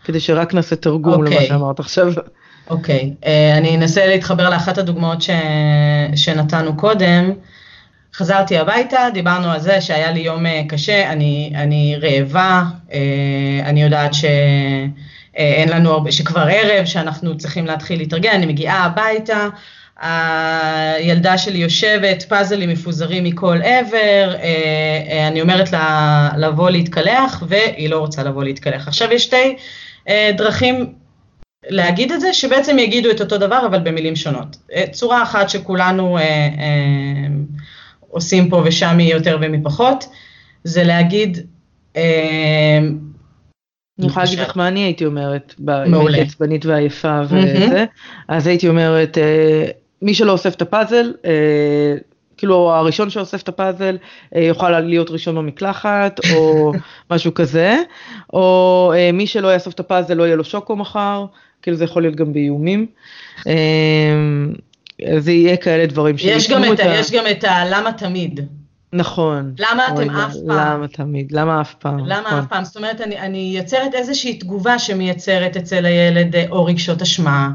כדי 0.05 0.20
שרק 0.20 0.55
נעשה 0.55 0.76
תרגום 0.76 1.14
okay. 1.14 1.16
למה 1.26 1.34
אוקיי. 1.34 1.47
שאמרת 1.47 1.80
עכשיו. 1.80 2.12
אוקיי, 2.70 3.12
okay. 3.20 3.24
uh, 3.24 3.59
אני 3.59 3.76
אנסה 3.76 4.07
להתחבר 4.07 4.51
לאחת 4.51 4.78
הדוגמאות 4.78 5.22
ש... 5.22 5.30
שנתנו 6.16 6.76
קודם. 6.76 7.32
חזרתי 8.14 8.59
הביתה, 8.59 8.99
דיברנו 9.14 9.51
על 9.51 9.61
זה 9.61 9.80
שהיה 9.80 10.11
לי 10.12 10.20
יום 10.20 10.47
uh, 10.47 10.49
קשה, 10.68 11.12
אני, 11.12 11.53
אני 11.55 11.97
רעבה, 12.03 12.62
uh, 12.88 12.93
אני 13.64 13.82
יודעת 13.82 14.14
שאין 14.14 15.68
לנו 15.68 15.90
הרבה, 15.90 16.12
שכבר 16.12 16.47
ערב, 16.51 16.84
שאנחנו 16.84 17.36
צריכים 17.38 17.66
להתחיל 17.66 17.99
להתארגן, 17.99 18.32
אני 18.34 18.47
מגיעה 18.47 18.84
הביתה, 18.84 19.49
הילדה 20.01 21.38
שלי 21.38 21.59
יושבת, 21.59 22.22
פאזלים 22.22 22.68
מפוזרים 22.68 23.24
מכל 23.24 23.59
עבר, 23.62 24.34
אני 25.28 25.40
אומרת 25.40 25.72
לה 25.72 26.28
לבוא 26.38 26.70
להתקלח, 26.70 27.43
והיא 27.49 27.90
לא 27.90 27.99
רוצה 27.99 28.22
לבוא 28.22 28.45
להתקלח. 28.45 28.88
עכשיו 28.88 29.12
יש 29.12 29.22
שתי 29.24 29.57
דרכים 30.36 30.93
להגיד 31.68 32.12
את 32.12 32.20
זה, 32.20 32.32
שבעצם 32.32 32.78
יגידו 32.78 33.11
את 33.11 33.20
אותו 33.20 33.38
דבר, 33.38 33.66
אבל 33.66 33.78
במילים 33.78 34.16
שונות. 34.16 34.57
אה, 34.72 34.84
צורה 34.93 35.22
אחת 35.22 35.51
שכולנו 35.51 36.18
אה, 36.18 36.22
אה, 36.22 36.49
עושים 38.11 38.49
פה 38.49 38.62
ושם 38.64 38.99
היא 38.99 39.14
יותר 39.14 39.38
ומי 39.40 39.62
פחות, 39.62 40.05
זה 40.64 40.84
להגיד... 40.84 41.38
אה, 41.97 42.78
אני 43.99 44.07
יכולה 44.07 44.24
להגיד 44.24 44.38
לך 44.38 44.57
מה 44.57 44.68
אני 44.68 44.80
הייתי 44.80 45.05
אומרת, 45.05 45.55
מעולה. 45.86 46.18
עצבנית 46.18 46.66
ועייפה 46.66 47.20
וזה, 47.24 47.84
אז 48.28 48.47
הייתי 48.47 48.68
אומרת, 48.68 49.18
אה, 49.18 49.66
מי 50.03 50.14
שלא 50.14 50.32
אוסף 50.32 50.55
את 50.55 50.62
הפאזל, 50.62 51.12
אה, 51.24 51.94
כאילו 52.36 52.72
הראשון 52.72 53.11
שאוסף 53.11 53.42
את 53.42 53.48
הפאזל 53.48 53.96
אה, 54.36 54.40
יוכל 54.42 54.80
להיות 54.80 55.11
ראשון 55.11 55.34
במקלחת 55.34 56.20
או 56.34 56.72
משהו 57.11 57.34
כזה, 57.34 57.76
או 58.32 58.92
אה, 58.96 59.12
מי 59.12 59.26
שלא 59.26 59.55
יאסוף 59.55 59.74
את 59.74 59.80
הפאזל 59.80 60.14
לא 60.14 60.22
יהיה 60.22 60.36
לו 60.36 60.44
שוקו 60.44 60.76
מחר, 60.76 61.24
כאילו 61.62 61.76
זה 61.76 61.84
יכול 61.84 62.03
להיות 62.03 62.16
גם 62.16 62.32
באיומים. 62.32 62.86
אה, 63.46 63.53
זה 65.18 65.32
יהיה 65.32 65.57
כאלה 65.57 65.86
דברים 65.86 66.16
יש 66.18 66.50
גם, 66.50 66.72
את, 66.72 66.80
ה... 66.80 66.94
יש 66.94 67.12
גם 67.12 67.24
את 67.30 67.44
ה... 67.44 67.64
למה 67.70 67.92
תמיד. 67.92 68.40
נכון. 68.92 69.55
למה 69.59 69.88
אתם 69.88 70.11
אף 70.11 70.34
פעם? 70.46 70.59
למה 70.59 70.88
תמיד? 70.88 71.32
למה 71.32 71.61
אף 71.61 71.74
פעם? 71.74 71.98
למה 71.98 72.20
נכון. 72.20 72.38
אף 72.38 72.46
פעם? 72.48 72.64
זאת 72.64 72.76
אומרת, 72.76 73.00
אני, 73.00 73.18
אני 73.18 73.55
יוצרת 73.59 73.94
איזושהי 73.94 74.38
תגובה 74.38 74.78
שמייצרת 74.78 75.57
אצל 75.57 75.86
הילד 75.86 76.36
או 76.50 76.64
רגשות 76.64 77.03
אשמה. 77.03 77.50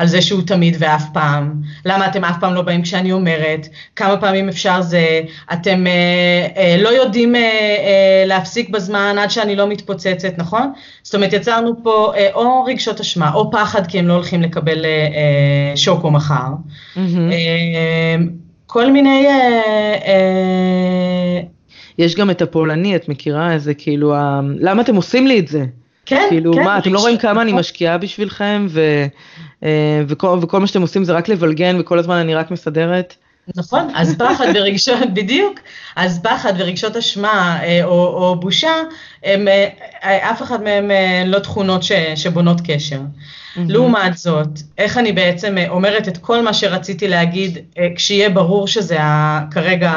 על 0.00 0.06
זה 0.06 0.22
שהוא 0.22 0.42
תמיד 0.46 0.76
ואף 0.78 1.04
פעם, 1.12 1.52
למה 1.84 2.06
אתם 2.06 2.24
אף 2.24 2.36
פעם 2.40 2.54
לא 2.54 2.62
באים 2.62 2.82
כשאני 2.82 3.12
אומרת, 3.12 3.68
כמה 3.96 4.16
פעמים 4.16 4.48
אפשר 4.48 4.82
זה, 4.82 5.20
אתם 5.52 5.86
אה, 5.86 6.46
אה, 6.56 6.76
לא 6.82 6.88
יודעים 6.88 7.36
אה, 7.36 7.40
אה, 7.40 8.24
להפסיק 8.26 8.68
בזמן 8.68 9.16
עד 9.18 9.30
שאני 9.30 9.56
לא 9.56 9.68
מתפוצצת, 9.68 10.38
נכון? 10.38 10.72
זאת 11.02 11.14
אומרת, 11.14 11.32
יצרנו 11.32 11.82
פה 11.82 12.12
אה, 12.16 12.28
או 12.34 12.64
רגשות 12.64 13.00
אשמה, 13.00 13.32
או 13.34 13.50
פחד 13.50 13.86
כי 13.86 13.98
הם 13.98 14.08
לא 14.08 14.12
הולכים 14.12 14.42
לקבל 14.42 14.84
אה, 14.84 14.90
אה, 14.90 15.76
שוקו 15.76 16.10
מחר. 16.10 16.48
Mm-hmm. 16.96 17.32
אה, 17.32 18.16
כל 18.66 18.92
מיני... 18.92 19.26
אה, 19.26 19.94
אה, 20.06 21.40
יש 21.98 22.14
גם 22.14 22.30
את 22.30 22.42
הפולני, 22.42 22.96
את 22.96 23.08
מכירה 23.08 23.52
איזה 23.52 23.74
כאילו, 23.74 24.14
למה 24.58 24.82
אתם 24.82 24.96
עושים 24.96 25.26
לי 25.26 25.38
את 25.38 25.48
זה? 25.48 25.64
כן, 26.10 26.26
כאילו, 26.28 26.52
כן. 26.52 26.64
מה, 26.64 26.78
אתם 26.78 26.92
לא 26.92 26.98
רואים 26.98 27.18
כמה 27.18 27.42
אני 27.42 27.52
משקיעה 27.52 27.98
בשבילכם, 27.98 28.66
ו, 28.68 28.80
אה, 29.64 30.02
וכל, 30.08 30.38
וכל 30.42 30.60
מה 30.60 30.66
שאתם 30.66 30.82
עושים 30.82 31.04
זה 31.04 31.12
רק 31.12 31.28
לבלגן, 31.28 31.76
וכל 31.80 31.98
הזמן 31.98 32.16
אני 32.16 32.34
רק 32.34 32.50
מסדרת? 32.50 33.14
נכון, 33.56 33.88
אז 33.94 34.16
פחד 34.18 34.46
ורגשות, 34.54 35.14
בדיוק, 35.14 35.58
אז 35.96 36.22
פחד 36.22 36.52
ורגשות 36.56 36.96
אשמה 36.96 37.58
אה, 37.62 37.84
או, 37.84 38.06
או 38.06 38.40
בושה, 38.40 38.72
הם, 39.24 39.48
אה, 39.48 40.30
אף 40.30 40.42
אחד 40.42 40.62
מהם 40.62 40.90
לא 41.26 41.38
תכונות 41.38 41.82
ש, 41.82 41.92
שבונות 42.14 42.60
קשר. 42.64 43.00
לעומת 43.56 44.16
זאת, 44.16 44.48
איך 44.78 44.98
אני 44.98 45.12
בעצם 45.12 45.56
אומרת 45.68 46.08
את 46.08 46.18
כל 46.18 46.42
מה 46.42 46.54
שרציתי 46.54 47.08
להגיד, 47.08 47.58
כשיהיה 47.96 48.30
ברור 48.30 48.68
שזה 48.68 48.98
כרגע 49.50 49.92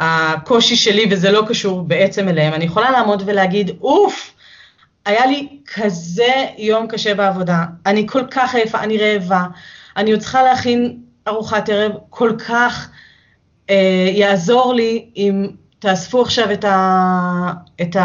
הקושי 0.00 0.76
שלי 0.76 1.04
וזה 1.10 1.30
לא 1.30 1.44
קשור 1.48 1.82
בעצם 1.82 2.28
אליהם, 2.28 2.54
אני 2.54 2.64
יכולה 2.64 2.90
לעמוד 2.90 3.22
ולהגיד, 3.26 3.70
אוף, 3.80 4.32
היה 5.06 5.26
לי 5.26 5.48
כזה 5.74 6.32
יום 6.58 6.86
קשה 6.86 7.14
בעבודה, 7.14 7.64
אני 7.86 8.06
כל 8.08 8.26
כך 8.30 8.54
עייפה, 8.54 8.80
אני 8.80 8.98
רעבה, 8.98 9.46
אני 9.96 10.12
עוד 10.12 10.20
צריכה 10.20 10.42
להכין 10.42 10.98
ארוחת 11.28 11.68
ערב, 11.68 11.92
כל 12.10 12.32
כך 12.48 12.90
אה, 13.70 14.08
יעזור 14.12 14.74
לי 14.74 15.10
אם 15.16 15.46
תאספו 15.78 16.22
עכשיו 16.22 16.52
את, 16.52 16.64
ה, 16.64 17.52
את 17.80 17.96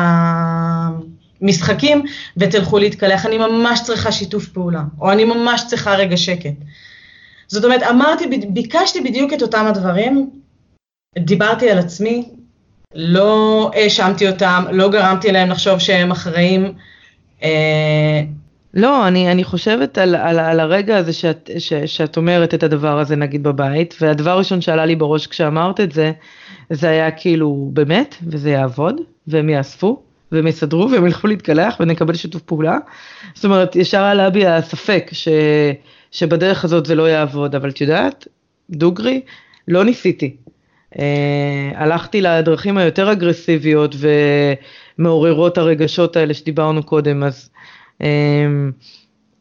המשחקים 1.41 2.03
ותלכו 2.37 2.79
להתקלח, 2.79 3.25
אני 3.25 3.37
ממש 3.37 3.81
צריכה 3.83 4.11
שיתוף 4.11 4.47
פעולה, 4.47 4.83
או 5.01 5.11
אני 5.11 5.23
ממש 5.23 5.63
צריכה 5.67 5.95
רגע 5.95 6.17
שקט. 6.17 6.53
זאת 7.47 7.65
אומרת, 7.65 7.83
אמרתי, 7.83 8.27
ביקשתי 8.49 9.01
בדיוק 9.01 9.33
את 9.33 9.41
אותם 9.41 9.65
הדברים, 9.65 10.29
דיברתי 11.17 11.69
על 11.69 11.77
עצמי, 11.77 12.29
לא 12.95 13.71
האשמתי 13.75 14.29
אותם, 14.29 14.63
לא 14.71 14.89
גרמתי 14.89 15.31
להם 15.31 15.49
לחשוב 15.49 15.79
שהם 15.79 16.11
אחראים. 16.11 16.73
אה, 17.43 18.21
לא, 18.73 19.07
אני, 19.07 19.31
אני 19.31 19.43
חושבת 19.43 19.97
על, 19.97 20.15
על, 20.15 20.39
על 20.39 20.59
הרגע 20.59 20.97
הזה 20.97 21.13
שאת, 21.13 21.49
ש, 21.57 21.73
שאת 21.73 22.17
אומרת 22.17 22.53
את 22.53 22.63
הדבר 22.63 22.99
הזה 22.99 23.15
נגיד 23.15 23.43
בבית, 23.43 23.95
והדבר 24.01 24.31
הראשון 24.31 24.61
שעלה 24.61 24.85
לי 24.85 24.95
בראש 24.95 25.27
כשאמרת 25.27 25.79
את 25.79 25.91
זה, 25.91 26.11
זה 26.69 26.89
היה 26.89 27.11
כאילו 27.11 27.69
באמת, 27.73 28.15
וזה 28.23 28.49
יעבוד, 28.49 29.01
והם 29.27 29.49
יאספו, 29.49 30.01
והם 30.31 30.47
יסדרו, 30.47 30.91
והם 30.91 31.05
ילכו 31.05 31.27
להתקלח, 31.27 31.75
ונקבל 31.79 32.13
שיתוף 32.13 32.41
פעולה. 32.41 32.77
זאת 33.35 33.45
אומרת, 33.45 33.75
ישר 33.75 34.03
עלה 34.03 34.29
בי 34.29 34.45
הספק 34.45 35.09
ש, 35.11 35.27
שבדרך 36.11 36.65
הזאת 36.65 36.85
זה 36.85 36.95
לא 36.95 37.09
יעבוד, 37.09 37.55
אבל 37.55 37.69
את 37.69 37.81
יודעת, 37.81 38.27
דוגרי, 38.69 39.21
לא 39.67 39.85
ניסיתי. 39.85 40.35
אה, 40.99 41.71
הלכתי 41.75 42.21
לדרכים 42.21 42.77
היותר 42.77 43.11
אגרסיביות 43.11 43.95
ומעוררות 44.99 45.57
הרגשות 45.57 46.15
האלה 46.15 46.33
שדיברנו 46.33 46.83
קודם, 46.83 47.23
אז 47.23 47.49
אה, 48.01 48.07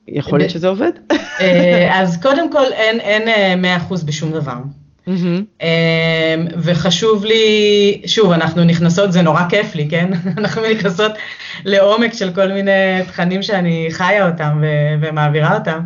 יכול 0.09 0.38
להיות 0.38 0.51
שזה 0.51 0.68
עובד? 0.68 0.92
אה, 1.40 2.01
אז 2.01 2.22
קודם 2.22 2.53
כל 2.53 2.72
אין, 2.72 3.01
אין 3.01 3.64
100% 3.90 4.05
בשום 4.07 4.32
דבר. 4.32 4.57
Mm-hmm. 5.09 5.62
וחשוב 6.57 7.24
לי, 7.24 8.03
שוב, 8.07 8.32
אנחנו 8.32 8.64
נכנסות, 8.64 9.12
זה 9.12 9.22
נורא 9.22 9.42
כיף 9.49 9.74
לי, 9.74 9.88
כן? 9.90 10.11
אנחנו 10.38 10.62
נכנסות 10.74 11.12
לעומק 11.64 12.12
של 12.12 12.32
כל 12.32 12.53
מיני 12.53 13.03
תכנים 13.07 13.42
שאני 13.42 13.88
חיה 13.90 14.28
אותם 14.28 14.59
ו- 14.62 15.07
ומעבירה 15.07 15.55
אותם. 15.59 15.80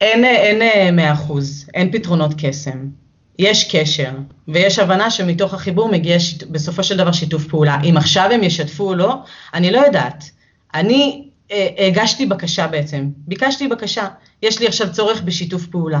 אין, 0.00 0.24
אין 0.24 0.98
100%, 0.98 1.32
אין 1.74 1.92
פתרונות 1.92 2.34
קסם. 2.38 3.03
יש 3.38 3.76
קשר, 3.76 4.10
ויש 4.48 4.78
הבנה 4.78 5.10
שמתוך 5.10 5.54
החיבור 5.54 5.88
מגיע 5.88 6.20
שיט, 6.20 6.42
בסופו 6.42 6.84
של 6.84 6.96
דבר 6.96 7.12
שיתוף 7.12 7.46
פעולה. 7.46 7.78
אם 7.90 7.96
עכשיו 7.96 8.28
הם 8.32 8.42
ישתפו 8.42 8.84
או 8.84 8.94
לא, 8.94 9.14
אני 9.54 9.70
לא 9.70 9.78
יודעת. 9.78 10.30
אני 10.74 11.24
אה, 11.52 11.68
הגשתי 11.78 12.26
בקשה 12.26 12.66
בעצם, 12.66 13.08
ביקשתי 13.16 13.68
בקשה, 13.68 14.06
יש 14.42 14.60
לי 14.60 14.66
עכשיו 14.66 14.92
צורך 14.92 15.22
בשיתוף 15.22 15.66
פעולה. 15.66 16.00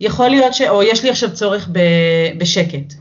יכול 0.00 0.28
להיות 0.28 0.54
ש... 0.54 0.62
או 0.62 0.82
יש 0.82 1.02
לי 1.02 1.10
עכשיו 1.10 1.32
צורך 1.32 1.68
ב, 1.72 1.78
בשקט. 2.38 2.94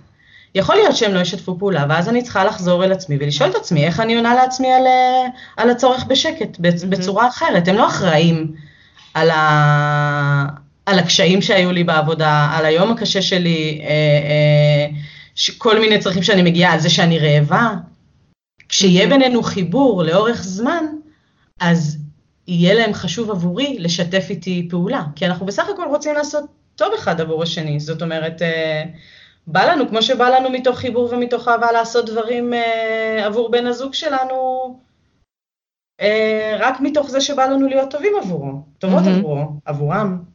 יכול 0.55 0.75
להיות 0.75 0.95
שהם 0.95 1.13
לא 1.13 1.19
ישתפו 1.19 1.59
פעולה, 1.59 1.85
ואז 1.89 2.09
אני 2.09 2.23
צריכה 2.23 2.45
לחזור 2.45 2.83
אל 2.83 2.91
עצמי 2.91 3.17
ולשאול 3.19 3.49
את 3.49 3.55
עצמי 3.55 3.85
איך 3.85 3.99
אני 3.99 4.15
עונה 4.15 4.35
לעצמי 4.35 4.71
על, 4.71 4.87
אה, 4.87 5.27
על 5.57 5.69
הצורך 5.69 6.03
בשקט, 6.03 6.59
בצורה 6.89 7.27
אחרת. 7.27 7.67
הם 7.67 7.75
לא 7.75 7.87
אחראים 7.87 8.53
על, 9.13 9.29
ה, 9.29 10.45
על 10.85 10.99
הקשיים 10.99 11.41
שהיו 11.41 11.71
לי 11.71 11.83
בעבודה, 11.83 12.51
על 12.53 12.65
היום 12.65 12.91
הקשה 12.91 13.21
שלי, 13.21 13.81
אה, 13.83 13.87
אה, 13.87 14.87
כל 15.57 15.79
מיני 15.79 15.99
צרכים 15.99 16.23
שאני 16.23 16.41
מגיעה, 16.41 16.73
על 16.73 16.79
זה 16.79 16.89
שאני 16.89 17.19
רעבה. 17.19 17.73
כשיהיה 18.69 19.07
בינינו 19.07 19.43
חיבור 19.43 20.03
לאורך 20.03 20.43
זמן, 20.43 20.85
אז 21.59 21.97
יהיה 22.47 22.73
להם 22.73 22.93
חשוב 22.93 23.31
עבורי 23.31 23.75
לשתף 23.79 24.25
איתי 24.29 24.67
פעולה, 24.69 25.03
כי 25.15 25.25
אנחנו 25.25 25.45
בסך 25.45 25.69
הכל 25.73 25.85
רוצים 25.89 26.13
לעשות 26.13 26.43
טוב 26.75 26.93
אחד 26.93 27.21
עבור 27.21 27.43
השני, 27.43 27.79
זאת 27.79 28.01
אומרת, 28.01 28.41
אה, 28.41 28.83
בא 29.47 29.65
לנו, 29.71 29.89
כמו 29.89 30.01
שבא 30.01 30.29
לנו 30.29 30.49
מתוך 30.49 30.77
חיבור 30.77 31.09
ומתוך 31.11 31.47
אהבה 31.47 31.71
לעשות 31.71 32.05
דברים 32.05 32.53
עבור 33.23 33.51
בן 33.51 33.67
הזוג 33.67 33.93
שלנו, 33.93 34.79
רק 36.59 36.79
מתוך 36.79 37.09
זה 37.09 37.21
שבא 37.21 37.45
לנו 37.45 37.67
להיות 37.67 37.91
טובים 37.91 38.13
עבורו, 38.21 38.61
טובות 38.79 39.03
mm-hmm. 39.03 39.09
עבורו, 39.09 39.45
עבורם. 39.65 40.30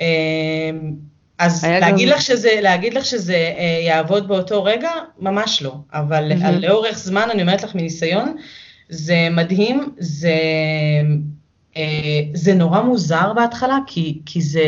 אמ, 0.00 0.92
אז 1.38 1.64
להגיד, 1.64 2.08
גם... 2.08 2.14
לך 2.14 2.22
שזה, 2.22 2.50
להגיד 2.62 2.94
לך 2.94 3.04
שזה 3.04 3.52
אה, 3.58 3.80
יעבוד 3.86 4.28
באותו 4.28 4.64
רגע? 4.64 4.90
ממש 5.18 5.62
לא. 5.62 5.74
אבל 5.92 6.32
mm-hmm. 6.32 6.50
לאורך 6.50 6.98
זמן, 6.98 7.28
אני 7.30 7.42
אומרת 7.42 7.62
לך 7.62 7.74
מניסיון, 7.74 8.36
זה 8.88 9.28
מדהים, 9.30 9.92
זה, 9.98 10.34
אה, 11.76 12.20
זה 12.34 12.54
נורא 12.54 12.80
מוזר 12.80 13.32
בהתחלה, 13.32 13.78
כי, 13.86 14.18
כי 14.26 14.40
זה 14.40 14.62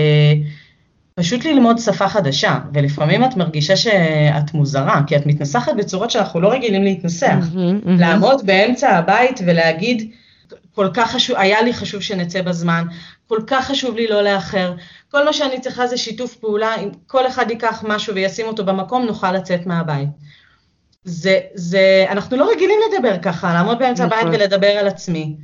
פשוט 1.14 1.44
ללמוד 1.44 1.78
שפה 1.78 2.08
חדשה, 2.08 2.58
ולפעמים 2.72 3.24
את 3.24 3.36
מרגישה 3.36 3.76
שאת 3.76 4.54
מוזרה, 4.54 5.00
כי 5.06 5.16
את 5.16 5.26
מתנסחת 5.26 5.72
בצורות 5.78 6.10
שאנחנו 6.10 6.40
לא 6.40 6.52
רגילים 6.52 6.84
להתנסח. 6.84 7.36
Mm-hmm, 7.40 7.56
mm-hmm. 7.56 8.00
לעמוד 8.00 8.46
באמצע 8.46 8.90
הבית 8.90 9.40
ולהגיד, 9.46 10.10
כל 10.74 10.88
כך 10.94 11.12
חשוב, 11.12 11.36
היה 11.36 11.62
לי 11.62 11.74
חשוב 11.74 12.00
שנצא 12.00 12.42
בזמן, 12.42 12.84
כל 13.26 13.40
כך 13.46 13.66
חשוב 13.66 13.96
לי 13.96 14.06
לא 14.06 14.22
לאחר, 14.22 14.74
כל 15.10 15.24
מה 15.24 15.32
שאני 15.32 15.60
צריכה 15.60 15.86
זה 15.86 15.96
שיתוף 15.96 16.36
פעולה, 16.36 16.74
אם 16.74 16.90
כל 17.06 17.26
אחד 17.26 17.50
ייקח 17.50 17.84
משהו 17.88 18.14
וישים 18.14 18.46
אותו 18.46 18.64
במקום, 18.64 19.06
נוכל 19.06 19.32
לצאת 19.32 19.66
מהבית. 19.66 20.08
זה, 21.04 21.40
זה, 21.54 22.06
אנחנו 22.08 22.36
לא 22.36 22.50
רגילים 22.50 22.78
לדבר 22.88 23.18
ככה, 23.22 23.54
לעמוד 23.54 23.78
באמצע 23.78 24.04
הבית 24.04 24.18
נכון. 24.18 24.34
ולדבר 24.34 24.68
על 24.68 24.86
עצמי. 24.86 25.36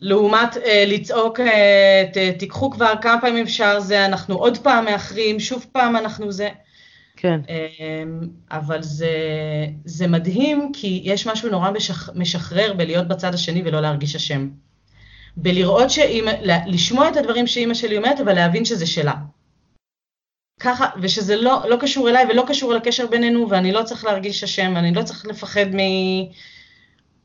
לעומת 0.00 0.56
אה, 0.56 0.84
לצעוק, 0.86 1.40
אה, 1.40 2.04
ת, 2.12 2.38
תיקחו 2.38 2.70
כבר 2.70 2.92
כמה 3.02 3.20
פעמים 3.20 3.44
אפשר 3.44 3.80
זה, 3.80 4.06
אנחנו 4.06 4.34
עוד 4.34 4.58
פעם 4.58 4.84
מאחרים, 4.84 5.40
שוב 5.40 5.66
פעם 5.72 5.96
אנחנו 5.96 6.32
זה. 6.32 6.48
כן. 7.16 7.40
אה, 7.48 8.02
אבל 8.50 8.82
זה, 8.82 9.10
זה 9.84 10.06
מדהים, 10.06 10.70
כי 10.72 11.00
יש 11.04 11.26
משהו 11.26 11.50
נורא 11.50 11.70
משח, 11.70 12.10
משחרר 12.14 12.72
בלהיות 12.76 13.08
בצד 13.08 13.34
השני 13.34 13.62
ולא 13.64 13.80
להרגיש 13.80 14.16
אשם. 14.16 14.48
בלראות 15.36 15.90
שאימא, 15.90 16.32
לשמוע 16.66 17.08
את 17.08 17.16
הדברים 17.16 17.46
שאימא 17.46 17.74
שלי 17.74 17.96
אומרת, 17.96 18.20
אבל 18.20 18.32
להבין 18.32 18.64
שזה 18.64 18.86
שלה. 18.86 19.14
ככה, 20.60 20.86
ושזה 21.02 21.36
לא, 21.36 21.64
לא 21.68 21.76
קשור 21.80 22.08
אליי 22.08 22.24
ולא 22.30 22.44
קשור 22.48 22.72
לקשר 22.72 23.06
בינינו, 23.06 23.50
ואני 23.50 23.72
לא 23.72 23.82
צריך 23.82 24.04
להרגיש 24.04 24.44
אשם, 24.44 24.72
ואני 24.76 24.94
לא 24.94 25.02
צריך 25.02 25.26
לפחד 25.26 25.66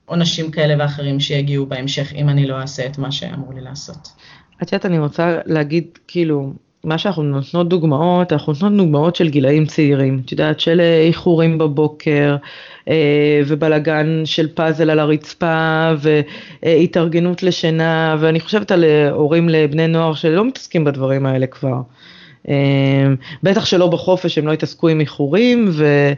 מעונשים 0.07 0.51
כאלה 0.51 0.83
ואחרים 0.83 1.19
שיגיעו 1.19 1.65
בהמשך, 1.65 2.13
אם 2.13 2.29
אני 2.29 2.47
לא 2.47 2.61
אעשה 2.61 2.85
את 2.85 2.97
מה 2.97 3.11
שאמרו 3.11 3.51
לי 3.51 3.61
לעשות. 3.61 4.07
את 4.63 4.71
יודעת, 4.71 4.85
אני 4.85 4.99
רוצה 4.99 5.39
להגיד, 5.45 5.99
כאילו, 6.07 6.53
מה 6.83 6.97
שאנחנו 6.97 7.23
נותנות 7.23 7.69
דוגמאות, 7.69 8.33
אנחנו 8.33 8.53
נותנות 8.53 8.77
דוגמאות 8.77 9.15
של 9.15 9.29
גילאים 9.29 9.65
צעירים, 9.65 10.21
את 10.25 10.31
יודעת, 10.31 10.59
של 10.59 10.79
אה, 10.79 11.01
איחורים 11.01 11.57
בבוקר, 11.57 12.35
אה, 12.87 13.41
ובלגן 13.47 14.21
של 14.25 14.47
פאזל 14.47 14.89
על 14.89 14.99
הרצפה, 14.99 15.91
והתארגנות 16.63 17.43
לשינה, 17.43 18.15
ואני 18.19 18.39
חושבת 18.39 18.71
על 18.71 18.83
אה, 18.83 19.09
הורים 19.09 19.49
לבני 19.49 19.87
נוער 19.87 20.13
שלא 20.13 20.45
מתעסקים 20.45 20.83
בדברים 20.83 21.25
האלה 21.25 21.47
כבר. 21.47 21.81
בטח 23.43 23.65
שלא 23.65 23.87
בחופש, 23.87 24.37
הם 24.37 24.47
לא 24.47 24.51
יתעסקו 24.51 24.87
עם 24.87 24.99
איחורים, 24.99 25.69
ו... 25.71 26.13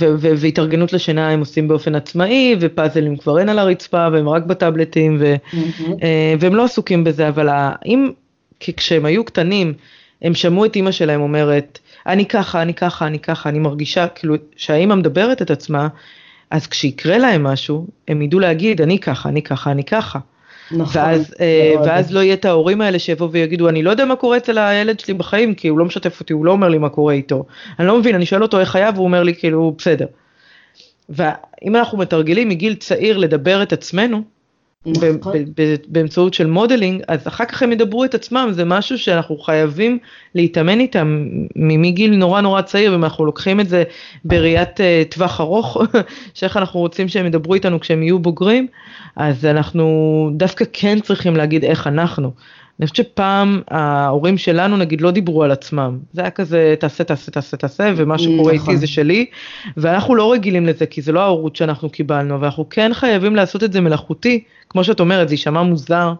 ו- 0.00 0.14
ו- 0.18 0.32
והתארגנות 0.36 0.92
לשינה 0.92 1.30
הם 1.30 1.40
עושים 1.40 1.68
באופן 1.68 1.94
עצמאי, 1.94 2.56
ופאזלים 2.60 3.16
כבר 3.16 3.38
אין 3.38 3.48
על 3.48 3.58
הרצפה, 3.58 4.08
והם 4.12 4.28
רק 4.28 4.42
בטאבלטים, 4.42 5.16
ו- 5.20 5.34
mm-hmm. 5.34 6.04
והם 6.40 6.54
לא 6.54 6.64
עסוקים 6.64 7.04
בזה, 7.04 7.28
אבל 7.28 7.48
אם 7.86 8.10
כי 8.62 8.72
כשהם 8.72 9.04
היו 9.04 9.24
קטנים, 9.24 9.74
הם 10.22 10.34
שמעו 10.34 10.64
את 10.64 10.76
אימא 10.76 10.90
שלהם 10.90 11.20
אומרת, 11.20 11.78
אני 12.06 12.26
ככה, 12.26 12.62
אני 12.62 12.74
ככה, 12.74 13.06
אני 13.06 13.18
ככה, 13.18 13.48
אני 13.48 13.58
מרגישה, 13.58 14.08
כאילו, 14.08 14.34
שהאימא 14.56 14.94
מדברת 14.94 15.42
את 15.42 15.50
עצמה, 15.50 15.88
אז 16.50 16.66
כשיקרה 16.66 17.18
להם 17.18 17.42
משהו, 17.42 17.86
הם 18.08 18.22
ידעו 18.22 18.40
להגיד, 18.40 18.80
אני 18.80 18.98
ככה, 18.98 19.28
אני 19.28 19.42
ככה, 19.42 19.70
אני 19.70 19.84
ככה. 19.84 20.18
נכון. 20.70 21.02
ואז, 21.02 21.34
אה, 21.40 21.74
ואז 21.84 22.12
לא 22.12 22.20
יהיה 22.20 22.34
את 22.34 22.44
ההורים 22.44 22.80
האלה 22.80 22.98
שיבואו 22.98 23.32
ויגידו, 23.32 23.68
אני 23.68 23.82
לא 23.82 23.90
יודע 23.90 24.04
מה 24.04 24.16
קורה 24.16 24.36
אצל 24.36 24.58
הילד 24.58 25.00
שלי 25.00 25.14
בחיים, 25.14 25.54
כי 25.54 25.68
הוא 25.68 25.78
לא 25.78 25.84
משתף 25.84 26.20
אותי, 26.20 26.32
הוא 26.32 26.44
לא 26.44 26.52
אומר 26.52 26.68
לי 26.68 26.78
מה 26.78 26.88
קורה 26.88 27.14
איתו. 27.14 27.44
אני 27.78 27.86
לא 27.86 27.98
מבין, 27.98 28.14
אני 28.14 28.26
שואל 28.26 28.42
אותו 28.42 28.60
איך 28.60 28.76
היה, 28.76 28.90
והוא 28.94 29.04
אומר 29.04 29.22
לי, 29.22 29.34
כאילו, 29.34 29.74
בסדר. 29.78 30.06
ואם 31.08 31.76
אנחנו 31.76 31.98
מתרגלים 31.98 32.48
מגיל 32.48 32.74
צעיר 32.74 33.18
לדבר 33.18 33.62
את 33.62 33.72
עצמנו, 33.72 34.16
נכון. 34.16 34.41
באמצעות 35.88 36.34
של 36.34 36.46
modeling, 36.46 37.02
אז 37.08 37.28
אחר 37.28 37.44
כך 37.44 37.62
הם 37.62 37.72
ידברו 37.72 38.04
את 38.04 38.14
עצמם, 38.14 38.48
זה 38.52 38.64
משהו 38.64 38.98
שאנחנו 38.98 39.38
חייבים 39.38 39.98
להתאמן 40.34 40.80
איתם 40.80 41.26
מגיל 41.56 42.16
נורא 42.16 42.40
נורא 42.40 42.62
צעיר, 42.62 42.92
ואם 42.92 43.04
אנחנו 43.04 43.24
לוקחים 43.24 43.60
את 43.60 43.68
זה 43.68 43.84
בראיית 44.24 44.80
אה, 44.80 44.82
טווח 45.14 45.40
ארוך, 45.40 45.76
שאיך 46.34 46.56
אנחנו 46.56 46.80
רוצים 46.80 47.08
שהם 47.08 47.26
ידברו 47.26 47.54
איתנו 47.54 47.80
כשהם 47.80 48.02
יהיו 48.02 48.18
בוגרים, 48.18 48.66
אז 49.16 49.44
אנחנו 49.44 50.30
דווקא 50.34 50.64
כן 50.72 51.00
צריכים 51.00 51.36
להגיד 51.36 51.64
איך 51.64 51.86
אנחנו. 51.86 52.32
אני 52.82 52.88
חושבת 52.88 53.06
שפעם 53.06 53.62
ההורים 53.68 54.38
שלנו 54.38 54.76
נגיד 54.76 55.00
לא 55.00 55.10
דיברו 55.10 55.42
על 55.42 55.50
עצמם, 55.50 55.98
זה 56.12 56.20
היה 56.20 56.30
כזה 56.30 56.74
תעשה 56.80 57.04
תעשה 57.04 57.30
תעשה 57.30 57.56
תעשה 57.56 57.92
ומה 57.96 58.18
שקורה 58.18 58.54
נכון. 58.54 58.70
איתי 58.70 58.76
זה 58.76 58.86
שלי 58.86 59.26
ואנחנו 59.76 60.14
לא 60.14 60.32
רגילים 60.32 60.66
לזה 60.66 60.86
כי 60.86 61.02
זה 61.02 61.12
לא 61.12 61.20
ההורות 61.20 61.56
שאנחנו 61.56 61.90
קיבלנו 61.90 62.40
ואנחנו 62.40 62.68
כן 62.68 62.90
חייבים 62.94 63.36
לעשות 63.36 63.64
את 63.64 63.72
זה 63.72 63.80
מלאכותי, 63.80 64.44
כמו 64.68 64.84
שאת 64.84 65.00
אומרת 65.00 65.28
זה 65.28 65.34
יישמע 65.34 65.62
מוזר 65.62 66.12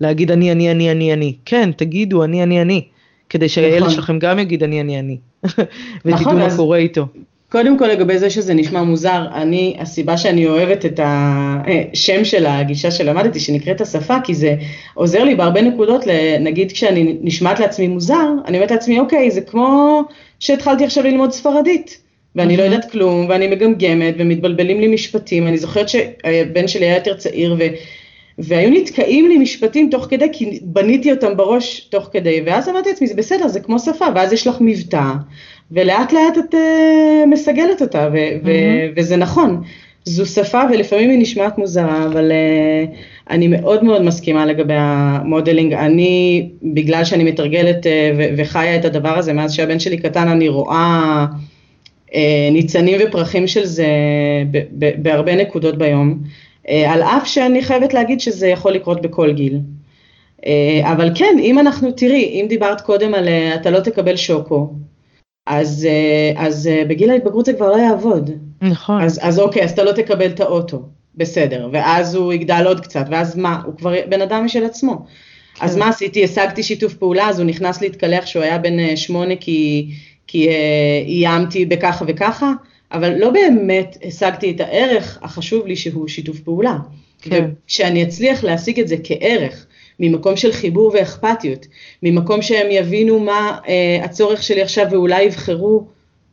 להגיד 0.00 0.30
אני 0.30 0.52
אני 0.52 0.70
אני 0.70 0.90
אני 0.90 1.12
אני, 1.12 1.36
כן 1.44 1.70
תגידו 1.76 2.24
אני 2.24 2.42
אני 2.42 2.62
אני, 2.62 2.84
כדי 3.28 3.48
שהילד 3.48 3.82
נכון. 3.82 3.90
שלכם 3.90 4.18
גם 4.18 4.38
יגיד 4.38 4.62
אני 4.62 4.80
אני 4.80 4.98
אני 5.00 5.18
ותדעו 6.04 6.14
נכון, 6.14 6.38
מה. 6.38 6.56
קורה 6.56 6.78
איתו. 6.78 7.06
קודם 7.52 7.78
כל 7.78 7.86
לגבי 7.86 8.18
זה 8.18 8.30
שזה 8.30 8.54
נשמע 8.54 8.82
מוזר, 8.82 9.26
אני, 9.34 9.76
הסיבה 9.78 10.16
שאני 10.16 10.46
אוהבת 10.46 10.86
את 10.86 11.00
השם 11.02 12.24
של 12.24 12.46
הגישה 12.46 12.90
שלמדתי, 12.90 13.40
שנקראת 13.40 13.80
השפה, 13.80 14.16
כי 14.24 14.34
זה 14.34 14.54
עוזר 14.94 15.24
לי 15.24 15.34
בהרבה 15.34 15.62
נקודות, 15.62 16.04
נגיד 16.40 16.72
כשאני 16.72 17.16
נשמעת 17.22 17.60
לעצמי 17.60 17.88
מוזר, 17.88 18.28
אני 18.46 18.56
אומרת 18.56 18.70
לעצמי, 18.70 19.00
אוקיי, 19.00 19.30
זה 19.30 19.40
כמו 19.40 20.02
שהתחלתי 20.40 20.84
עכשיו 20.84 21.04
ללמוד 21.04 21.32
ספרדית, 21.32 22.00
ואני 22.36 22.56
לא 22.56 22.62
יודעת 22.62 22.90
כלום, 22.90 23.26
ואני 23.28 23.48
מגמגמת, 23.48 24.14
ומתבלבלים 24.18 24.80
לי 24.80 24.88
משפטים, 24.88 25.46
אני 25.46 25.58
זוכרת 25.58 25.88
שהבן 25.88 26.68
שלי 26.68 26.86
היה 26.86 26.96
יותר 26.96 27.14
צעיר, 27.14 27.56
ו... 27.58 27.62
והיו 28.38 28.70
נתקעים 28.70 29.28
לי 29.28 29.38
משפטים 29.38 29.88
תוך 29.90 30.06
כדי, 30.10 30.28
כי 30.32 30.58
בניתי 30.62 31.12
אותם 31.12 31.36
בראש 31.36 31.80
תוך 31.80 32.08
כדי, 32.12 32.42
ואז 32.46 32.68
אמרתי 32.68 32.88
לעצמי, 32.88 33.06
זה 33.06 33.14
בסדר, 33.14 33.48
זה 33.48 33.60
כמו 33.60 33.78
שפה, 33.78 34.06
ואז 34.14 34.32
יש 34.32 34.46
לך 34.46 34.56
מבטא, 34.60 35.12
ולאט 35.72 36.12
לאט 36.12 36.38
את 36.38 36.54
uh, 36.54 37.26
מסגלת 37.26 37.82
אותה, 37.82 38.08
ו- 38.12 38.16
mm-hmm. 38.16 38.46
ו- 38.46 38.86
וזה 38.96 39.16
נכון. 39.16 39.62
זו 40.04 40.26
שפה 40.26 40.60
ולפעמים 40.70 41.10
היא 41.10 41.18
נשמעת 41.18 41.58
מוזרה, 41.58 42.06
אבל 42.06 42.30
uh, 42.30 42.94
אני 43.30 43.48
מאוד 43.48 43.84
מאוד 43.84 44.02
מסכימה 44.02 44.46
לגבי 44.46 44.74
המודלינג. 44.76 45.72
אני, 45.72 46.48
בגלל 46.62 47.04
שאני 47.04 47.24
מתרגלת 47.24 47.86
uh, 47.86 47.88
ו- 48.18 48.28
וחיה 48.36 48.76
את 48.76 48.84
הדבר 48.84 49.18
הזה, 49.18 49.32
מאז 49.32 49.52
שהבן 49.52 49.78
שלי 49.78 49.96
קטן, 49.96 50.28
אני 50.28 50.48
רואה 50.48 51.26
uh, 52.08 52.14
ניצנים 52.52 53.00
ופרחים 53.04 53.46
של 53.46 53.64
זה 53.64 53.86
ב- 54.50 54.64
ב- 54.78 55.02
בהרבה 55.02 55.36
נקודות 55.36 55.78
ביום. 55.78 56.18
Uh, 56.66 56.70
על 56.88 57.02
אף 57.02 57.26
שאני 57.26 57.62
חייבת 57.62 57.94
להגיד 57.94 58.20
שזה 58.20 58.48
יכול 58.48 58.72
לקרות 58.72 59.02
בכל 59.02 59.32
גיל. 59.32 59.58
Uh, 60.40 60.44
אבל 60.82 61.10
כן, 61.14 61.36
אם 61.40 61.58
אנחנו, 61.58 61.92
תראי, 61.92 62.24
אם 62.24 62.46
דיברת 62.48 62.80
קודם 62.80 63.14
על 63.14 63.28
uh, 63.28 63.54
אתה 63.54 63.70
לא 63.70 63.80
תקבל 63.80 64.16
שוקו, 64.16 64.70
אז, 65.48 65.86
אה, 65.90 66.46
אז 66.46 66.66
אה, 66.66 66.82
בגיל 66.88 67.10
ההתבגרות 67.10 67.46
זה 67.46 67.52
כבר 67.52 67.70
לא 67.70 67.76
יעבוד. 67.76 68.30
נכון. 68.62 69.02
אז, 69.02 69.18
אז 69.22 69.38
אוקיי, 69.38 69.64
אז 69.64 69.70
אתה 69.70 69.84
לא 69.84 69.92
תקבל 69.92 70.26
את 70.26 70.40
האוטו, 70.40 70.82
בסדר, 71.14 71.68
ואז 71.72 72.14
הוא 72.14 72.32
יגדל 72.32 72.62
עוד 72.66 72.80
קצת, 72.80 73.04
ואז 73.10 73.36
מה, 73.36 73.62
הוא 73.64 73.76
כבר 73.76 73.94
בן 74.08 74.22
אדם 74.22 74.44
משל 74.44 74.64
עצמו. 74.64 75.04
כן. 75.54 75.64
אז 75.64 75.76
מה 75.76 75.88
עשיתי? 75.88 76.24
השגתי 76.24 76.62
שיתוף 76.62 76.94
פעולה, 76.94 77.28
אז 77.28 77.40
הוא 77.40 77.46
נכנס 77.46 77.80
להתקלח 77.80 78.24
כשהוא 78.24 78.42
היה 78.42 78.58
בן 78.58 78.78
אה, 78.78 78.96
שמונה 78.96 79.36
כי, 79.40 79.90
כי 80.26 80.48
איימתי 81.06 81.66
בככה 81.66 82.04
וככה, 82.08 82.52
אבל 82.92 83.18
לא 83.18 83.30
באמת 83.30 83.96
השגתי 84.04 84.50
את 84.50 84.60
הערך 84.60 85.18
החשוב 85.22 85.66
לי 85.66 85.76
שהוא 85.76 86.08
שיתוף 86.08 86.40
פעולה. 86.40 86.76
כן. 87.22 87.50
וכשאני 87.64 88.02
אצליח 88.02 88.44
להשיג 88.44 88.80
את 88.80 88.88
זה 88.88 88.96
כערך, 89.04 89.66
ממקום 90.00 90.36
של 90.36 90.52
חיבור 90.52 90.90
ואכפתיות, 90.94 91.66
ממקום 92.02 92.42
שהם 92.42 92.66
יבינו 92.70 93.20
מה 93.20 93.58
אה, 93.68 94.04
הצורך 94.04 94.42
שלי 94.42 94.62
עכשיו 94.62 94.86
ואולי 94.90 95.22
יבחרו 95.22 95.86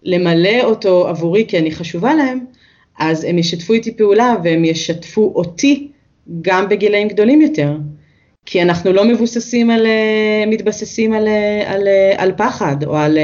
למלא 0.04 0.64
אותו 0.64 1.08
עבורי 1.08 1.46
כי 1.48 1.58
אני 1.58 1.72
חשובה 1.72 2.14
להם, 2.14 2.40
אז 3.00 3.24
הם 3.24 3.38
ישתפו 3.38 3.74
איתי 3.74 3.98
פעולה 3.98 4.36
והם 4.44 4.66
ישתפו 4.66 5.32
אותי 5.36 5.88
גם 6.42 6.70
בגילאים 6.70 7.08
גדולים 7.08 7.42
יותר. 7.42 7.72
כי 8.46 8.62
אנחנו 8.62 8.94
לא 8.94 9.06
מבוססים 9.06 9.72
על, 9.72 9.86
אה, 9.86 10.44
מתבססים 10.48 11.14
על, 11.14 11.28
אה, 11.28 11.74
על, 11.74 11.88
אה, 11.88 12.14
על 12.18 12.32
פחד 12.38 12.84
או 12.84 12.98
על, 12.98 13.18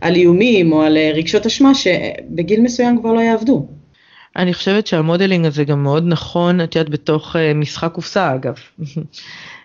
על 0.00 0.14
איומים 0.14 0.72
או 0.72 0.82
על 0.82 0.98
רגשות 1.14 1.46
אשמה 1.46 1.74
שבגיל 1.74 2.60
מסוים 2.60 3.00
כבר 3.00 3.12
לא 3.12 3.20
יעבדו. 3.20 3.66
אני 4.36 4.54
חושבת 4.54 4.86
שהמודלינג 4.86 5.46
הזה 5.46 5.64
גם 5.64 5.82
מאוד 5.82 6.04
נכון, 6.06 6.60
את 6.60 6.76
יודעת, 6.76 6.90
בתוך 6.90 7.36
משחק 7.54 7.92
קופסה 7.92 8.34
אגב. 8.34 8.54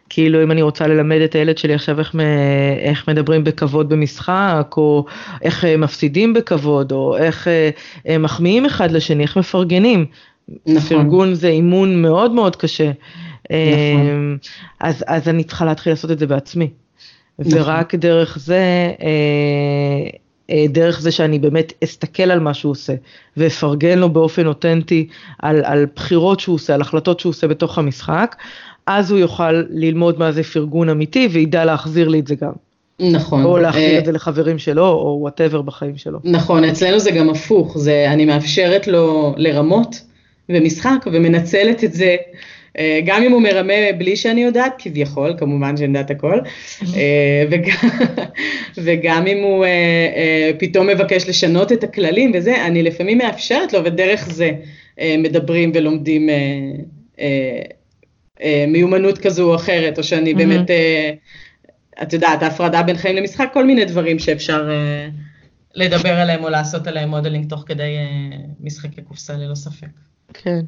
כאילו 0.10 0.44
אם 0.44 0.52
אני 0.52 0.62
רוצה 0.62 0.88
ללמד 0.88 1.22
את 1.22 1.36
הילד 1.36 1.58
שלי 1.58 1.74
עכשיו 1.74 2.00
איך, 2.00 2.16
איך 2.80 3.10
מדברים 3.10 3.44
בכבוד 3.44 3.90
במשחק, 3.90 4.74
או 4.78 5.06
איך 5.42 5.66
אה, 5.66 5.78
מפסידים 5.78 6.34
בכבוד, 6.34 6.92
או 6.92 7.18
איך 7.18 7.48
אה, 8.08 8.18
מחמיאים 8.18 8.66
אחד 8.66 8.92
לשני, 8.92 9.24
איך 9.24 9.38
מפרגנים. 9.38 10.06
נכון. 10.66 10.82
פרגון 10.90 11.34
זה 11.34 11.48
אימון 11.48 12.02
מאוד 12.02 12.32
מאוד 12.32 12.56
קשה. 12.56 12.92
נכון. 13.44 14.38
אז, 14.80 15.04
אז 15.08 15.28
אני 15.28 15.44
צריכה 15.44 15.66
להתחיל 15.66 15.92
לעשות 15.92 16.12
את 16.12 16.20
זה 16.20 16.28
בעצמי. 16.28 16.70
נכון. 17.40 17.60
ורק 17.60 17.96
דרך 17.96 18.38
זה, 18.40 18.92
אה, 19.02 20.10
אה, 20.50 20.66
דרך 20.70 21.02
זה 21.02 21.12
שאני 21.12 21.40
באמת 21.40 21.74
אסתכל 21.84 22.24
על 22.24 22.40
מה 22.40 22.54
שהוא 22.54 22.72
עושה 22.72 22.94
ואפרגן 23.38 24.00
לו 24.00 24.10
באופן 24.10 24.48
אותנטי 24.48 25.08
על, 25.40 25.66
על 25.66 25.86
בחירות 25.96 26.40
שהוא 26.40 26.56
עושה, 26.56 26.74
על 26.74 26.82
החלטות 26.82 27.20
שהוא 27.20 27.30
עושה 27.30 27.48
בתוך 27.48 27.78
המשחק, 27.78 28.36
אז 28.88 29.12
הוא 29.12 29.20
יוכל 29.20 29.64
ללמוד 29.70 30.20
מה 30.20 30.32
זה 30.32 30.44
פרגון 30.44 30.90
אמיתי 30.90 31.28
וידע 31.32 31.66
להחזיר 31.66 32.08
לי 32.08 32.20
את 32.20 32.28
זה 32.28 32.36
גם. 32.36 32.52
נכון. 33.00 33.44
או 33.44 33.58
להחזיר 33.58 33.94
אה, 33.94 34.00
את 34.00 34.06
זה 34.06 34.12
לחברים 34.12 34.60
שלו, 34.60 34.88
או 34.88 35.18
וואטאבר 35.22 35.62
בחיים 35.62 35.98
שלו. 35.98 36.20
נכון, 36.24 36.64
אצלנו 36.64 37.00
זה 37.00 37.12
גם 37.12 37.30
הפוך, 37.30 37.78
זה, 37.78 38.06
אני 38.10 38.26
מאפשרת 38.26 38.88
לו 38.88 39.34
לרמות 39.38 40.02
במשחק 40.50 41.06
ומנצלת 41.12 41.84
את 41.84 41.94
זה 41.94 42.16
אה, 42.78 43.00
גם 43.06 43.24
אם 43.24 43.32
הוא 43.32 43.42
מרמה 43.42 43.74
בלי 43.98 44.16
שאני 44.16 44.42
יודעת, 44.44 44.74
כביכול, 44.78 45.34
כמובן 45.38 45.78
שאני 45.78 45.88
יודעת 45.88 46.12
הכל, 46.12 46.40
אה, 46.96 47.44
וגם, 47.50 47.90
וגם 48.84 49.28
אם 49.28 49.44
הוא 49.44 49.66
פתאום 50.60 50.88
מבקש 50.88 51.30
לשנות 51.30 51.72
את 51.72 51.84
הכללים 51.84 52.32
וזה, 52.36 52.66
אני 52.66 52.84
לפעמים 52.84 53.18
מאפשרת 53.18 53.74
לו, 53.74 53.86
ודרך 53.86 54.30
זה 54.32 54.52
מדברים 55.18 55.72
ולומדים 55.76 56.30
מיומנות 58.68 59.18
כזו 59.18 59.50
או 59.50 59.56
אחרת, 59.56 59.98
או 59.98 60.04
שאני 60.04 60.34
באמת, 60.34 60.66
את 62.02 62.14
יודעת, 62.14 62.44
ההפרדה 62.44 62.84
בין 62.84 62.98
חיים 62.98 63.16
למשחק, 63.16 63.50
כל 63.54 63.66
מיני 63.66 63.86
דברים 63.86 64.20
שאפשר 64.20 64.70
לדבר 65.76 66.14
עליהם 66.14 66.44
או 66.44 66.50
לעשות 66.50 66.88
עליהם 66.88 67.10
modeling 67.10 67.50
תוך 67.50 67.64
כדי 67.66 67.96
משחקי 68.60 69.02
קופסה 69.02 69.34
ללא 69.34 69.56
ספק. 69.56 69.88
כן. 70.34 70.60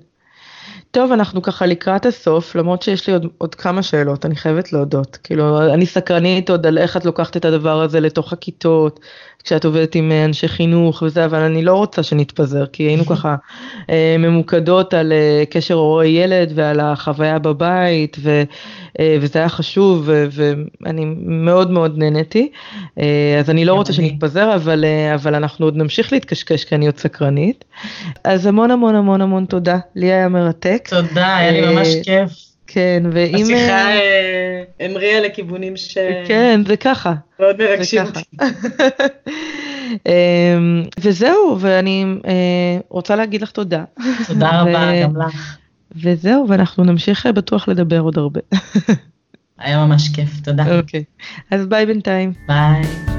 טוב, 0.91 1.11
אנחנו 1.11 1.41
ככה 1.41 1.65
לקראת 1.65 2.05
הסוף, 2.05 2.55
למרות 2.55 2.81
שיש 2.81 3.07
לי 3.07 3.13
עוד, 3.13 3.27
עוד 3.37 3.55
כמה 3.55 3.83
שאלות, 3.83 4.25
אני 4.25 4.35
חייבת 4.35 4.73
להודות. 4.73 5.17
כאילו, 5.23 5.73
אני 5.73 5.85
סקרנית 5.85 6.49
עוד 6.49 6.65
על 6.65 6.77
איך 6.77 6.97
את 6.97 7.05
לוקחת 7.05 7.37
את 7.37 7.45
הדבר 7.45 7.81
הזה 7.81 7.99
לתוך 7.99 8.33
הכיתות, 8.33 8.99
כשאת 9.43 9.65
עובדת 9.65 9.95
עם 9.95 10.11
אה, 10.11 10.25
אנשי 10.25 10.47
חינוך 10.47 11.01
וזה, 11.01 11.25
אבל 11.25 11.39
אני 11.39 11.61
לא 11.61 11.73
רוצה 11.73 12.03
שנתפזר, 12.03 12.65
כי 12.65 12.83
היינו 12.83 13.05
ככה 13.15 13.35
אה, 13.89 14.15
ממוקדות 14.19 14.93
על 14.93 15.11
אה, 15.11 15.43
קשר 15.49 15.73
הורי 15.73 16.07
ילד 16.07 16.51
ועל 16.55 16.79
החוויה 16.79 17.39
בבית, 17.39 18.17
ו, 18.19 18.43
וזה 19.21 19.39
היה 19.39 19.49
חשוב, 19.49 20.09
ואני 20.31 21.05
מאוד 21.17 21.71
מאוד 21.71 21.97
נהניתי. 21.97 22.51
אז 23.39 23.49
אני 23.49 23.65
לא 23.65 23.73
רוצה 23.73 23.93
שנתפזר, 23.93 24.55
אבל, 24.55 24.85
אבל 25.13 25.35
אנחנו 25.35 25.65
עוד 25.65 25.75
נמשיך 25.75 26.13
להתקשקש, 26.13 26.63
כי 26.63 26.75
אני 26.75 26.85
עוד 26.85 26.97
סקרנית. 26.97 27.65
אז 28.23 28.45
המון 28.45 28.71
המון 28.71 28.95
המון 28.95 29.21
המון 29.21 29.45
תודה, 29.45 29.77
לי 29.95 30.11
היה 30.11 30.29
מרתק. 30.29 30.87
תודה, 30.89 31.35
היה 31.35 31.51
לי 31.51 31.73
ממש 31.75 31.87
כיף. 32.03 32.48
כן, 32.71 33.03
ואם... 33.11 33.43
השיחה 33.43 33.89
המריאה 34.79 35.19
לכיוונים 35.19 35.77
ש... 35.77 35.97
כן, 36.27 36.61
זה 36.67 36.77
ככה. 36.77 37.13
מאוד 37.39 37.55
מרגשים 37.59 38.01
אותי. 38.05 38.21
אמ, 40.05 40.83
וזהו, 40.99 41.57
ואני 41.59 42.05
אה, 42.27 42.79
רוצה 42.89 43.15
להגיד 43.15 43.41
לך 43.41 43.51
תודה. 43.51 43.83
תודה 44.27 44.61
רבה, 44.61 45.03
גם 45.03 45.17
לך. 45.17 45.57
וזהו, 45.95 46.45
ואנחנו 46.49 46.83
נמשיך 46.83 47.25
אה, 47.25 47.31
בטוח 47.31 47.67
לדבר 47.67 47.99
עוד 47.99 48.17
הרבה. 48.17 48.39
היה 49.57 49.85
ממש 49.85 50.09
כיף, 50.09 50.39
תודה. 50.43 50.77
אוקיי, 50.77 51.03
אז 51.51 51.65
ביי 51.65 51.85
בינתיים. 51.85 52.33
ביי. 52.47 53.18